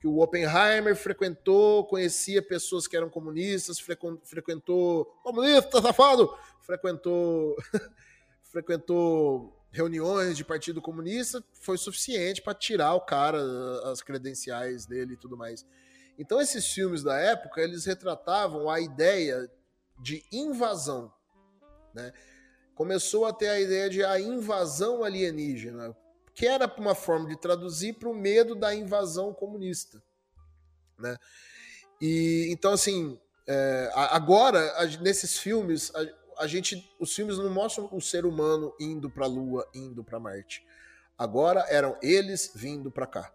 [0.00, 3.78] Que o Oppenheimer frequentou, conhecia pessoas que eram comunistas,
[4.24, 5.04] frequentou.
[5.22, 6.34] Comunista, safado!
[6.62, 7.54] Frequentou.
[8.50, 13.38] frequentou reuniões de Partido Comunista, foi suficiente para tirar o cara,
[13.90, 15.64] as credenciais dele e tudo mais.
[16.20, 19.50] Então esses filmes da época, eles retratavam a ideia
[19.98, 21.10] de invasão,
[21.94, 22.12] né?
[22.74, 25.96] Começou a ter a ideia de a invasão alienígena,
[26.34, 30.02] que era uma forma de traduzir para o medo da invasão comunista,
[30.98, 31.16] né?
[31.98, 35.90] E então assim, é, agora nesses filmes
[36.36, 40.20] a gente, os filmes não mostram o ser humano indo para a Lua, indo para
[40.20, 40.66] Marte.
[41.16, 43.32] Agora eram eles vindo para cá.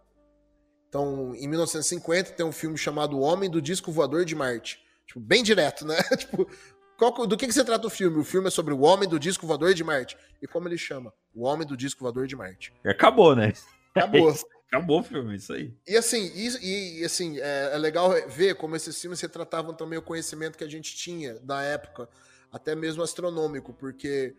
[0.96, 4.80] Então, em 1950 tem um filme chamado O Homem do Disco Voador de Marte.
[5.06, 5.94] Tipo, bem direto, né?
[6.16, 6.48] tipo,
[6.96, 8.18] qual, do que, que se trata o filme?
[8.18, 10.16] O filme é sobre o Homem do Disco Voador de Marte.
[10.40, 11.12] E como ele chama?
[11.34, 12.72] O Homem do Disco Voador de Marte.
[12.82, 13.52] Acabou, né?
[13.94, 14.32] Acabou.
[14.72, 15.72] Acabou o filme, isso aí.
[15.86, 20.02] E assim, e, e assim é, é, legal ver como esses filmes retratavam também o
[20.02, 22.08] conhecimento que a gente tinha da época
[22.50, 24.34] até mesmo astronômico, porque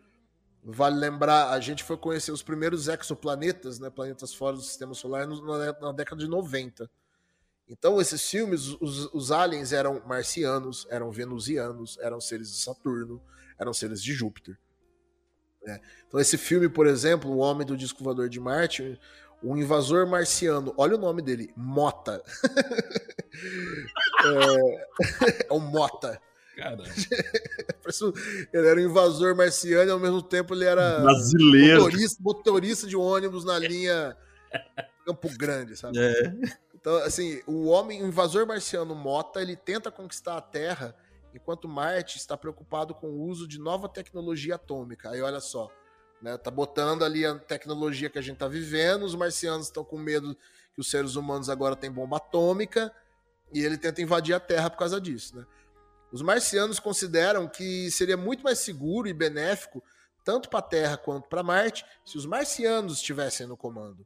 [0.64, 5.28] vale lembrar, a gente foi conhecer os primeiros exoplanetas, né, planetas fora do sistema solar,
[5.28, 6.90] na, década de 90.
[7.70, 13.22] Então, esses filmes, os, os, aliens eram marcianos, eram venusianos, eram seres de Saturno,
[13.60, 14.58] eram seres de Júpiter.
[15.62, 15.80] Né?
[16.08, 18.98] Então, esse filme, por exemplo, O Homem do Disco Voador de Marte,
[19.44, 22.24] o invasor marciano, olha o nome dele, Mota.
[24.26, 26.22] é, é o Mota.
[26.58, 26.84] Cara.
[28.52, 31.84] ele era um invasor marciano e ao mesmo tempo ele era brasileiro.
[31.84, 34.18] Motorista, motorista de ônibus na linha
[35.06, 36.00] Campo Grande, sabe?
[36.00, 36.34] É.
[36.74, 40.96] Então, assim, o homem, o invasor marciano Mota, ele tenta conquistar a Terra,
[41.34, 45.12] enquanto Marte está preocupado com o uso de nova tecnologia atômica.
[45.12, 45.72] Aí olha só,
[46.20, 46.38] né?
[46.38, 50.36] Tá botando ali a tecnologia que a gente tá vivendo, os marcianos estão com medo
[50.74, 52.92] que os seres humanos agora têm bomba atômica,
[53.54, 55.46] e ele tenta invadir a Terra por causa disso, né?
[56.12, 59.84] Os marcianos consideram que seria muito mais seguro e benéfico,
[60.24, 64.06] tanto para a Terra quanto para Marte, se os marcianos estivessem no comando.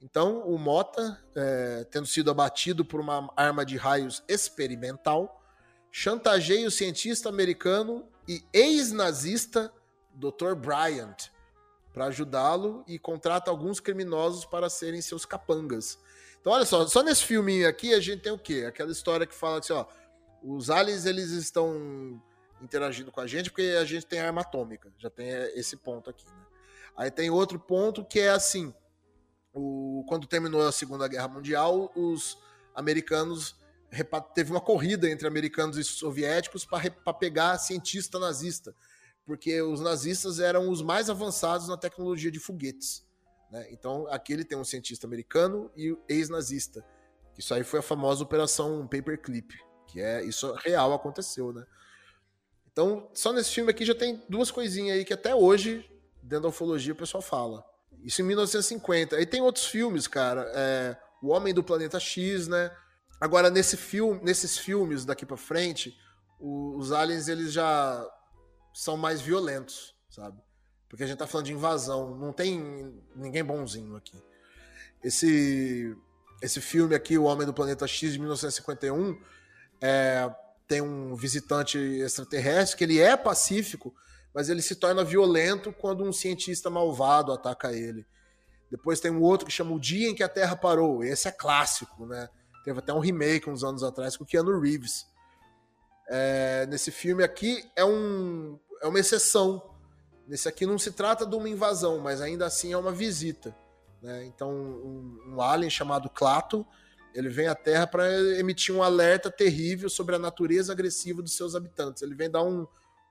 [0.00, 5.42] Então, o Mota, é, tendo sido abatido por uma arma de raios experimental,
[5.90, 9.72] chantageia o cientista americano e ex-nazista
[10.14, 10.54] Dr.
[10.54, 11.30] Bryant
[11.92, 15.98] para ajudá-lo e contrata alguns criminosos para serem seus capangas.
[16.38, 18.66] Então, olha só, só nesse filminho aqui a gente tem o quê?
[18.68, 19.86] Aquela história que fala assim, ó,
[20.46, 22.22] os aliens eles estão
[22.62, 24.92] interagindo com a gente porque a gente tem arma atômica.
[24.96, 26.24] Já tem esse ponto aqui.
[26.24, 26.46] Né?
[26.96, 28.72] Aí tem outro ponto que é assim:
[29.52, 32.38] o, quando terminou a Segunda Guerra Mundial, os
[32.74, 33.56] americanos
[34.34, 38.74] teve uma corrida entre americanos e soviéticos para pegar cientista nazista,
[39.24, 43.04] porque os nazistas eram os mais avançados na tecnologia de foguetes.
[43.50, 43.66] Né?
[43.70, 46.84] Então aqui ele tem um cientista americano e ex-nazista.
[47.38, 49.66] Isso aí foi a famosa Operação Paperclip
[49.96, 51.64] que é isso real aconteceu, né?
[52.70, 55.90] Então, só nesse filme aqui já tem duas coisinhas aí que até hoje,
[56.22, 57.64] dentro da ufologia, o pessoal fala.
[58.04, 59.16] Isso em 1950.
[59.16, 60.52] Aí tem outros filmes, cara.
[60.54, 62.70] É, o Homem do Planeta X, né?
[63.18, 65.98] Agora, nesse filme, nesses filmes daqui para frente,
[66.38, 68.06] os aliens eles já
[68.74, 70.38] são mais violentos, sabe?
[70.90, 74.22] Porque a gente tá falando de invasão, não tem ninguém bonzinho aqui.
[75.02, 75.96] Esse
[76.42, 79.18] esse filme aqui, O Homem do Planeta X de 1951,
[79.80, 80.30] é,
[80.66, 83.94] tem um visitante extraterrestre que ele é pacífico,
[84.34, 88.06] mas ele se torna violento quando um cientista malvado ataca ele.
[88.70, 91.04] Depois tem um outro que chama O Dia em que a Terra Parou.
[91.04, 92.28] Esse é clássico, né?
[92.64, 95.06] Teve até um remake uns anos atrás com o Keanu Reeves.
[96.08, 99.62] É, nesse filme aqui é, um, é uma exceção.
[100.26, 103.56] Nesse aqui não se trata de uma invasão, mas ainda assim é uma visita.
[104.02, 104.24] Né?
[104.24, 106.66] Então, um, um alien chamado Clato
[107.16, 108.06] ele vem à Terra para
[108.38, 112.02] emitir um alerta terrível sobre a natureza agressiva dos seus habitantes.
[112.02, 112.66] Ele vem dar um,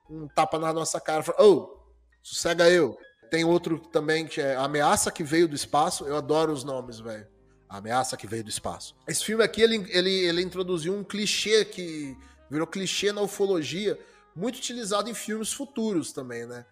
[0.08, 1.76] um tapa na nossa cara, fala, oh,
[2.22, 2.96] sossega eu.
[3.28, 6.04] Tem outro também que é Ameaça que Veio do Espaço.
[6.04, 7.26] Eu adoro os nomes, velho.
[7.68, 8.94] Ameaça que Veio do Espaço.
[9.08, 12.16] Esse filme aqui, ele, ele, ele introduziu um clichê que
[12.48, 13.98] virou clichê na ufologia,
[14.36, 16.64] muito utilizado em filmes futuros também, né?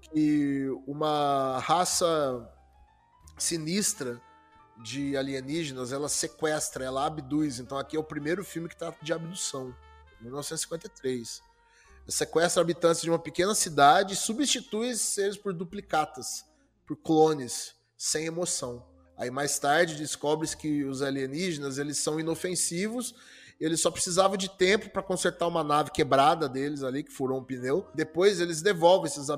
[0.00, 2.50] Que uma raça
[3.36, 4.18] sinistra
[4.82, 7.58] de alienígenas, ela sequestra, ela abduz.
[7.58, 9.74] Então aqui é o primeiro filme que trata de abdução,
[10.20, 11.42] 1953.
[12.02, 16.44] Ela sequestra habitantes de uma pequena cidade e substitui esses seres por duplicatas,
[16.86, 18.86] por clones, sem emoção.
[19.16, 23.14] Aí mais tarde descobre-se que os alienígenas eles são inofensivos
[23.60, 27.44] eles só precisavam de tempo para consertar uma nave quebrada deles ali, que furou um
[27.44, 27.86] pneu.
[27.94, 29.28] Depois eles devolvem esses,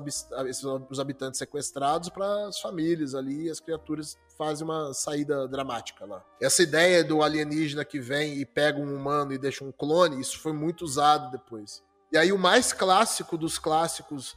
[0.47, 6.05] esses os habitantes sequestrados para as famílias ali e as criaturas fazem uma saída dramática
[6.05, 6.23] lá.
[6.41, 10.39] Essa ideia do alienígena que vem e pega um humano e deixa um clone, isso
[10.39, 11.83] foi muito usado depois.
[12.11, 14.35] E aí o mais clássico dos clássicos,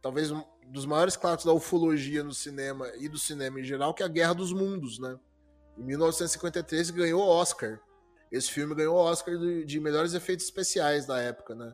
[0.00, 4.02] talvez um dos maiores clássicos da ufologia no cinema e do cinema em geral, que
[4.02, 5.18] é a Guerra dos Mundos, né?
[5.78, 7.80] Em 1953 ganhou Oscar
[8.30, 11.72] esse filme ganhou o Oscar de, de melhores efeitos especiais da época, né?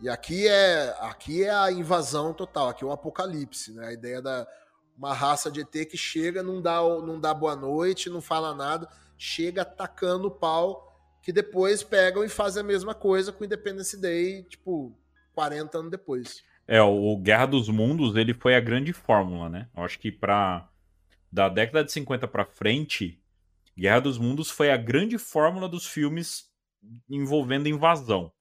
[0.00, 3.88] E aqui é, aqui é a invasão total, aqui é o apocalipse, né?
[3.88, 4.46] A ideia da
[4.96, 8.86] uma raça de ET que chega, não dá, não dá boa noite, não fala nada,
[9.16, 14.42] chega atacando o pau, que depois pegam e fazem a mesma coisa com Independence Day,
[14.42, 14.94] tipo,
[15.34, 16.42] 40 anos depois.
[16.68, 19.68] É, o Guerra dos Mundos, ele foi a grande fórmula, né?
[19.74, 20.68] Eu acho que para
[21.32, 23.19] da década de 50 para frente,
[23.76, 26.50] Guerra dos Mundos foi a grande fórmula dos filmes
[27.08, 28.32] envolvendo invasão.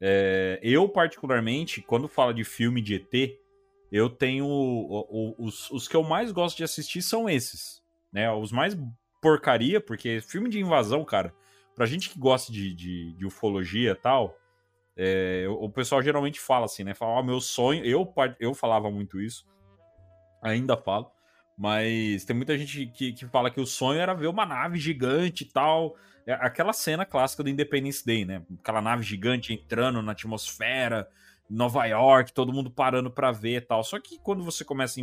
[0.00, 3.38] É, eu, particularmente, quando falo de filme de ET,
[3.90, 4.46] eu tenho.
[5.38, 7.82] Os, os que eu mais gosto de assistir são esses.
[8.12, 8.30] Né?
[8.30, 8.76] Os mais
[9.20, 11.34] porcaria, porque filme de invasão, cara,
[11.74, 14.38] pra gente que gosta de, de, de ufologia e tal,
[14.96, 16.94] é, o pessoal geralmente fala assim, né?
[16.94, 17.84] Fala, oh, meu sonho.
[17.84, 19.46] Eu, eu falava muito isso,
[20.42, 21.10] ainda falo.
[21.56, 25.44] Mas tem muita gente que, que fala que o sonho era ver uma nave gigante
[25.44, 25.96] e tal.
[26.26, 28.42] É aquela cena clássica do Independence Day, né?
[28.60, 31.08] Aquela nave gigante entrando na atmosfera,
[31.48, 33.82] Nova York, todo mundo parando para ver e tal.
[33.82, 35.00] Só que quando você começa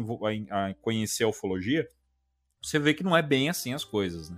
[0.52, 1.90] a conhecer a ufologia,
[2.62, 4.38] você vê que não é bem assim as coisas, né?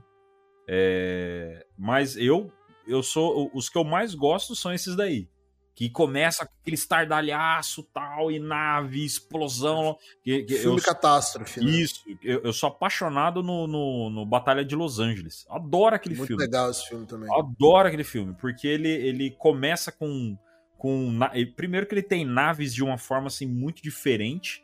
[0.68, 1.66] É...
[1.78, 2.52] Mas eu,
[2.88, 3.52] eu sou.
[3.54, 5.28] Os que eu mais gosto são esses daí
[5.76, 9.98] que começa com aquele estardalhaço tal, e nave, explosão.
[10.24, 11.60] Que, que Filme eu, catástrofe.
[11.60, 11.70] Né?
[11.70, 15.46] Isso, eu, eu, sou apaixonado no, no, no, Batalha de Los Angeles.
[15.50, 16.42] Adoro aquele Muito filme.
[16.42, 17.30] Muito legal esse filme também.
[17.38, 20.38] Adoro aquele filme, porque ele, ele começa com.
[20.78, 21.20] com
[21.58, 24.64] primeiro que ele tem naves de uma forma assim, muito diferente.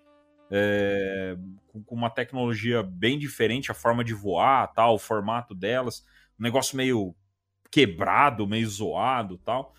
[0.49, 1.37] É,
[1.85, 6.05] com uma tecnologia bem diferente, a forma de voar, tal, o formato delas,
[6.37, 7.15] um negócio meio
[7.69, 9.73] quebrado, meio zoado, tal.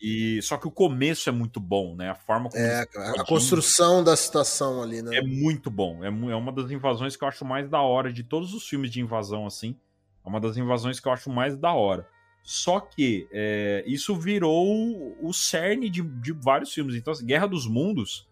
[0.00, 2.10] E só que o começo é muito bom, né?
[2.10, 2.86] A forma como é,
[3.16, 5.16] a construção da situação ali, né?
[5.16, 6.04] É muito bom.
[6.04, 8.90] É, é uma das invasões que eu acho mais da hora de todos os filmes
[8.92, 9.76] de invasão assim.
[10.24, 12.06] É uma das invasões que eu acho mais da hora.
[12.44, 16.94] Só que é, isso virou o cerne de, de, vários filmes.
[16.94, 18.28] Então, assim, Guerra dos Mundos,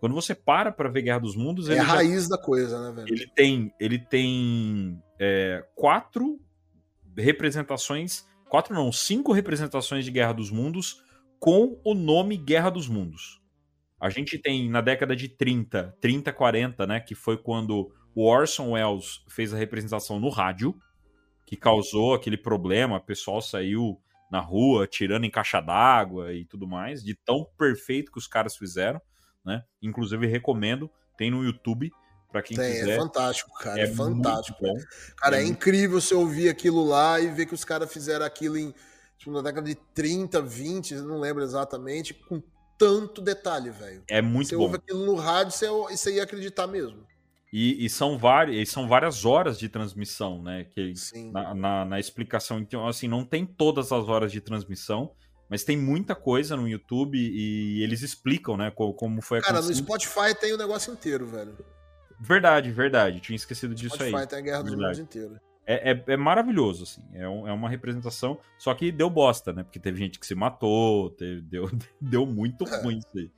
[0.00, 3.14] quando você para para ver Guerra dos Mundos, é a raiz da coisa, né, velho?
[3.14, 6.40] Ele tem, ele tem é, quatro
[7.16, 11.02] representações, quatro não, cinco representações de Guerra dos Mundos
[11.40, 13.40] com o nome Guerra dos Mundos.
[13.98, 18.72] A gente tem na década de 30, 30, 40, né, que foi quando o Orson
[18.72, 20.78] Welles fez a representação no rádio,
[21.46, 26.68] que causou aquele problema, o pessoal saiu na rua tirando em caixa d'água e tudo
[26.68, 29.00] mais, de tão perfeito que os caras fizeram,
[29.44, 29.64] né?
[29.82, 31.90] Inclusive recomendo, tem no YouTube
[32.30, 32.90] para quem tem, é quiser.
[32.90, 34.58] É fantástico, cara, é, é fantástico.
[35.16, 38.56] Cara, é, é incrível você ouvir aquilo lá e ver que os caras fizeram aquilo
[38.56, 38.72] em
[39.20, 42.42] tipo, na década de 30, 20, não lembro exatamente, com
[42.76, 44.02] tanto detalhe, velho.
[44.08, 44.62] É muito você bom.
[44.62, 47.06] Você ouve aquilo no rádio, você, você ia acreditar mesmo.
[47.52, 50.64] E, e, são várias, são várias horas de transmissão, né?
[50.64, 50.94] Que
[51.32, 55.12] na, na, na, explicação, então, assim, não tem todas as horas de transmissão,
[55.48, 58.70] mas tem muita coisa no YouTube e eles explicam, né?
[58.70, 61.58] Como, como foi a Cara, no Spotify tem o negócio inteiro, velho.
[62.20, 63.20] Verdade, verdade.
[63.20, 64.10] Tinha esquecido disso Spotify aí.
[64.10, 64.76] Spotify tem a Guerra verdade.
[64.76, 67.02] dos Mundos inteira é, é, é, maravilhoso, assim.
[67.14, 68.40] É, um, é, uma representação.
[68.58, 69.62] Só que deu bosta, né?
[69.62, 72.82] Porque teve gente que se matou, teve, deu, deu muito é.
[72.82, 73.30] ruim isso aí.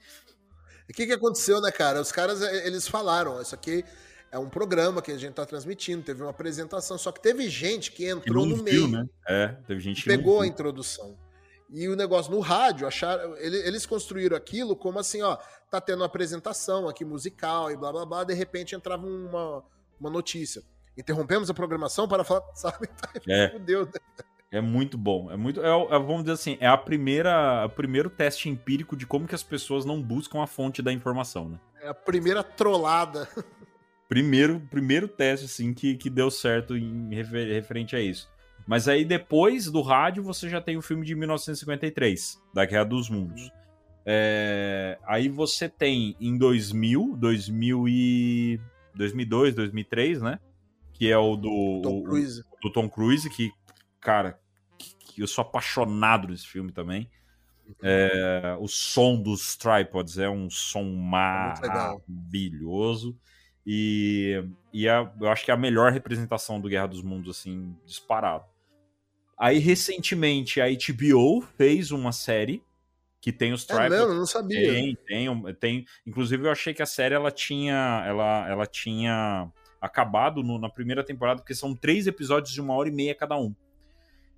[0.89, 2.01] O que, que aconteceu, né, cara?
[2.01, 3.85] Os caras, eles falaram, isso aqui
[4.31, 7.93] é um programa que a gente tá transmitindo, teve uma apresentação, só que teve gente
[7.93, 8.89] que entrou que no viu, meio.
[8.89, 9.07] Né?
[9.29, 11.17] É, teve gente que pegou a introdução.
[11.71, 15.37] E o negócio no rádio, acharam, eles construíram aquilo como assim, ó,
[15.71, 19.63] tá tendo uma apresentação aqui musical e blá blá blá, de repente entrava uma,
[19.99, 20.63] uma notícia
[20.97, 22.89] interrompemos a programação para falar, sabe?
[23.29, 23.51] É.
[23.51, 24.23] Fudeu, né?
[24.51, 25.31] É muito bom.
[25.31, 25.63] É muito.
[25.63, 29.35] É, é, vamos dizer assim, é a primeira, o primeiro teste empírico de como que
[29.35, 31.59] as pessoas não buscam a fonte da informação, né?
[31.81, 33.29] É a primeira trollada.
[34.09, 38.29] Primeiro, primeiro teste, assim, que, que deu certo em refer, referente a isso.
[38.67, 43.09] Mas aí depois do rádio você já tem o filme de 1953, da Guerra dos
[43.09, 43.51] Mundos.
[44.05, 48.61] É, aí você tem em 2000, 2000 e
[48.95, 50.39] 2002, 2003, né?
[51.03, 52.45] Que é o do, Tom o- Cruise.
[52.63, 53.51] do Tom Cruise, que,
[54.01, 54.39] cara,
[54.79, 57.11] que, que eu sou apaixonado nesse filme também.
[57.83, 62.01] É, o som dos tripods é um som legal.
[62.09, 63.19] maravilhoso.
[63.67, 67.75] E, e a- eu acho que é a melhor representação do Guerra dos Mundos, assim,
[67.85, 68.45] disparado.
[69.37, 72.63] Aí, recentemente, a HBO fez uma série
[73.21, 73.91] que tem os É tripods.
[73.99, 74.13] mesmo?
[74.13, 74.73] Eu não sabia.
[74.73, 75.85] Tem, tem, tem.
[76.07, 79.51] Inclusive, eu achei que a série ela tinha, ela, ela tinha
[79.83, 83.37] acabado no- na primeira temporada, porque são três episódios de uma hora e meia cada
[83.37, 83.55] um.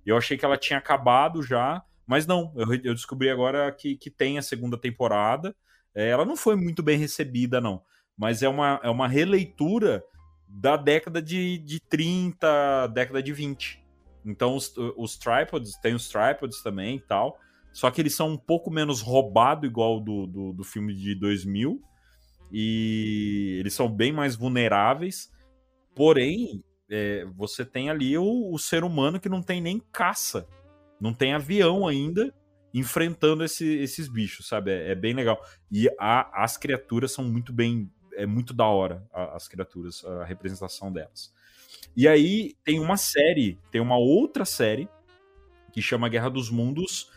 [0.05, 2.51] Eu achei que ela tinha acabado já, mas não.
[2.55, 5.55] Eu, eu descobri agora que, que tem a segunda temporada.
[5.93, 7.81] É, ela não foi muito bem recebida, não.
[8.17, 10.03] Mas é uma, é uma releitura
[10.47, 13.83] da década de, de 30, década de 20.
[14.25, 17.37] Então, os, os tripods, tem os tripods também e tal.
[17.71, 21.81] Só que eles são um pouco menos roubado igual do, do, do filme de 2000.
[22.51, 25.31] E eles são bem mais vulneráveis.
[25.95, 30.47] Porém, é, você tem ali o, o ser humano que não tem nem caça.
[30.99, 32.33] Não tem avião ainda
[32.73, 34.71] enfrentando esse- esses bichos, sabe?
[34.71, 35.41] É, é bem legal.
[35.71, 37.89] E a- as criaturas são muito bem.
[38.15, 41.33] É muito da hora a- as criaturas, a representação delas.
[41.95, 44.89] E aí tem uma série, tem uma outra série
[45.73, 47.11] que chama Guerra dos Mundos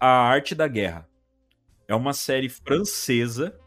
[0.00, 1.08] A Arte da Guerra.
[1.88, 3.58] É uma série francesa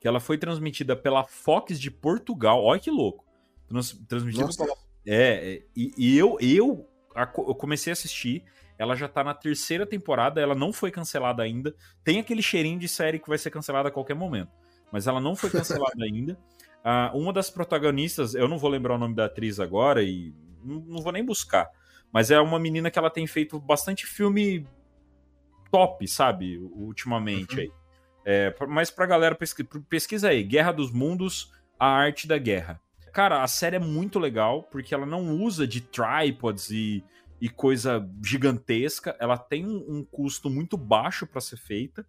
[0.00, 2.62] que ela foi transmitida pela Fox de Portugal.
[2.64, 3.24] Olha que louco.
[3.68, 4.74] Trans, pela.
[5.06, 8.44] É, é, e, e eu, eu, a eu comecei a assistir.
[8.78, 11.74] Ela já tá na terceira temporada, ela não foi cancelada ainda.
[12.04, 14.52] Tem aquele cheirinho de série que vai ser cancelada a qualquer momento.
[14.92, 16.38] Mas ela não foi cancelada ainda.
[16.84, 20.76] Ah, uma das protagonistas, eu não vou lembrar o nome da atriz agora e não,
[20.80, 21.68] não vou nem buscar.
[22.12, 24.64] Mas é uma menina que ela tem feito bastante filme
[25.70, 26.58] top, sabe?
[26.58, 27.72] Ultimamente aí.
[28.24, 30.42] É, mas pra galera, pesqui- pesquisa aí.
[30.42, 32.80] Guerra dos Mundos, a arte da guerra.
[33.18, 37.02] Cara, a série é muito legal, porque ela não usa de tripods e,
[37.40, 39.16] e coisa gigantesca.
[39.18, 42.06] Ela tem um, um custo muito baixo pra ser feita,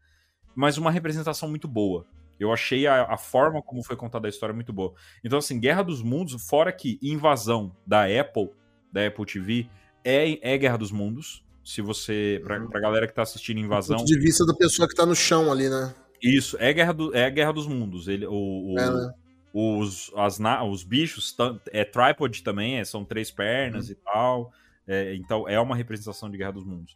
[0.53, 2.05] mas uma representação muito boa.
[2.39, 4.93] Eu achei a, a forma como foi contada a história muito boa.
[5.23, 8.51] Então, assim, Guerra dos Mundos, fora que Invasão da Apple,
[8.93, 9.67] da Apple TV,
[10.05, 11.43] é, é Guerra dos Mundos.
[11.65, 12.39] Se você.
[12.43, 13.97] Pra, pra galera que tá assistindo Invasão.
[13.97, 15.91] Ponto de vista da pessoa que tá no chão ali, né?
[16.21, 18.07] Isso, é Guerra, do, é Guerra dos Mundos.
[18.07, 19.13] Ele, o, o- É, né?
[19.53, 20.39] Os, as,
[20.69, 21.35] os bichos,
[21.71, 23.91] é tripod também, é, são três pernas Uhum.
[23.91, 24.51] e tal.
[24.87, 26.95] É, então é uma representação de Guerra dos Mundos.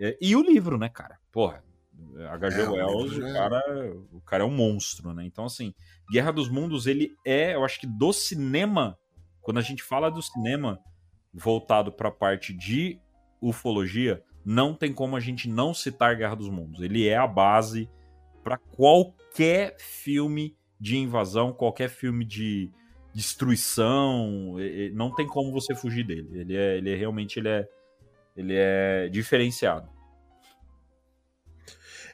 [0.00, 1.18] É, e o livro, né, cara?
[1.30, 1.62] Porra,
[2.30, 2.60] H.G.
[2.62, 5.24] É, o Wells, livro o já- cara, o cara é um monstro, né?
[5.24, 5.72] Então, assim,
[6.10, 8.98] Guerra dos Mundos, ele é, eu acho que do cinema,
[9.40, 10.78] quando a gente fala do cinema
[11.32, 12.98] voltado pra parte de
[13.40, 16.80] ufologia, não tem como a gente não citar Guerra dos Mundos.
[16.82, 17.88] Ele é a base
[18.42, 22.68] para qualquer filme de invasão, qualquer filme de
[23.14, 24.56] destruição,
[24.94, 26.28] não tem como você fugir dele.
[26.40, 27.68] Ele é, ele é realmente ele é,
[28.36, 29.88] ele é diferenciado.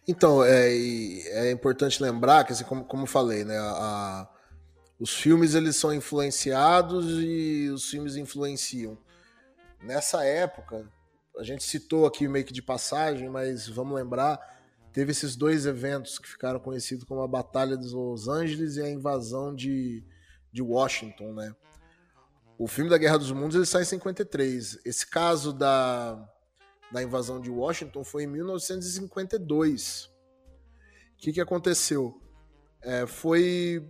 [0.06, 4.28] Então, é, é importante lembrar que, assim, como, como falei, né, a- a-
[4.98, 8.98] os filmes eles são influenciados e os filmes influenciam.
[9.82, 10.86] Nessa época,
[11.38, 14.57] a gente citou aqui meio que de passagem, mas vamos lembrar,
[14.98, 18.90] teve esses dois eventos que ficaram conhecidos como a Batalha dos Los Angeles e a
[18.90, 20.04] invasão de,
[20.52, 21.54] de Washington, né?
[22.58, 24.80] O filme da Guerra dos Mundos ele sai em 53.
[24.84, 26.28] Esse caso da,
[26.90, 30.06] da invasão de Washington foi em 1952.
[30.06, 30.10] O
[31.18, 32.20] que, que aconteceu?
[32.82, 33.88] É, foi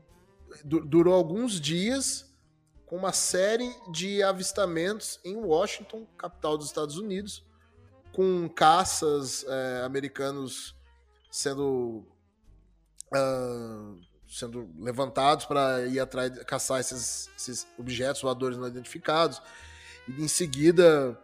[0.62, 2.36] du- durou alguns dias
[2.84, 7.46] com uma série de avistamentos em Washington, capital dos Estados Unidos,
[8.12, 10.76] com caças é, americanos
[11.30, 12.04] sendo
[13.14, 13.94] ah,
[14.28, 19.40] sendo levantados para ir atrás caçar esses, esses objetos voadores não identificados.
[20.06, 21.18] E em seguida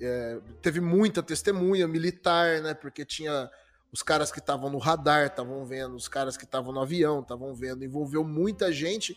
[0.00, 2.74] é, teve muita testemunha militar, né?
[2.74, 3.50] Porque tinha
[3.90, 7.54] os caras que estavam no radar, estavam vendo, os caras que estavam no avião, estavam
[7.54, 9.16] vendo, envolveu muita gente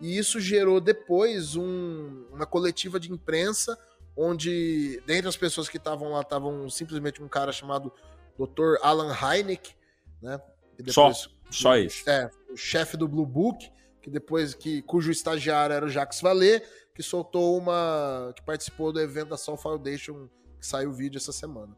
[0.00, 3.78] e isso gerou depois um- uma coletiva de imprensa
[4.16, 7.92] onde, dentre as pessoas que estavam lá, estavam simplesmente um cara chamado
[8.38, 8.76] Dr.
[8.82, 9.74] Alan Hynek,
[10.22, 10.40] né?
[10.76, 11.08] que Só.
[11.08, 12.08] depois- Só isso.
[12.08, 13.70] é, o chefe do Blue Book,
[14.02, 16.62] que depois que cujo estagiário era o Jacques Vallée,
[16.94, 20.28] que soltou uma que participou do evento da Soul Foundation,
[20.60, 21.76] que saiu o vídeo essa semana.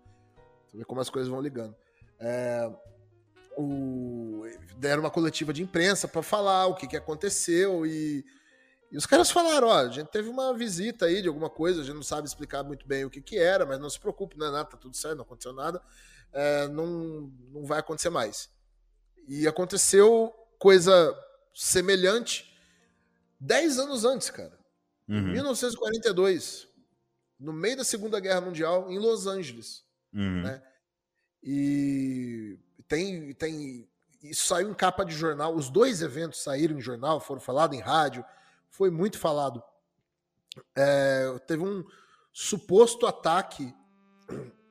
[0.67, 1.75] Você vê como as coisas vão ligando.
[2.19, 2.71] É,
[3.57, 4.45] o,
[4.77, 8.25] deram uma coletiva de imprensa para falar o que, que aconteceu e,
[8.91, 11.85] e os caras falaram, ó, a gente teve uma visita aí de alguma coisa, a
[11.85, 14.47] gente não sabe explicar muito bem o que que era, mas não se preocupe, não
[14.47, 15.81] é nada, tá tudo certo, não aconteceu nada,
[16.33, 18.51] é, não, não vai acontecer mais.
[19.29, 21.15] E aconteceu coisa
[21.55, 22.55] semelhante
[23.41, 24.57] 10 anos antes, cara.
[25.09, 26.69] Em Uhum, 1942,
[27.39, 29.85] no meio da Segunda Guerra Mundial, em Los Angeles.
[30.13, 30.43] uhum.
[30.43, 30.63] né?
[31.43, 32.59] E
[32.89, 33.89] tem, tem.
[34.21, 35.55] Isso saiu em capa de jornal.
[35.55, 38.25] Os dois eventos saíram em jornal, foram falados em rádio.
[38.69, 39.63] Foi muito falado.
[40.75, 41.85] É, teve um
[42.33, 43.73] suposto ataque.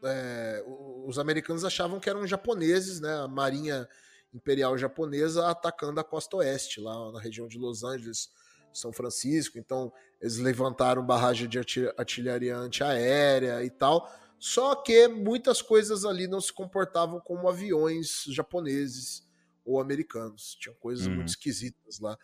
[0.05, 0.63] É,
[1.05, 3.13] os americanos achavam que eram japoneses, né?
[3.19, 3.87] A Marinha
[4.33, 8.29] Imperial Japonesa atacando a costa oeste, lá na região de Los Angeles,
[8.73, 9.57] São Francisco.
[9.57, 9.91] Então,
[10.21, 14.09] eles levantaram barragem de arti- artilharia antiaérea e tal.
[14.37, 19.23] Só que muitas coisas ali não se comportavam como aviões japoneses
[19.63, 20.57] ou americanos.
[20.59, 21.15] Tinha coisas Uhum.
[21.15, 22.17] muito esquisitas lá.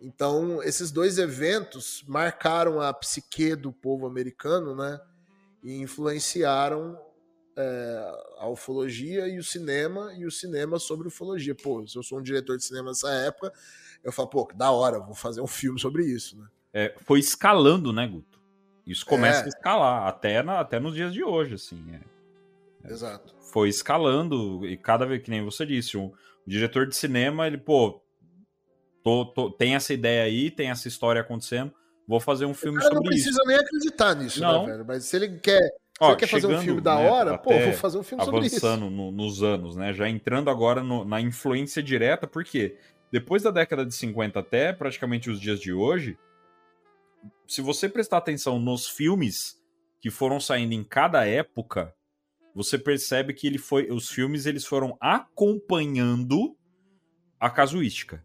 [0.00, 4.98] Então, esses dois eventos marcaram a psique do povo americano, né?
[5.66, 6.96] E influenciaram
[7.56, 11.56] é, a ufologia e o cinema, e o cinema sobre ufologia.
[11.56, 13.52] Pô, se eu sou um diretor de cinema nessa época,
[14.04, 16.46] eu falo, pô, da hora, vou fazer um filme sobre isso, né?
[16.72, 18.38] É, foi escalando, né, Guto?
[18.86, 19.44] Isso começa É.
[19.46, 21.82] a escalar, até, na- até nos dias de hoje, assim.
[21.92, 22.88] é.
[22.92, 23.34] Exato.
[23.40, 26.14] Foi escalando, e cada vez, que nem você disse, um, o
[26.46, 28.00] diretor de cinema, ele, pô,
[29.02, 31.74] tô- tô- tem essa ideia aí, tem essa história acontecendo,
[32.06, 33.24] vou fazer um filme O cara não sobre isso.
[33.24, 34.66] precisa nem acreditar nisso, Não.
[34.66, 34.84] né, velho?
[34.86, 37.50] Mas se ele quer, se Ó, ele quer fazer um filme da né, hora, pô,
[37.58, 38.64] vou fazer um filme sobre isso.
[38.66, 39.92] avançando no- nos anos, né?
[39.92, 42.76] Já entrando agora no- na influência direta, porque
[43.10, 46.16] depois da década de 50 até praticamente os dias de hoje,
[47.46, 49.60] se você prestar atenção nos filmes
[50.00, 51.94] que foram saindo em cada época,
[52.54, 56.56] você percebe que ele foi, os filmes eles foram acompanhando
[57.38, 58.24] a casuística.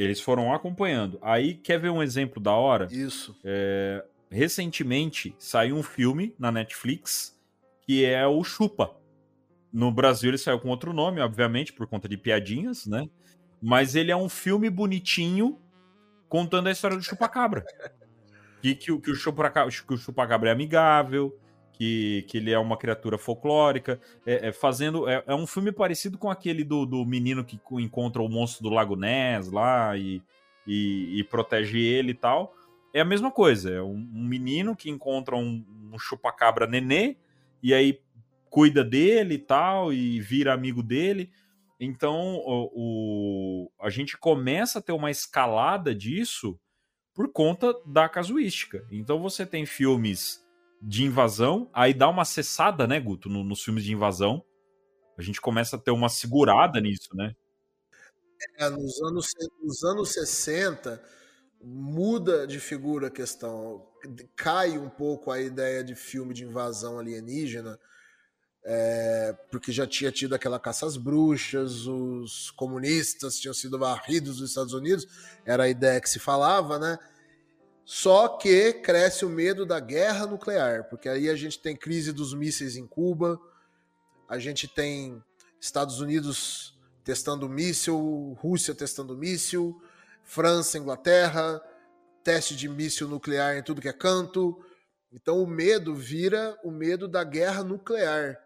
[0.00, 1.18] Eles foram acompanhando.
[1.20, 2.88] Aí quer ver um exemplo da hora?
[2.90, 3.36] Isso.
[3.44, 7.38] É, recentemente saiu um filme na Netflix
[7.82, 8.96] que é o Chupa.
[9.70, 13.10] No Brasil ele saiu com outro nome, obviamente, por conta de piadinhas, né?
[13.60, 15.58] Mas ele é um filme bonitinho
[16.30, 17.62] contando a história do chupacabra.
[18.62, 21.38] Que, que, que o chupacabra, que o chupacabra é amigável,
[21.80, 23.98] que, que ele é uma criatura folclórica.
[24.26, 27.80] É, é fazendo, é, é um filme parecido com aquele do, do menino que co-
[27.80, 30.22] encontra o monstro do Lago Ness lá e,
[30.66, 32.54] e, e protege ele e tal.
[32.92, 37.16] É a mesma coisa, é um, um menino que encontra um, um chupacabra nenê
[37.62, 37.98] e aí
[38.50, 41.30] cuida dele e tal, e vira amigo dele.
[41.80, 46.60] Então o, o- a gente começa a ter uma escalada disso
[47.14, 48.86] por conta da casuística.
[48.90, 50.44] Então você tem filmes
[50.80, 54.42] de invasão, aí dá uma cessada, né, Guto, no- nos filmes de invasão.
[55.18, 57.34] A gente começa a ter uma segurada nisso, né?
[58.58, 59.26] É, nos, anos,
[59.62, 61.02] nos anos 60,
[61.62, 63.86] muda de figura a questão.
[64.34, 67.78] Cai um pouco a ideia de filme de invasão alienígena,
[68.64, 74.50] é, porque já tinha tido aquela caça às bruxas, os comunistas tinham sido varridos dos
[74.50, 75.06] Estados Unidos,
[75.44, 76.98] era a ideia que se falava, né?
[77.92, 82.32] Só que cresce o medo da guerra nuclear, porque aí a gente tem crise dos
[82.32, 83.36] mísseis em Cuba,
[84.28, 85.20] a gente tem
[85.60, 89.82] Estados Unidos testando míssil, Rússia testando míssil,
[90.22, 91.60] França, Inglaterra,
[92.22, 94.64] teste de míssil nuclear em tudo que é canto.
[95.12, 98.38] Então o medo vira o medo da guerra nuclear.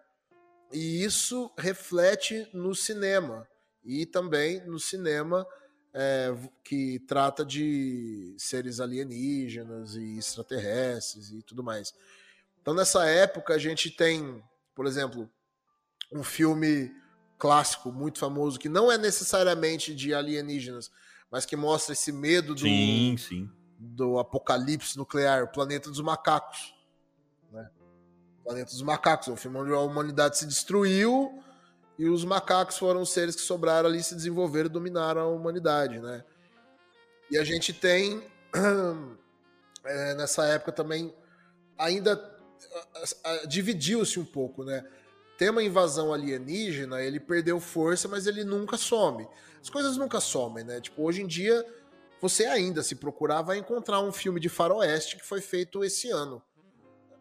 [0.73, 3.47] E isso reflete no cinema.
[3.85, 5.47] E também no cinema
[5.95, 6.35] é,
[6.65, 11.95] que trata de seres alienígenas e extraterrestres e tudo mais.
[12.61, 14.43] Então nessa época a gente tem,
[14.75, 15.31] por exemplo,
[16.13, 16.93] um filme
[17.39, 20.91] clássico muito famoso que não é necessariamente de alienígenas,
[21.31, 23.51] mas que mostra esse medo do, Sim, sim.
[23.79, 26.75] do apocalipse nuclear, o Planeta dos Macacos.
[27.53, 27.71] Né?
[28.43, 31.44] Planeta dos Macacos, é um filme onde a humanidade se destruiu
[31.99, 35.99] e os macacos foram os seres que sobraram ali, se desenvolveram e dominaram a humanidade.
[36.01, 36.25] Né?
[37.31, 38.23] E a gente tem,
[39.85, 41.15] é, nessa época também,
[41.79, 42.33] ainda
[43.47, 44.85] dividiu-se um pouco, né?
[45.37, 49.27] tema invasão alienígena, ele perdeu força, mas ele nunca some.
[49.61, 50.81] As coisas nunca somem, né?
[50.81, 51.65] Tipo, hoje em dia,
[52.21, 56.43] você ainda, se procurar, vai encontrar um filme de faroeste que foi feito esse ano.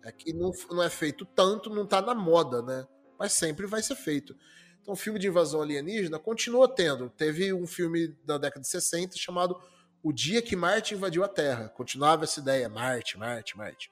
[0.03, 2.85] É que não, não é feito tanto, não tá na moda, né?
[3.17, 4.35] Mas sempre vai ser feito.
[4.84, 7.10] Então, filme de invasão alienígena continua tendo.
[7.10, 9.60] Teve um filme da década de 60 chamado
[10.03, 11.69] O Dia que Marte Invadiu a Terra.
[11.69, 13.89] Continuava essa ideia, Marte, Marte, Marte.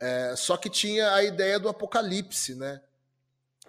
[0.00, 2.82] É, só que tinha a ideia do apocalipse, né?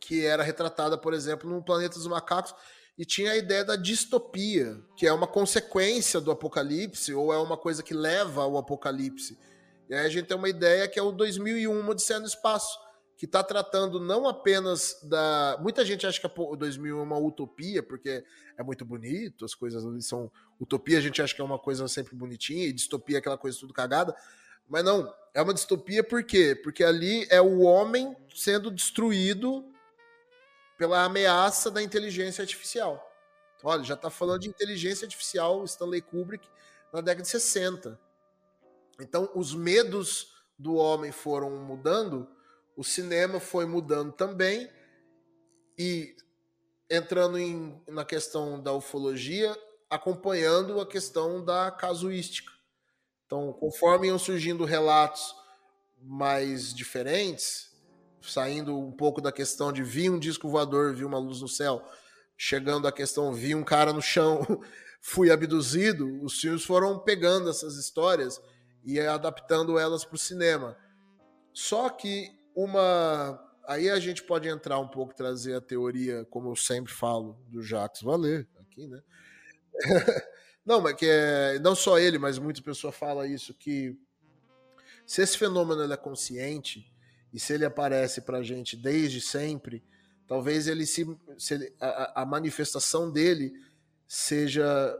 [0.01, 2.53] que era retratada, por exemplo, no Planeta dos Macacos,
[2.97, 7.55] e tinha a ideia da distopia, que é uma consequência do apocalipse, ou é uma
[7.55, 9.37] coisa que leva ao apocalipse.
[9.89, 12.77] E aí a gente tem uma ideia que é o 2001, Odisseia no Espaço,
[13.23, 15.57] que está tratando não apenas da.
[15.61, 18.21] Muita gente acha que o 2000 é uma utopia, porque
[18.57, 20.29] é muito bonito, as coisas ali são.
[20.59, 23.57] Utopia a gente acha que é uma coisa sempre bonitinha, e distopia é aquela coisa
[23.57, 24.13] tudo cagada.
[24.67, 26.53] Mas não, é uma distopia por quê?
[26.53, 29.71] Porque ali é o homem sendo destruído
[30.77, 33.09] pela ameaça da inteligência artificial.
[33.63, 36.45] Olha, já está falando de inteligência artificial, Stanley Kubrick,
[36.91, 37.97] na década de 60.
[38.99, 42.27] Então, os medos do homem foram mudando,
[42.75, 44.69] o cinema foi mudando também,
[45.77, 46.15] e
[46.89, 49.55] entrando em, na questão da ufologia,
[49.89, 52.51] acompanhando a questão da casuística.
[53.25, 55.35] Então, conforme iam surgindo relatos
[56.01, 57.71] mais diferentes,
[58.21, 61.83] saindo um pouco da questão de vi um disco voador, vi uma luz no céu,
[62.37, 64.61] chegando à questão vi um cara no chão,
[65.01, 68.41] fui abduzido, os filmes foram pegando essas histórias
[68.83, 70.77] e adaptando elas para o cinema.
[71.53, 73.39] Só que uma.
[73.67, 77.61] Aí a gente pode entrar um pouco, trazer a teoria, como eu sempre falo, do
[77.61, 79.01] Jacques Vallée, aqui, né?
[80.65, 81.59] não, mas que é.
[81.59, 83.97] Não só ele, mas muita pessoa fala isso, que
[85.05, 86.91] se esse fenômeno é consciente,
[87.33, 89.83] e se ele aparece para a gente desde sempre,
[90.27, 91.05] talvez ele se,
[91.37, 93.53] se ele, a, a manifestação dele
[94.07, 94.95] seja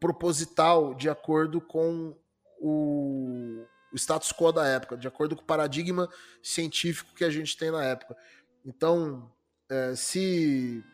[0.00, 2.16] proposital de acordo com
[2.58, 6.08] o, o status quo da época, de acordo com o paradigma
[6.42, 8.16] científico que a gente tem na época.
[8.64, 9.30] Então,
[9.70, 10.84] é, se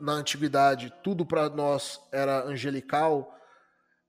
[0.00, 3.34] na antiguidade tudo para nós era angelical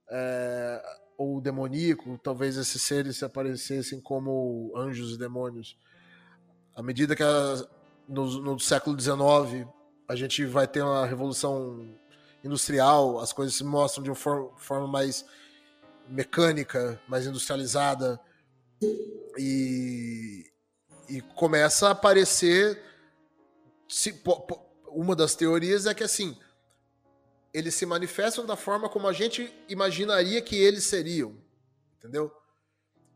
[0.09, 0.81] é,
[1.17, 5.77] ou demoníaco, talvez esses seres se aparecessem como anjos e demônios.
[6.75, 7.65] À medida que a,
[8.07, 9.67] no, no século XIX
[10.07, 11.87] a gente vai ter uma revolução
[12.43, 15.25] industrial, as coisas se mostram de uma for, forma mais
[16.11, 18.19] mecânica, mais industrializada
[19.37, 20.51] e,
[21.09, 22.81] e começa a aparecer
[23.87, 24.21] se,
[24.87, 26.37] uma das teorias é que assim
[27.53, 31.37] eles se manifestam da forma como a gente imaginaria que eles seriam,
[31.97, 32.31] entendeu?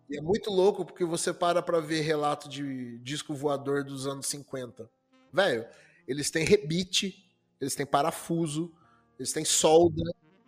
[0.09, 4.27] E é muito louco porque você para para ver relato de disco voador dos anos
[4.27, 4.89] 50.
[5.31, 5.65] Velho,
[6.07, 7.25] eles têm rebite,
[7.59, 8.73] eles têm parafuso,
[9.17, 10.03] eles têm solda,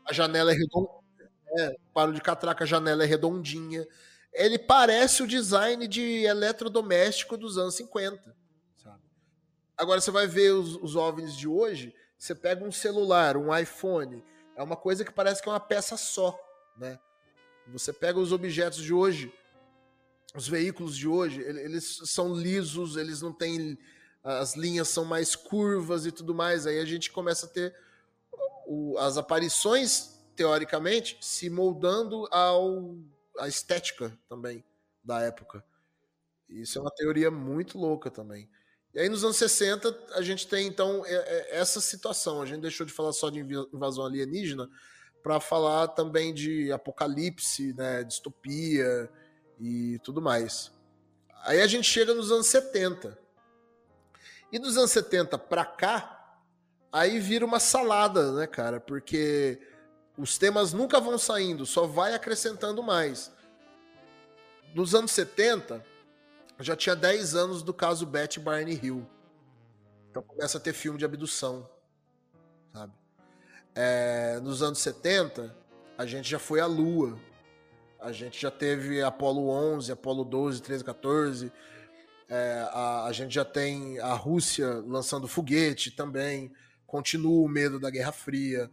[0.06, 0.90] a janela é redonda,
[1.60, 3.88] é, paro de catraca, a janela é redondinha.
[4.34, 8.36] Ele parece o design de eletrodoméstico dos anos 50,
[8.78, 9.02] sabe?
[9.76, 14.24] Agora você vai ver os, os OVNIs de hoje, você pega um celular, um iPhone,
[14.56, 16.38] é uma coisa que parece que é uma peça só,
[16.78, 17.00] né?
[17.68, 19.32] Você pega os objetos de hoje,
[20.36, 23.78] os veículos de hoje, eles são lisos, eles não têm.
[24.24, 26.68] As linhas são mais curvas e tudo mais.
[26.68, 27.76] Aí a gente começa a ter
[28.66, 32.96] o, as aparições, teoricamente, se moldando ao,
[33.40, 34.64] à estética também
[35.04, 35.66] da época.
[36.48, 38.48] Isso é uma teoria muito louca também.
[38.94, 41.04] E aí nos anos 60 a gente tem então
[41.50, 42.42] essa situação.
[42.42, 43.40] A gente deixou de falar só de
[43.74, 44.70] invasão alienígena
[45.24, 49.10] para falar também de apocalipse, né, distopia
[49.60, 50.72] e tudo mais.
[51.44, 53.18] Aí a gente chega nos anos 70.
[54.52, 56.40] E dos anos 70 para cá,
[56.92, 58.80] aí vira uma salada, né, cara?
[58.80, 59.60] Porque
[60.18, 63.32] os temas nunca vão saindo, só vai acrescentando mais.
[64.74, 65.86] Nos anos 70,
[66.60, 69.08] já tinha 10 anos do caso Betty Barney Hill.
[70.10, 71.70] Então começa a ter filme de abdução,
[72.74, 72.94] sabe?
[73.76, 75.56] É, nos anos 70,
[75.96, 77.20] a gente já foi à Lua.
[78.00, 81.52] A gente já teve Apolo 11, Apolo 12, 13, 14.
[82.28, 86.52] É, a, a gente já tem a Rússia lançando foguete também.
[86.88, 88.72] Continua o medo da Guerra Fria.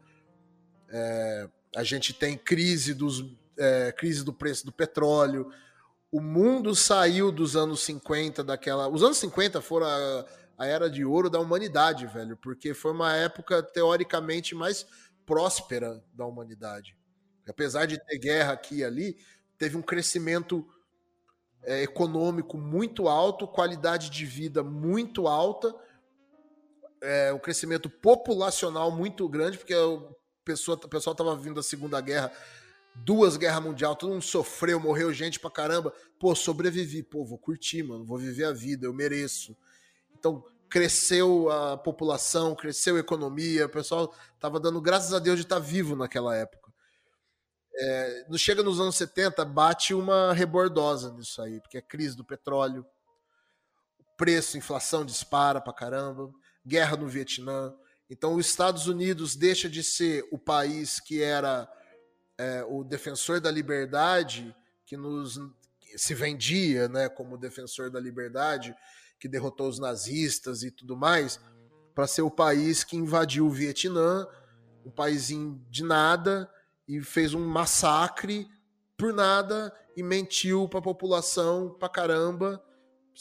[0.89, 3.24] É, a gente tem crise, dos,
[3.59, 5.51] é, crise do preço do petróleo.
[6.11, 8.89] O mundo saiu dos anos 50, daquela.
[8.89, 10.24] Os anos 50 foram a,
[10.59, 14.86] a era de ouro da humanidade, velho, porque foi uma época teoricamente mais
[15.27, 16.97] próspera da humanidade.
[17.48, 19.19] Apesar de ter guerra aqui e ali,
[19.59, 20.66] teve um crescimento
[21.62, 25.74] é, econômico muito alto, qualidade de vida muito alta,
[27.02, 32.32] é, um crescimento populacional muito grande, porque o pessoal estava vindo da Segunda Guerra,
[32.94, 35.92] duas guerras mundiais, todo mundo sofreu, morreu gente pra caramba.
[36.18, 39.56] Pô, sobrevivi, pô, vou curtir, mano, vou viver a vida, eu mereço.
[40.16, 45.42] Então, cresceu a população, cresceu a economia, o pessoal tava dando graças a Deus de
[45.42, 46.72] estar tá vivo naquela época.
[47.76, 52.86] É, chega nos anos 70, bate uma rebordosa nisso aí, porque é crise do petróleo,
[54.16, 56.30] preço, inflação dispara pra caramba,
[56.64, 57.74] guerra no Vietnã.
[58.09, 61.68] Então, os Estados Unidos deixa de ser o país que era
[62.36, 64.55] é, o defensor da liberdade,
[64.85, 65.39] que nos
[65.97, 68.74] se vendia né, como defensor da liberdade,
[69.18, 71.40] que derrotou os nazistas e tudo mais,
[71.94, 74.26] para ser o país que invadiu o Vietnã,
[74.85, 76.51] um paísinho de nada,
[76.86, 78.47] e fez um massacre
[78.97, 82.62] por nada e mentiu para a população pra caramba.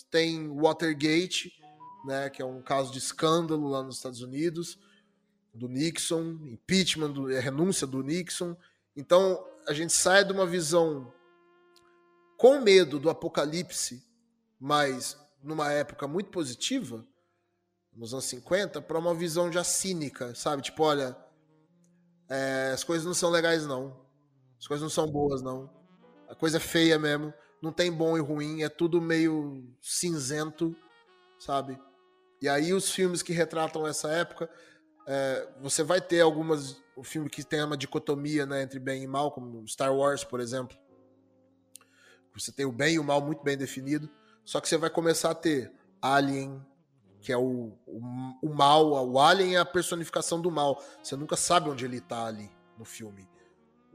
[0.09, 1.53] Tem Watergate,
[2.03, 4.77] né, que é um caso de escândalo lá nos Estados Unidos,
[5.53, 8.55] do Nixon, impeachment, do, é, renúncia do Nixon.
[8.95, 11.13] Então a gente sai de uma visão
[12.37, 14.03] com medo do apocalipse,
[14.59, 17.05] mas numa época muito positiva,
[17.95, 20.63] nos anos 50, para uma visão já cínica, sabe?
[20.63, 21.15] Tipo, olha,
[22.29, 24.03] é, as coisas não são legais, não.
[24.59, 25.69] As coisas não são boas, não.
[26.27, 27.33] A coisa é feia mesmo.
[27.61, 30.75] Não tem bom e ruim, é tudo meio cinzento,
[31.39, 31.79] sabe?
[32.43, 34.49] E aí os filmes que retratam essa época,
[35.07, 36.75] é, você vai ter algumas.
[36.93, 40.41] O filme que tem uma dicotomia né, entre bem e mal, como Star Wars, por
[40.41, 40.77] exemplo.
[42.35, 44.09] Você tem o bem e o mal muito bem definido.
[44.43, 45.71] Só que você vai começar a ter
[46.01, 46.61] Alien,
[47.21, 48.01] que é o, o,
[48.41, 48.91] o mal.
[48.91, 50.83] O Alien é a personificação do mal.
[51.01, 53.25] Você nunca sabe onde ele tá ali no filme.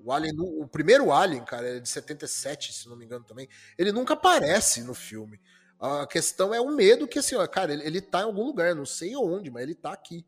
[0.03, 3.47] O Alien, o primeiro Alien, cara, é de 77, se não me engano também.
[3.77, 5.39] Ele nunca aparece no filme.
[5.81, 8.75] A questão é o medo que, assim, ó, cara, ele, ele tá em algum lugar,
[8.75, 10.25] não sei onde, mas ele tá aqui,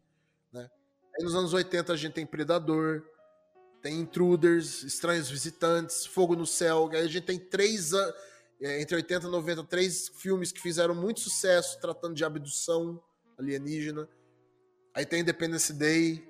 [0.53, 0.71] né?
[1.17, 3.03] Aí nos anos 80 a gente tem Predador,
[3.83, 6.89] tem Intruders, Estranhos Visitantes, Fogo no Céu.
[6.93, 7.93] Aí a gente tem três
[8.61, 13.03] é, entre 80 e 90, três filmes que fizeram muito sucesso tratando de abdução
[13.39, 14.09] alienígena.
[14.95, 16.29] Aí tem Independence Day.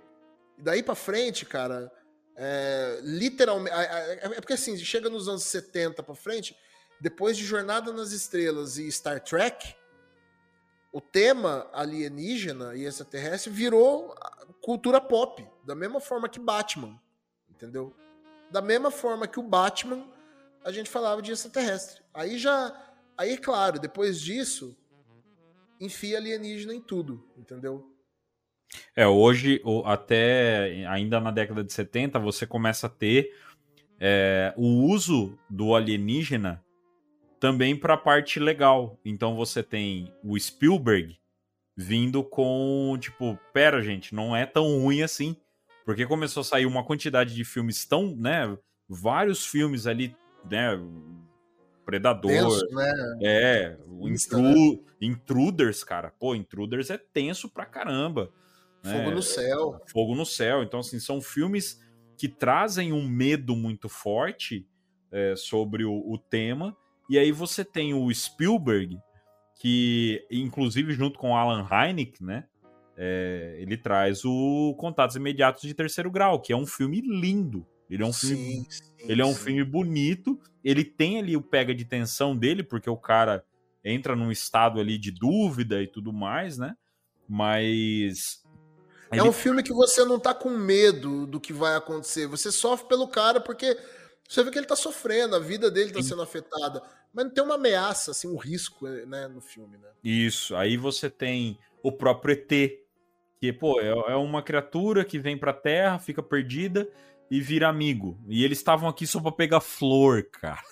[0.56, 1.90] E daí pra frente, cara,
[2.36, 3.74] é, literalmente.
[3.76, 6.56] É porque assim, chega nos anos 70 pra frente,
[7.00, 9.74] depois de Jornada nas Estrelas e Star Trek,
[10.92, 14.14] o tema alienígena e extraterrestre virou
[14.60, 17.00] cultura pop, da mesma forma que Batman,
[17.48, 17.94] entendeu?
[18.50, 20.04] Da mesma forma que o Batman,
[20.64, 22.02] a gente falava de extraterrestre.
[22.12, 22.76] Aí já,
[23.16, 24.76] aí claro, depois disso,
[25.80, 27.86] enfia alienígena em tudo, entendeu?
[28.94, 33.34] É, hoje, até ainda na década de 70, você começa a ter
[33.98, 36.62] é, o uso do alienígena
[37.40, 39.00] também para a parte legal.
[39.04, 41.18] Então você tem o Spielberg
[41.74, 45.34] vindo com, tipo, pera, gente, não é tão ruim assim.
[45.84, 48.56] Porque começou a sair uma quantidade de filmes tão, né?
[48.86, 50.14] Vários filmes ali,
[50.48, 50.78] né?
[51.86, 52.30] Predador.
[52.30, 53.18] Tenso, né?
[53.22, 54.78] É, o Intru né?
[55.00, 56.12] Intruders, cara.
[56.20, 58.30] Pô, Intruders é tenso pra caramba.
[58.82, 59.14] Fogo né?
[59.14, 59.80] no céu.
[59.86, 60.62] Fogo no céu.
[60.62, 61.80] Então, assim, são filmes
[62.16, 64.68] que trazem um medo muito forte
[65.10, 66.76] é, sobre o, o tema
[67.10, 68.96] e aí você tem o Spielberg,
[69.60, 72.44] que inclusive junto com Alan Hynek, né?
[72.96, 77.66] É, ele traz o Contatos Imediatos de Terceiro Grau, que é um filme lindo.
[77.90, 80.38] Ele é um sim, filme, sim, ele é um filme bonito.
[80.62, 83.44] Ele tem ali o pega de tensão dele, porque o cara
[83.84, 86.76] entra num estado ali de dúvida e tudo mais, né?
[87.28, 88.44] Mas
[89.10, 89.28] é ele...
[89.28, 92.28] um filme que você não tá com medo do que vai acontecer.
[92.28, 93.76] Você sofre pelo cara porque
[94.30, 96.80] você vê que ele tá sofrendo, a vida dele tá sendo afetada.
[97.12, 99.88] Mas não tem uma ameaça, assim, um risco né, no filme, né?
[100.04, 100.54] Isso.
[100.54, 102.48] Aí você tem o próprio ET,
[103.40, 106.88] que, pô, é, é uma criatura que vem pra Terra, fica perdida
[107.28, 108.16] e vira amigo.
[108.28, 110.62] E eles estavam aqui só pra pegar flor, cara.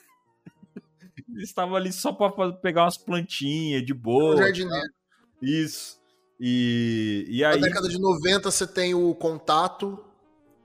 [1.28, 4.36] Eles estavam ali só pra pegar umas plantinhas de boa.
[4.36, 4.92] Um jardineiro.
[5.42, 6.00] Isso.
[6.38, 7.60] E, e aí...
[7.60, 10.07] Na década de 90 você tem o Contato,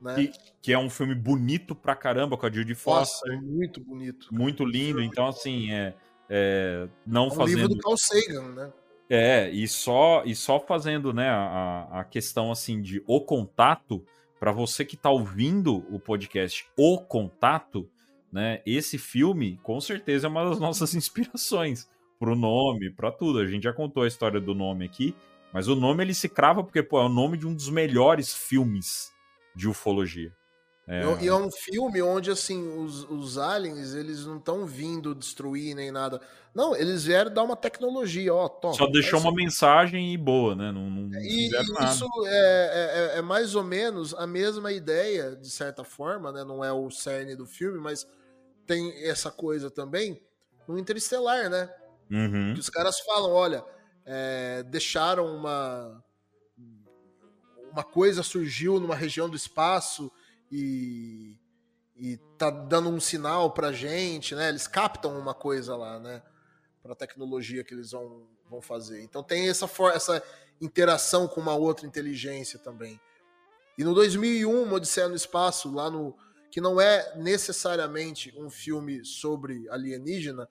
[0.04, 0.22] né?
[0.22, 0.32] E,
[0.62, 3.34] que é um filme bonito pra caramba com a Judy Foster.
[3.34, 4.28] Nossa, muito bonito.
[4.32, 5.02] Muito lindo.
[5.02, 5.94] Então, assim, é,
[6.30, 7.56] é não é um fazendo.
[7.56, 8.74] livro do Carl Sagan, né?
[9.10, 14.04] É, e só, e só fazendo né, a, a questão assim de o contato,
[14.40, 17.90] para você que tá ouvindo o podcast O Contato,
[18.32, 18.62] né?
[18.66, 21.88] Esse filme, com certeza, é uma das nossas inspirações
[22.20, 23.40] pro nome, para tudo.
[23.40, 25.16] A gente já contou a história do nome aqui,
[25.54, 28.34] mas o nome ele se crava porque pô, é o nome de um dos melhores
[28.34, 29.13] filmes
[29.56, 30.32] de ufologia.
[30.86, 31.02] É...
[31.24, 35.92] E é um filme onde, assim, os, os aliens, eles não estão vindo destruir nem
[35.92, 36.20] nada.
[36.54, 38.74] Não, eles vieram dar uma tecnologia, ó, toma.
[38.74, 40.72] Só deixou uma mensagem e boa, né?
[40.74, 45.86] Não, não e, isso é, é, é, mais ou menos a mesma ideia, de certa
[45.86, 46.44] forma, né?
[46.44, 48.06] Não é o cerne do filme, mas
[48.68, 50.22] tem essa coisa também
[50.68, 51.70] no Interestelar, né?
[52.12, 52.54] Uhum.
[52.54, 53.64] Que os caras falam, olha,
[54.06, 56.04] é, deixaram uma
[57.74, 60.12] uma coisa surgiu numa região do espaço
[60.52, 61.36] e,
[61.96, 64.50] e tá dando um sinal pra gente, né?
[64.50, 66.22] Eles captam uma coisa lá, né?
[66.84, 69.02] Pra tecnologia que eles vão, vão fazer.
[69.02, 70.24] Então tem essa, essa
[70.62, 73.02] interação com uma outra inteligência também.
[73.76, 76.16] E no 2001, Odisseia no Espaço, lá no
[76.52, 80.48] que não é necessariamente um filme sobre alienígena,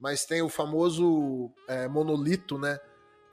[0.00, 2.80] mas tem o famoso é, monolito, né?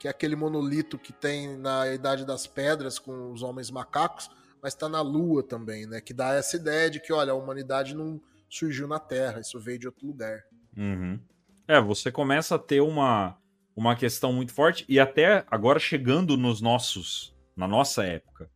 [0.00, 4.30] Que é aquele monolito que tem na Idade das Pedras com os homens macacos,
[4.62, 6.00] mas está na Lua também, né?
[6.00, 8.18] Que dá essa ideia de que, olha, a humanidade não
[8.48, 10.40] surgiu na Terra, isso veio de outro lugar.
[10.74, 11.20] Uhum.
[11.68, 13.36] É, você começa a ter uma,
[13.76, 18.50] uma questão muito forte, e até agora chegando nos nossos, na nossa época.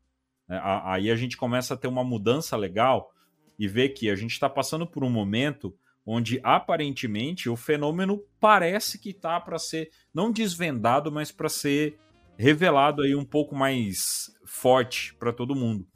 [0.48, 3.12] né, Aí a gente começa a ter uma mudança legal
[3.58, 5.76] e ver que a gente está passando por um momento
[6.06, 11.98] onde aparentemente o fenômeno parece que tá para ser não desvendado, mas para ser
[12.36, 15.86] revelado aí um pouco mais forte para todo mundo.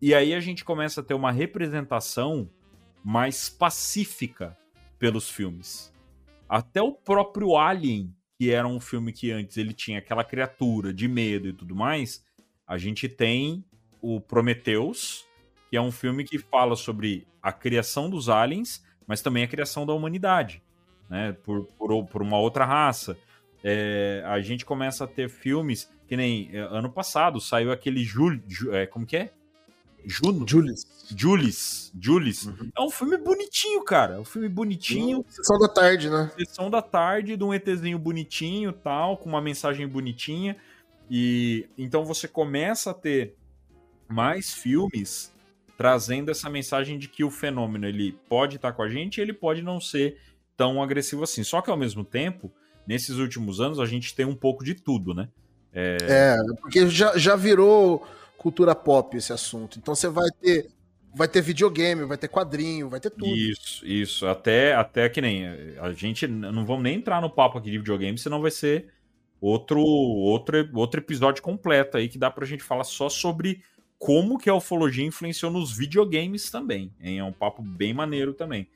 [0.00, 2.50] E aí a gente começa a ter uma representação
[3.04, 4.56] mais pacífica
[4.98, 5.92] pelos filmes.
[6.48, 11.06] Até o próprio Alien, que era um filme que antes ele tinha aquela criatura de
[11.06, 12.24] medo e tudo mais,
[12.66, 13.64] a gente tem
[14.00, 15.26] o Prometheus,
[15.68, 19.84] que é um filme que fala sobre a criação dos aliens, mas também a criação
[19.84, 20.62] da humanidade,
[21.08, 21.36] né?
[21.42, 23.18] Por, por, por uma outra raça.
[23.64, 28.38] É, a gente começa a ter filmes que nem é, ano passado saiu aquele Jul,
[28.46, 29.32] Ju- é, como que é?
[30.06, 30.46] Juno?
[30.46, 30.86] Julius.
[31.14, 31.92] Julis.
[32.00, 32.48] Julis.
[32.78, 34.14] É um filme bonitinho, cara.
[34.14, 35.24] É um filme bonitinho.
[35.28, 36.30] Sessão da tarde, né?
[36.38, 40.56] Sessão da tarde de um ETzinho bonitinho tal, com uma mensagem bonitinha.
[41.10, 43.34] E então você começa a ter
[44.08, 45.32] mais filmes
[45.80, 49.32] trazendo essa mensagem de que o fenômeno ele pode estar com a gente e ele
[49.32, 50.18] pode não ser
[50.54, 51.42] tão agressivo assim.
[51.42, 52.52] Só que ao mesmo tempo,
[52.86, 55.30] nesses últimos anos, a gente tem um pouco de tudo, né?
[55.72, 59.78] É, porque já, já virou cultura pop esse assunto.
[59.78, 60.68] Então você vai ter
[61.14, 63.34] vai ter videogame, vai ter quadrinho, vai ter tudo.
[63.34, 64.26] Isso, isso.
[64.26, 65.46] Até, até que nem.
[65.78, 68.92] A gente não vamos nem entrar no papo aqui de videogame, senão vai ser
[69.40, 73.62] outro, outro, outro episódio completo aí que dá pra gente falar só sobre
[74.00, 76.90] como que a ufologia influenciou nos videogames também.
[76.98, 77.18] Hein?
[77.18, 78.66] É um papo bem maneiro também.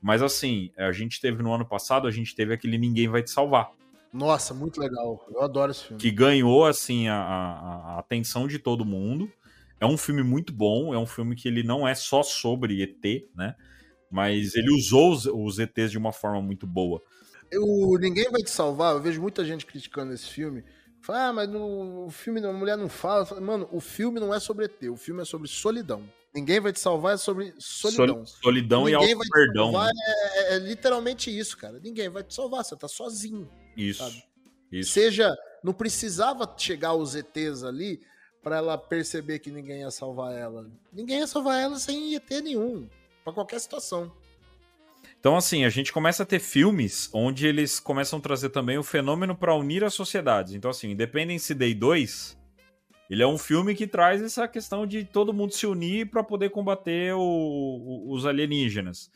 [0.00, 3.30] Mas assim, a gente teve no ano passado, a gente teve aquele Ninguém Vai Te
[3.30, 3.70] Salvar.
[4.10, 5.22] Nossa, muito legal.
[5.30, 6.00] Eu adoro esse filme.
[6.00, 9.30] Que ganhou, assim, a, a- a atenção de todo mundo.
[9.78, 13.28] É um filme muito bom, é um filme que ele não é só sobre ET,
[13.36, 13.54] né?
[14.10, 17.02] Mas ele usou os, os ETs de uma forma muito boa.
[17.54, 20.64] O Ninguém Vai Te Salvar, eu vejo muita gente criticando esse filme.
[21.02, 23.40] Fala, ah, mas no o filme a mulher não fala.
[23.40, 26.02] Mano, o filme não é sobre ET, o filme é sobre solidão.
[26.34, 28.24] Ninguém vai te salvar é sobre solidão.
[28.24, 29.64] Sol- solidão e Ninguém vai te auto-perdão.
[29.72, 30.00] salvar né?
[30.34, 31.80] é, é literalmente isso, cara.
[31.80, 33.50] Ninguém vai te salvar, você tá sozinho.
[33.76, 34.02] Isso.
[34.04, 34.22] sabe?
[34.70, 34.92] Isso.
[34.92, 38.00] Seja, não precisava chegar os ETs ali
[38.42, 40.70] pra ela perceber que ninguém ia salvar ela.
[40.92, 42.88] Ninguém ia salvar ela sem ET nenhum,
[43.24, 44.12] Pra qualquer situação.
[45.20, 48.82] Então, assim, a gente começa a ter filmes onde eles começam a trazer também o
[48.82, 50.54] fenômeno para unir as sociedades.
[50.54, 52.38] Então, assim, Independence Day 2,
[53.10, 56.48] ele é um filme que traz essa questão de todo mundo se unir para poder
[56.48, 59.10] combater o- o- os alienígenas.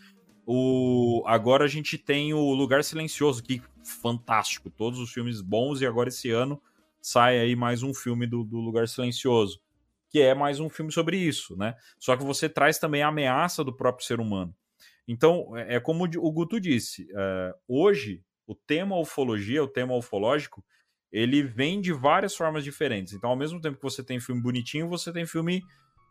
[0.46, 4.68] O, agora a gente tem o Lugar Silencioso, que fantástico.
[4.68, 6.60] Todos os filmes bons, e agora esse ano
[7.00, 9.58] sai aí mais um filme do, do Lugar Silencioso,
[10.10, 11.74] que é mais um filme sobre isso, né?
[11.98, 14.54] Só que você traz também a ameaça do próprio ser humano.
[15.06, 20.64] Então, é é como o Guto disse, é, hoje o tema ufologia, o tema ufológico,
[21.10, 23.12] ele vem de várias formas diferentes.
[23.12, 25.62] Então, ao mesmo tempo que você tem filme bonitinho, você tem filme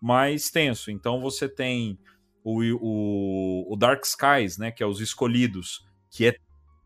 [0.02, 0.90] mais tenso.
[0.90, 1.99] Então, você tem
[2.44, 6.36] o, o, o Dark Skies, né, que é Os Escolhidos, que é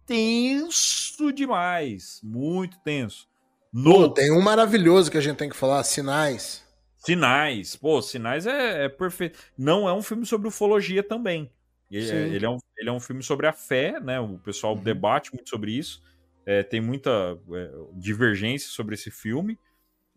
[0.06, 3.28] tenso demais, muito tenso.
[3.72, 6.66] Pô, No tem um maravilhoso que a gente tem que falar, Sinais.
[6.96, 9.40] Sinais, pô, Sinais é, é perfeito.
[9.58, 11.52] Não é um filme sobre ufologia também.
[11.90, 14.20] Ele, é, ele é um, ele é um filme sobre a fé, né?
[14.20, 14.84] O pessoal Uhum.
[14.84, 16.02] debate muito sobre isso.
[16.46, 19.60] É, tem muita é, divergência sobre esse filme,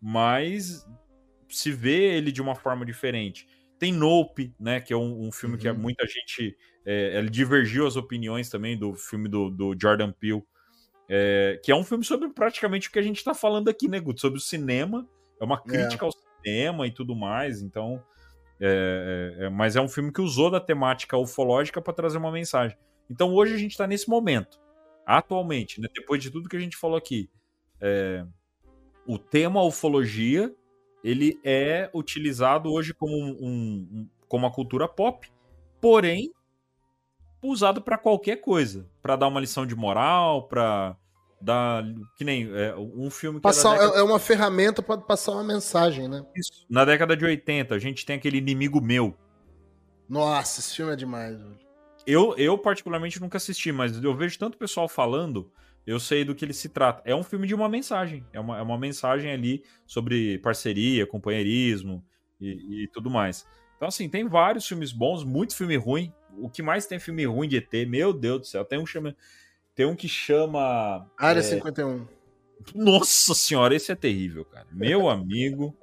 [0.01, 0.85] mas
[1.49, 3.47] se vê ele de uma forma diferente.
[3.79, 4.79] Tem Nope, né?
[4.79, 5.77] Que é um, um filme que Uhum.
[5.77, 6.55] muita gente.
[6.85, 10.43] É, ele divergiu as opiniões também do filme do, do Jordan Peele.
[11.09, 13.99] é, que é um filme sobre praticamente o que a gente tá falando aqui, né,
[13.99, 14.21] Guto?
[14.21, 15.07] Sobre o cinema.
[15.39, 16.11] É uma crítica ao
[16.43, 17.61] cinema e tudo mais.
[17.61, 18.01] Então.
[18.61, 22.31] É, é, é, mas é um filme que usou da temática ufológica para trazer uma
[22.31, 22.77] mensagem.
[23.09, 24.59] Então hoje a gente tá nesse momento.
[25.05, 27.29] Atualmente, né, depois de tudo que a gente falou aqui.
[27.81, 28.23] é,
[29.07, 30.53] o tema ufologia
[31.03, 35.27] ele é utilizado hoje como, um, um- como uma cultura pop,
[35.81, 36.31] porém
[37.41, 40.95] usado para qualquer coisa, para dar uma lição de moral, para
[41.41, 41.83] dar
[42.15, 44.97] que nem é, um filme que é da Passar, década- é é uma ferramenta para
[45.01, 46.23] passar uma mensagem, né?
[46.35, 46.65] Isso.
[46.69, 49.15] na década de 80 a gente tem aquele inimigo meu.
[50.07, 51.57] Nossa, esse filme é demais, velho.
[52.05, 55.51] Eu, eu particularmente nunca assisti, mas eu vejo tanto pessoal falando,
[55.85, 57.01] eu sei do que ele se trata.
[57.05, 58.25] É um filme de uma mensagem.
[58.33, 62.03] É uma, é uma mensagem ali sobre parceria, companheirismo
[62.39, 63.45] e, e tudo mais.
[63.77, 66.11] Então, assim, tem vários filmes bons, muito filme ruim.
[66.37, 68.65] O que mais tem filme ruim de ET, meu Deus do céu.
[68.65, 69.15] Tem um, chama,
[69.75, 71.07] tem um que chama.
[71.17, 72.07] Área é, 51.
[72.75, 74.67] Nossa senhora, esse é terrível, cara.
[74.71, 75.75] Meu amigo.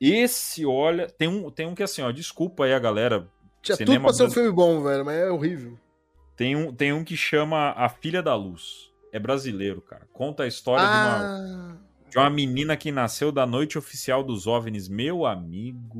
[0.00, 3.28] Esse, olha, tem um, tem um que assim, ó, desculpa aí a galera.
[3.60, 5.76] Tinha Cinema tudo pra ser um filme bom, velho, mas é horrível.
[6.36, 8.92] Tem um, tem um que chama A Filha da Luz.
[9.12, 10.06] É brasileiro, cara.
[10.12, 11.76] Conta a história de, uma, Ah,
[12.08, 14.88] de uma menina que nasceu da noite oficial dos OVNIs.
[14.88, 15.98] Meu amigo.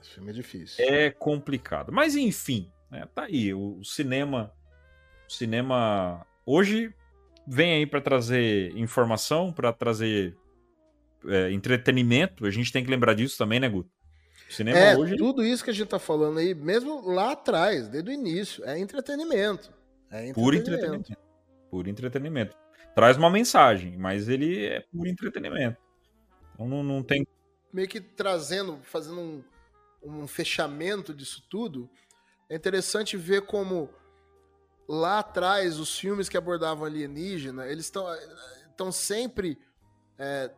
[0.00, 0.82] esse filme é difícil.
[0.82, 1.92] É complicado.
[1.92, 3.52] Mas enfim, né, tá aí.
[3.52, 4.50] O, o cinema.
[5.28, 6.94] O cinema hoje
[7.46, 10.36] vem aí pra trazer informação, pra trazer
[11.26, 12.46] é, entretenimento.
[12.46, 13.90] A gente tem que lembrar disso também, né, Guto?
[14.48, 15.16] O cinema É, hoje.
[15.16, 18.78] tudo isso que a gente tá falando aí, mesmo lá atrás, desde o início, é
[18.78, 19.72] entretenimento.
[20.10, 21.16] É Por entretenimento.
[21.70, 22.56] Por entretenimento.
[22.94, 25.78] Traz uma mensagem, mas ele é por entretenimento.
[26.54, 27.26] Então não, não tem.
[27.72, 29.44] Meio que trazendo, fazendo um,
[30.02, 31.90] um fechamento disso tudo,
[32.48, 33.90] é interessante ver como
[34.88, 38.06] lá atrás os filmes que abordavam alienígena, eles estão
[38.70, 39.56] estão sempre,
[40.18, 40.50] é,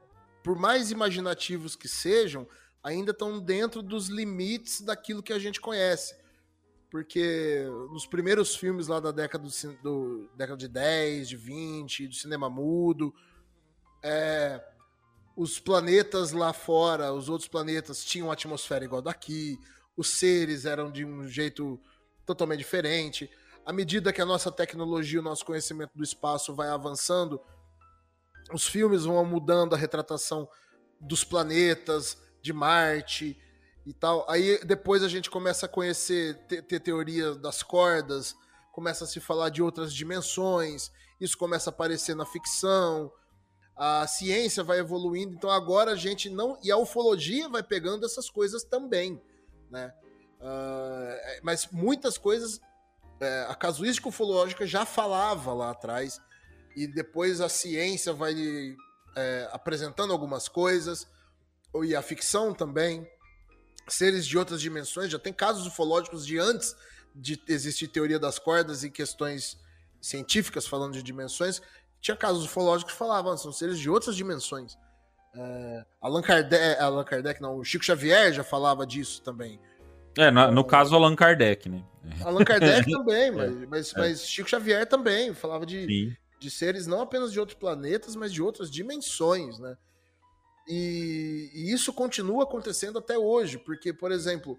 [0.43, 2.49] por mais imaginativos que sejam,
[2.83, 6.15] ainda estão dentro dos limites daquilo que a gente conhece.
[6.91, 12.15] Porque nos primeiros filmes lá da década, do, do- década de 10, de 20, do
[12.15, 13.13] cinema mudo,
[14.03, 14.65] é,
[15.37, 19.59] os planetas lá fora, os outros planetas tinham uma atmosfera igual daqui,
[19.97, 21.79] os seres eram de um jeito
[22.25, 23.31] totalmente diferente.
[23.67, 27.41] À medida que a nossa tecnologia, o nosso conhecimento do espaço vai avançando,
[28.53, 30.49] os filmes vão mudando a retratação
[31.01, 33.37] dos planetas, de Marte
[33.85, 34.25] e tal.
[34.31, 38.37] Aí depois a gente começa a conhecer, ter, ter teoria das cordas,
[38.73, 43.13] começa a se falar de outras dimensões, isso começa a aparecer na ficção,
[43.77, 46.59] a ciência vai evoluindo, então agora a gente não.
[46.63, 49.21] E a ufologia vai pegando essas coisas também,
[49.71, 49.93] né?
[50.41, 52.61] É, mas muitas coisas.
[53.21, 56.21] É, a casuística ufológica já falava lá atrás,
[56.75, 58.35] e depois a ciência vai
[59.17, 61.07] é, apresentando algumas coisas,
[61.85, 63.09] e a ficção também.
[63.89, 66.75] Seres de outras dimensões, já tem casos ufológicos de antes
[67.15, 69.57] de existir teoria das cordas e questões
[70.01, 71.63] científicas falando de dimensões,
[72.01, 74.77] tinha casos ufológicos que falavam, são seres de outras dimensões.
[75.35, 79.61] É, Allan Kardec, Allan Kardec, não, o Chico Xavier já falava disso também.
[80.17, 81.85] É, na- no caso, Allan Kardec, né?
[82.25, 86.17] Allan Kardec também, mas, mas, mas Chico Xavier também falava de, Sim.
[86.39, 89.77] de seres não apenas de outros planetas, mas de outras dimensões, né?
[90.69, 94.59] E, e isso continua acontecendo até hoje, porque, por exemplo,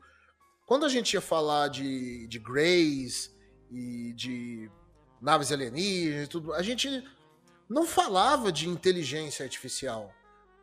[0.66, 3.36] quando a gente ia falar de, de Greys
[3.70, 4.72] e de
[5.22, 7.04] naves alienígenas e tudo, a gente
[7.70, 10.14] não falava de inteligência artificial.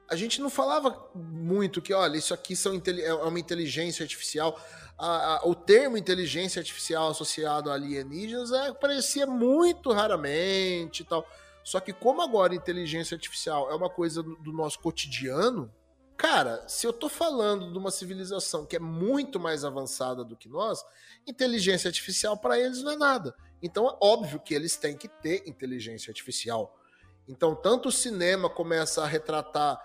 [0.09, 4.59] A gente não falava muito que, olha, isso aqui são, é uma inteligência artificial.
[4.97, 11.27] A- a- o termo inteligência artificial associado a alienígenas é, aparecia muito raramente e tal.
[11.65, 15.73] Só que como agora inteligência artificial é uma coisa do do nosso cotidiano,
[16.17, 20.49] cara, se eu tô falando de uma civilização que é muito mais avançada do que
[20.49, 20.85] nós,
[21.27, 23.35] inteligência artificial para eles não é nada.
[23.61, 26.79] Então é óbvio que eles têm que ter inteligência artificial.
[27.27, 29.81] Então tanto o cinema começa a retratar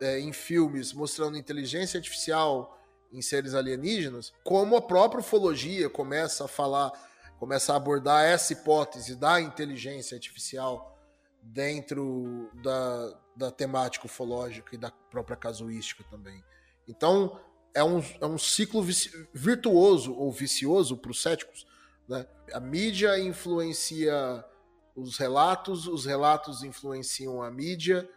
[0.00, 2.77] é, em filmes mostrando inteligência artificial
[3.12, 6.92] em seres alienígenas, como a própria ufologia começa a falar,
[7.38, 10.98] começa a abordar essa hipótese da inteligência artificial
[11.42, 16.42] dentro da, da temática ufológica e da própria casuística também.
[16.86, 17.40] Então,
[17.74, 18.84] é um, é um ciclo
[19.32, 21.66] virtuoso ou vicioso para os céticos.
[22.08, 22.26] Né?
[22.52, 24.44] A mídia influencia
[24.98, 28.08] os relatos, os relatos influenciam a mídia,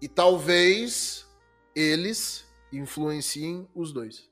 [0.00, 1.26] e talvez
[1.74, 4.28] eles influenciem os dois.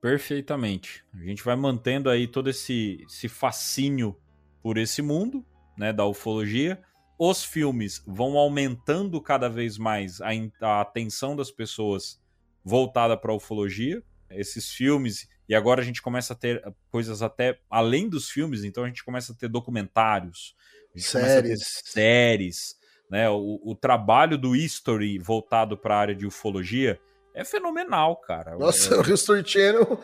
[0.00, 1.04] Perfeitamente.
[1.14, 4.16] A gente vai mantendo aí todo esse, esse fascínio
[4.62, 5.44] por esse mundo,
[5.76, 6.80] né, da ufologia.
[7.18, 10.28] Os filmes vão aumentando cada vez mais a,
[10.60, 12.20] a atenção das pessoas
[12.64, 14.02] voltada para a ufologia.
[14.30, 18.84] Esses filmes, e agora a gente começa a ter coisas até além dos filmes, então
[18.84, 20.54] a gente começa a ter documentários,
[20.94, 21.82] Séries.
[21.84, 22.76] séries,
[23.10, 23.28] né?
[23.30, 27.00] O, o trabalho do History voltado para a área de ufologia
[27.40, 28.56] é fenomenal, cara.
[28.56, 30.00] Nossa, É- o History Channel.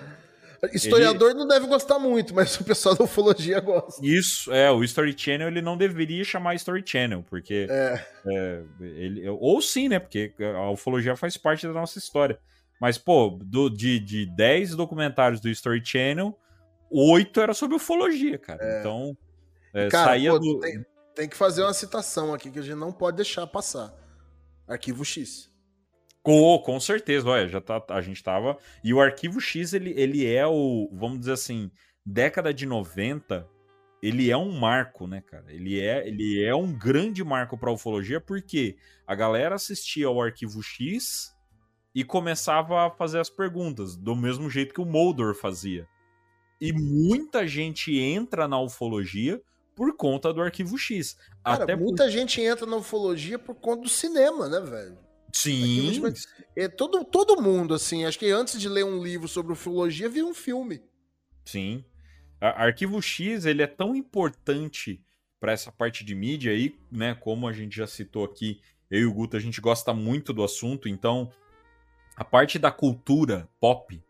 [0.72, 4.00] Historiador não deve gostar muito, mas o pessoal da ufologia gosta.
[4.04, 7.66] Isso, é, o History Channel ele não deveria chamar History Channel, porque.
[7.68, 9.98] É, é, ele, ou sim, né?
[9.98, 12.38] Porque a ufologia faz parte da nossa história.
[12.80, 16.36] Mas, pô, do, de, de 10 documentários do History Channel,
[16.90, 18.80] 8 era sobre ufologia, cara.
[18.80, 19.16] Então,
[19.72, 20.60] é, Cara, saía pô, do.
[20.60, 20.84] tem,
[21.14, 23.92] tem que fazer uma citação aqui que a gente não pode deixar passar.
[24.66, 25.50] Arquivo X.
[26.24, 28.56] Com, com certeza, olha, já tá, a gente tava.
[28.82, 31.70] E o Arquivo X, ele, ele é o, vamos dizer assim,
[32.04, 33.46] década de 90,
[34.02, 35.44] ele é um marco, né, cara?
[35.52, 38.74] Ele é, ele é um grande marco para ufologia porque
[39.06, 41.30] a galera assistia ao Arquivo X
[41.94, 45.86] e começava a fazer as perguntas, do mesmo jeito que o Mulder fazia.
[46.58, 49.42] E muita gente entra na ufologia
[49.76, 51.18] por conta do Arquivo X.
[51.44, 55.03] Cara, Até por- muita gente entra na ufologia por conta do cinema, né, velho?
[55.36, 59.26] Sim, Arquivo X- É, todo, todo mundo, assim, acho que antes de ler um livro
[59.26, 60.80] sobre ufologia, viu um filme.
[61.44, 61.84] sim.
[62.40, 65.02] A- Arquivo X, ele é tão importante
[65.40, 69.04] para essa parte de mídia aí, né, como a gente já citou aqui, eu e
[69.06, 71.32] o Guto, a gente gosta muito do assunto, então
[72.16, 74.00] a parte da cultura pop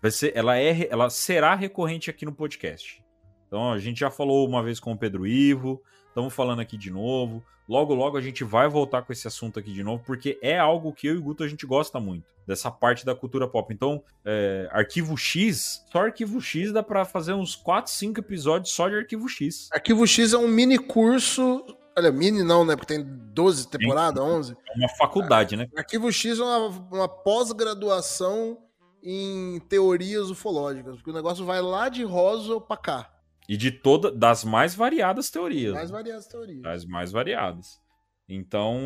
[0.00, 3.02] vai ser, ela é, ela será recorrente aqui no podcast.
[3.46, 6.90] Então a gente já falou uma vez com o Pedro Ivo, estamos falando aqui de
[6.90, 7.42] novo.
[7.70, 10.92] Logo, logo a gente vai voltar com esse assunto aqui de novo, porque é algo
[10.92, 13.72] que eu e o Guto a gente gosta muito, dessa parte da cultura pop.
[13.72, 18.88] Então, é, Arquivo X, só Arquivo X dá pra fazer uns 4, 5 episódios só
[18.88, 19.68] de Arquivo X.
[19.70, 21.64] Arquivo X é um mini curso.
[21.96, 22.74] Olha, mini não, né?
[22.74, 24.52] Porque tem 12 temporadas, 11.
[24.52, 25.68] É uma faculdade, né?
[25.76, 28.58] Arquivo X é uma, uma pós-graduação
[29.00, 33.09] em teorias ufológicas, porque o negócio vai lá de Roswell pra cá.
[33.50, 35.74] E de toda, das mais variadas teorias.
[35.74, 36.64] Mais variadas teorias.
[36.64, 37.80] as mais variadas.
[38.28, 38.78] Então,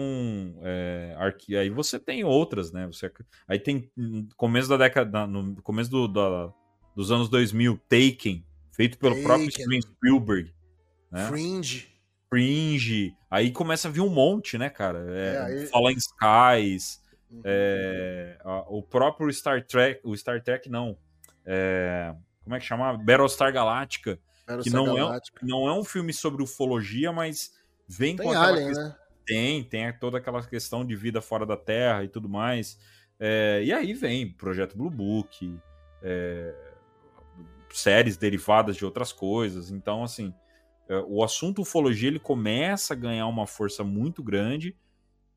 [0.63, 2.87] é, arqui- aí você tem outras, né?
[2.87, 3.13] Você,
[3.47, 6.51] aí tem no começo da década, no começo do- da-
[6.97, 8.43] dos anos 2000, Taken,
[8.73, 9.65] feito pelo próprio Taken.
[9.67, 10.55] Steven Spielberg,
[11.13, 11.27] né?
[11.29, 11.89] Fringe.
[12.31, 15.05] Fringe, aí começa a vir um monte, né, cara?
[15.11, 17.43] É, É, aí- Fallen Skies, Uhum.
[17.45, 20.97] é, a- o próprio Star Trek, o Star Trek não,
[21.45, 22.97] é, como é que chama?
[22.97, 24.19] Battlestar Galactica,
[24.63, 27.53] que não é, não é um filme sobre ufologia, mas
[27.89, 28.97] vem Tem com aquela Alien, questão né?
[29.25, 32.79] tem, tem toda aquela questão de vida fora da Terra e tudo mais.
[33.19, 35.59] É, e aí vem Projeto Blue Book,
[36.03, 36.55] é,
[37.71, 39.71] séries derivadas de outras coisas.
[39.71, 40.35] Então, assim,
[40.89, 44.77] é, o assunto ufologia ele começa a ganhar uma força muito grande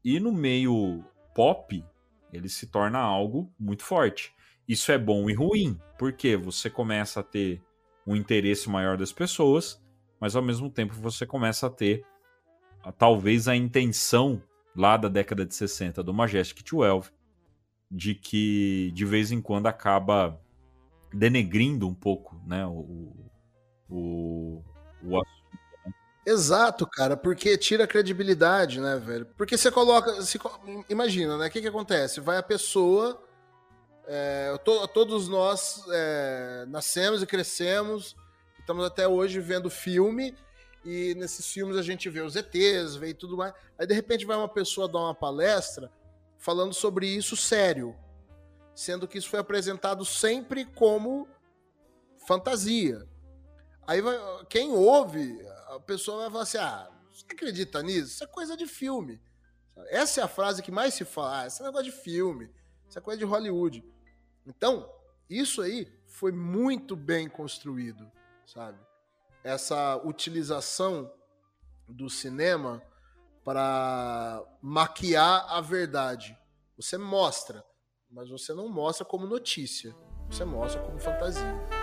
[0.03, 1.03] e no meio
[1.33, 1.83] pop
[2.31, 4.33] ele se torna algo muito forte.
[4.67, 7.61] Isso é bom e ruim, porque você começa a ter
[8.07, 9.79] um interesse maior das pessoas,
[10.19, 12.05] mas ao mesmo tempo você começa a ter
[12.81, 14.41] a- talvez a intenção
[14.75, 17.11] lá da década de 60 do Majestic 12
[17.91, 20.39] de que de vez em quando acaba
[21.13, 23.13] denegrindo um pouco né, o,
[23.89, 24.63] o,
[25.03, 25.37] o assunto.
[26.25, 29.25] Exato, cara, porque tira a credibilidade, né, velho?
[29.37, 30.11] Porque você coloca.
[30.89, 31.47] imagina, né?
[31.47, 32.19] O que, que acontece?
[32.19, 33.23] Vai a pessoa.
[34.07, 38.15] É, to- todos nós é, nascemos e crescemos,
[38.59, 40.35] estamos até hoje vendo filme,
[40.85, 43.53] e nesses filmes a gente vê os ETs, vê tudo mais.
[43.77, 45.91] Aí de repente vai uma pessoa dar uma palestra
[46.37, 47.95] falando sobre isso sério,
[48.73, 51.27] sendo que isso foi apresentado sempre como
[52.25, 53.05] fantasia.
[53.85, 54.17] Aí vai,
[54.49, 58.13] quem ouve, a pessoa vai falar assim: ah, você acredita nisso?
[58.13, 59.21] Isso é coisa de filme.
[59.89, 62.49] Essa é a frase que mais se fala: ah, isso é negócio de filme,
[62.87, 63.83] isso é coisa de Hollywood.
[64.47, 64.89] Então,
[65.29, 68.09] isso aí foi muito bem construído,
[68.45, 68.79] sabe?
[69.43, 71.11] Essa utilização
[71.87, 72.81] do cinema
[73.43, 76.37] para maquiar a verdade.
[76.77, 77.63] Você mostra,
[78.09, 79.95] mas você não mostra como notícia,
[80.29, 81.76] você mostra como fantasia.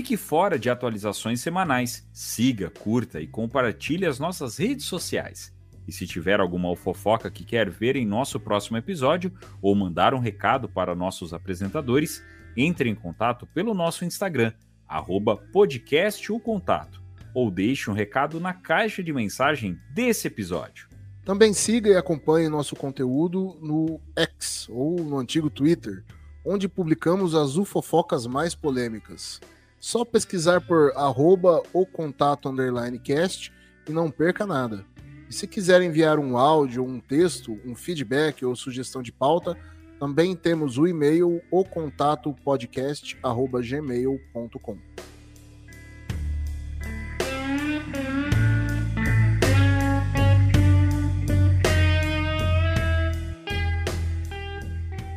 [0.00, 2.08] Fique fora de atualizações semanais.
[2.10, 5.54] Siga, curta e compartilhe as nossas redes sociais.
[5.86, 10.18] E se tiver alguma fofoca que quer ver em nosso próximo episódio ou mandar um
[10.18, 12.24] recado para nossos apresentadores,
[12.56, 14.54] entre em contato pelo nosso Instagram,
[14.88, 17.02] arroba podcast o contato,
[17.34, 20.88] ou deixe um recado na caixa de mensagem desse episódio.
[21.26, 26.02] Também siga e acompanhe nosso conteúdo no X ou no antigo Twitter,
[26.42, 29.38] onde publicamos as ufofocas mais polêmicas.
[29.80, 33.50] Só pesquisar por arroba o contato underline cast
[33.88, 34.84] e não perca nada.
[35.26, 39.56] E se quiser enviar um áudio, um texto, um feedback ou sugestão de pauta,
[39.98, 44.76] também temos o e-mail o contato podcast arroba gmail.com.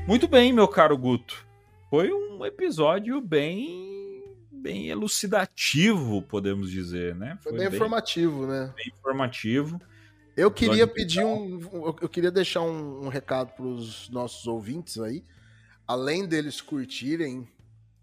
[0.07, 1.45] Muito bem, meu caro Guto.
[1.89, 3.92] Foi um episódio bem
[4.63, 7.37] bem elucidativo, podemos dizer, né?
[7.41, 8.73] Foi bem informativo, né?
[8.73, 9.79] bem informativo.
[10.37, 11.59] Eu queria Episódio pedir um.
[11.59, 15.23] Eu eu queria deixar um, um recado para os nossos ouvintes aí.
[15.85, 17.45] Além deles curtirem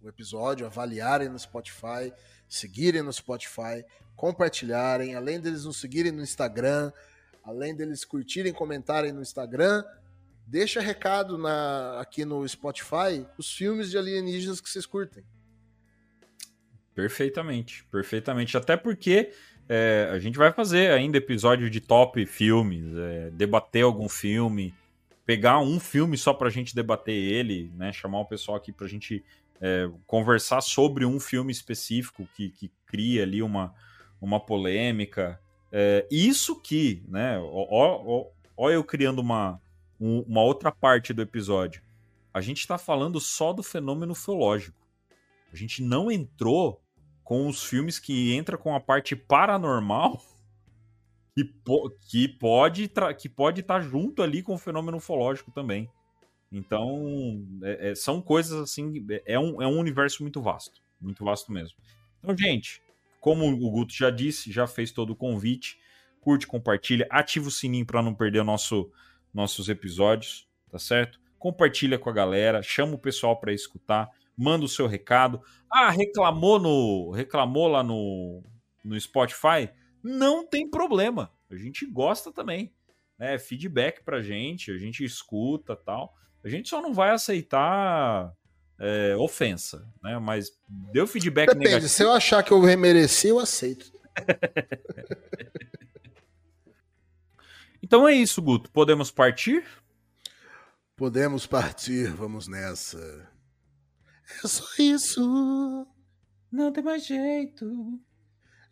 [0.03, 2.12] o episódio, avaliarem no Spotify,
[2.47, 3.82] seguirem no Spotify,
[4.15, 6.93] compartilharem, além deles nos seguirem no Instagram,
[7.43, 9.82] além deles curtirem, comentarem no Instagram,
[10.47, 15.24] deixa recado na, aqui no Spotify os filmes de alienígenas que vocês curtem.
[16.95, 18.57] Perfeitamente, perfeitamente.
[18.57, 19.31] Até porque
[19.69, 24.75] é, a gente vai fazer ainda episódio de top filmes, é, debater algum filme,
[25.25, 27.93] pegar um filme só pra gente debater ele, né?
[27.93, 29.25] Chamar o pessoal aqui pra gente
[29.61, 33.73] é, conversar sobre um filme específico que, que cria ali uma,
[34.21, 35.41] uma polêmica.
[35.71, 37.39] É, isso que, né?
[37.39, 38.27] Ó, ó,
[38.57, 39.61] ó- eu criando uma,
[40.01, 41.81] um- uma outra parte do episódio.
[42.35, 44.80] A gente tá falando só do fenômeno ufológico.
[45.52, 46.82] A gente não entrou
[47.24, 50.22] com os filmes que entra com a parte paranormal
[51.35, 55.89] que, po- que pode que pode estar junto ali com o fenômeno ufológico também.
[56.52, 61.52] Então, é- é- são coisas assim, é um, é um universo muito vasto, muito vasto
[61.52, 61.77] mesmo.
[62.18, 62.82] Então, gente,
[63.20, 65.78] como o Guto já disse, já fez todo o convite,
[66.20, 68.90] curte, compartilha, ativa o sininho para não perder nosso,
[69.32, 71.20] nossos episódios, tá certo?
[71.39, 75.40] Compartilha com a galera, chama o pessoal para escutar, manda o seu recado.
[75.70, 78.43] Ah, reclamou no reclamou lá no,
[78.85, 79.70] no Spotify?
[80.02, 81.31] Não tem problema.
[81.51, 82.73] A gente gosta também.
[83.19, 83.39] Né?
[83.39, 86.15] Feedback pra gente, a gente escuta tal.
[86.43, 88.32] A gente só não vai aceitar
[88.78, 90.19] é, ofensa, né?
[90.19, 91.89] Mas deu feedback Depende, negativo.
[91.89, 93.93] se eu achar que eu remereci, eu aceito.
[97.82, 98.70] Então é isso, Guto.
[98.70, 99.65] Podemos partir?
[100.97, 103.28] Podemos partir, vamos nessa.
[104.44, 105.86] É só isso.
[106.51, 108.01] Não tem mais jeito.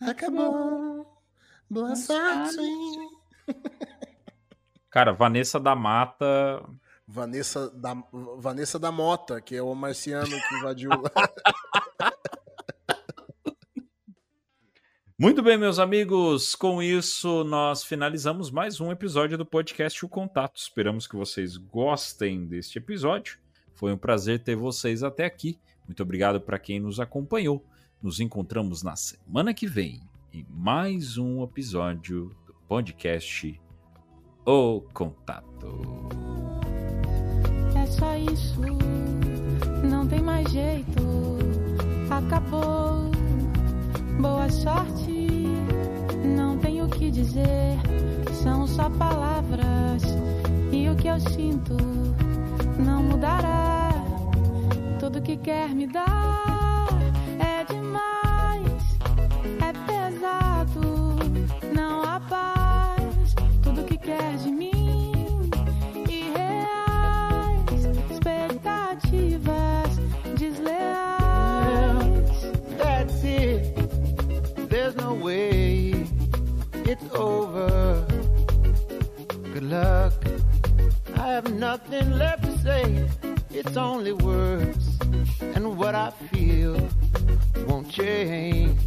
[0.01, 1.23] Acabou.
[1.69, 2.57] Boa sorte.
[4.91, 6.65] Cara, Vanessa da Mata.
[7.07, 7.95] Vanessa da,
[8.39, 10.91] Vanessa da Mota, que é o marciano que invadiu.
[15.21, 16.55] Muito bem, meus amigos.
[16.55, 20.57] Com isso, nós finalizamos mais um episódio do podcast O Contato.
[20.57, 23.39] Esperamos que vocês gostem deste episódio.
[23.79, 25.57] Foi um prazer ter vocês até aqui.
[25.87, 27.65] Muito obrigado para quem nos acompanhou.
[28.03, 30.01] Nos encontramos na semana que vem
[30.35, 33.61] em mais um episódio do podcast
[34.45, 36.09] O Contato.
[37.77, 38.61] É só isso,
[39.89, 41.39] não tem mais jeito.
[42.11, 43.13] Acabou.
[44.21, 45.29] Boa sorte,
[46.37, 47.77] não tenho o que dizer.
[48.43, 50.03] São só palavras
[50.73, 51.77] e o que eu sinto
[52.79, 53.91] não mudará.
[54.99, 56.89] Tudo que quer me dar
[57.39, 58.99] é demais,
[59.61, 61.17] é pesado,
[61.75, 63.35] não há paz.
[63.63, 65.51] Tudo que quer de mim
[66.09, 69.97] irreais, expectativas
[70.37, 71.09] desleais.
[72.77, 73.75] That's it.
[74.69, 76.07] There's no way
[76.85, 78.05] it's over.
[79.53, 80.13] Good luck.
[81.17, 82.38] I have nothing left.
[83.69, 84.99] It's only words.
[85.55, 86.81] And what I feel
[87.67, 88.81] won't change.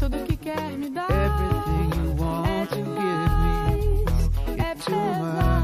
[0.00, 4.64] Tudo que quer me dar Everything you want to give me.
[4.64, 5.59] It's too much.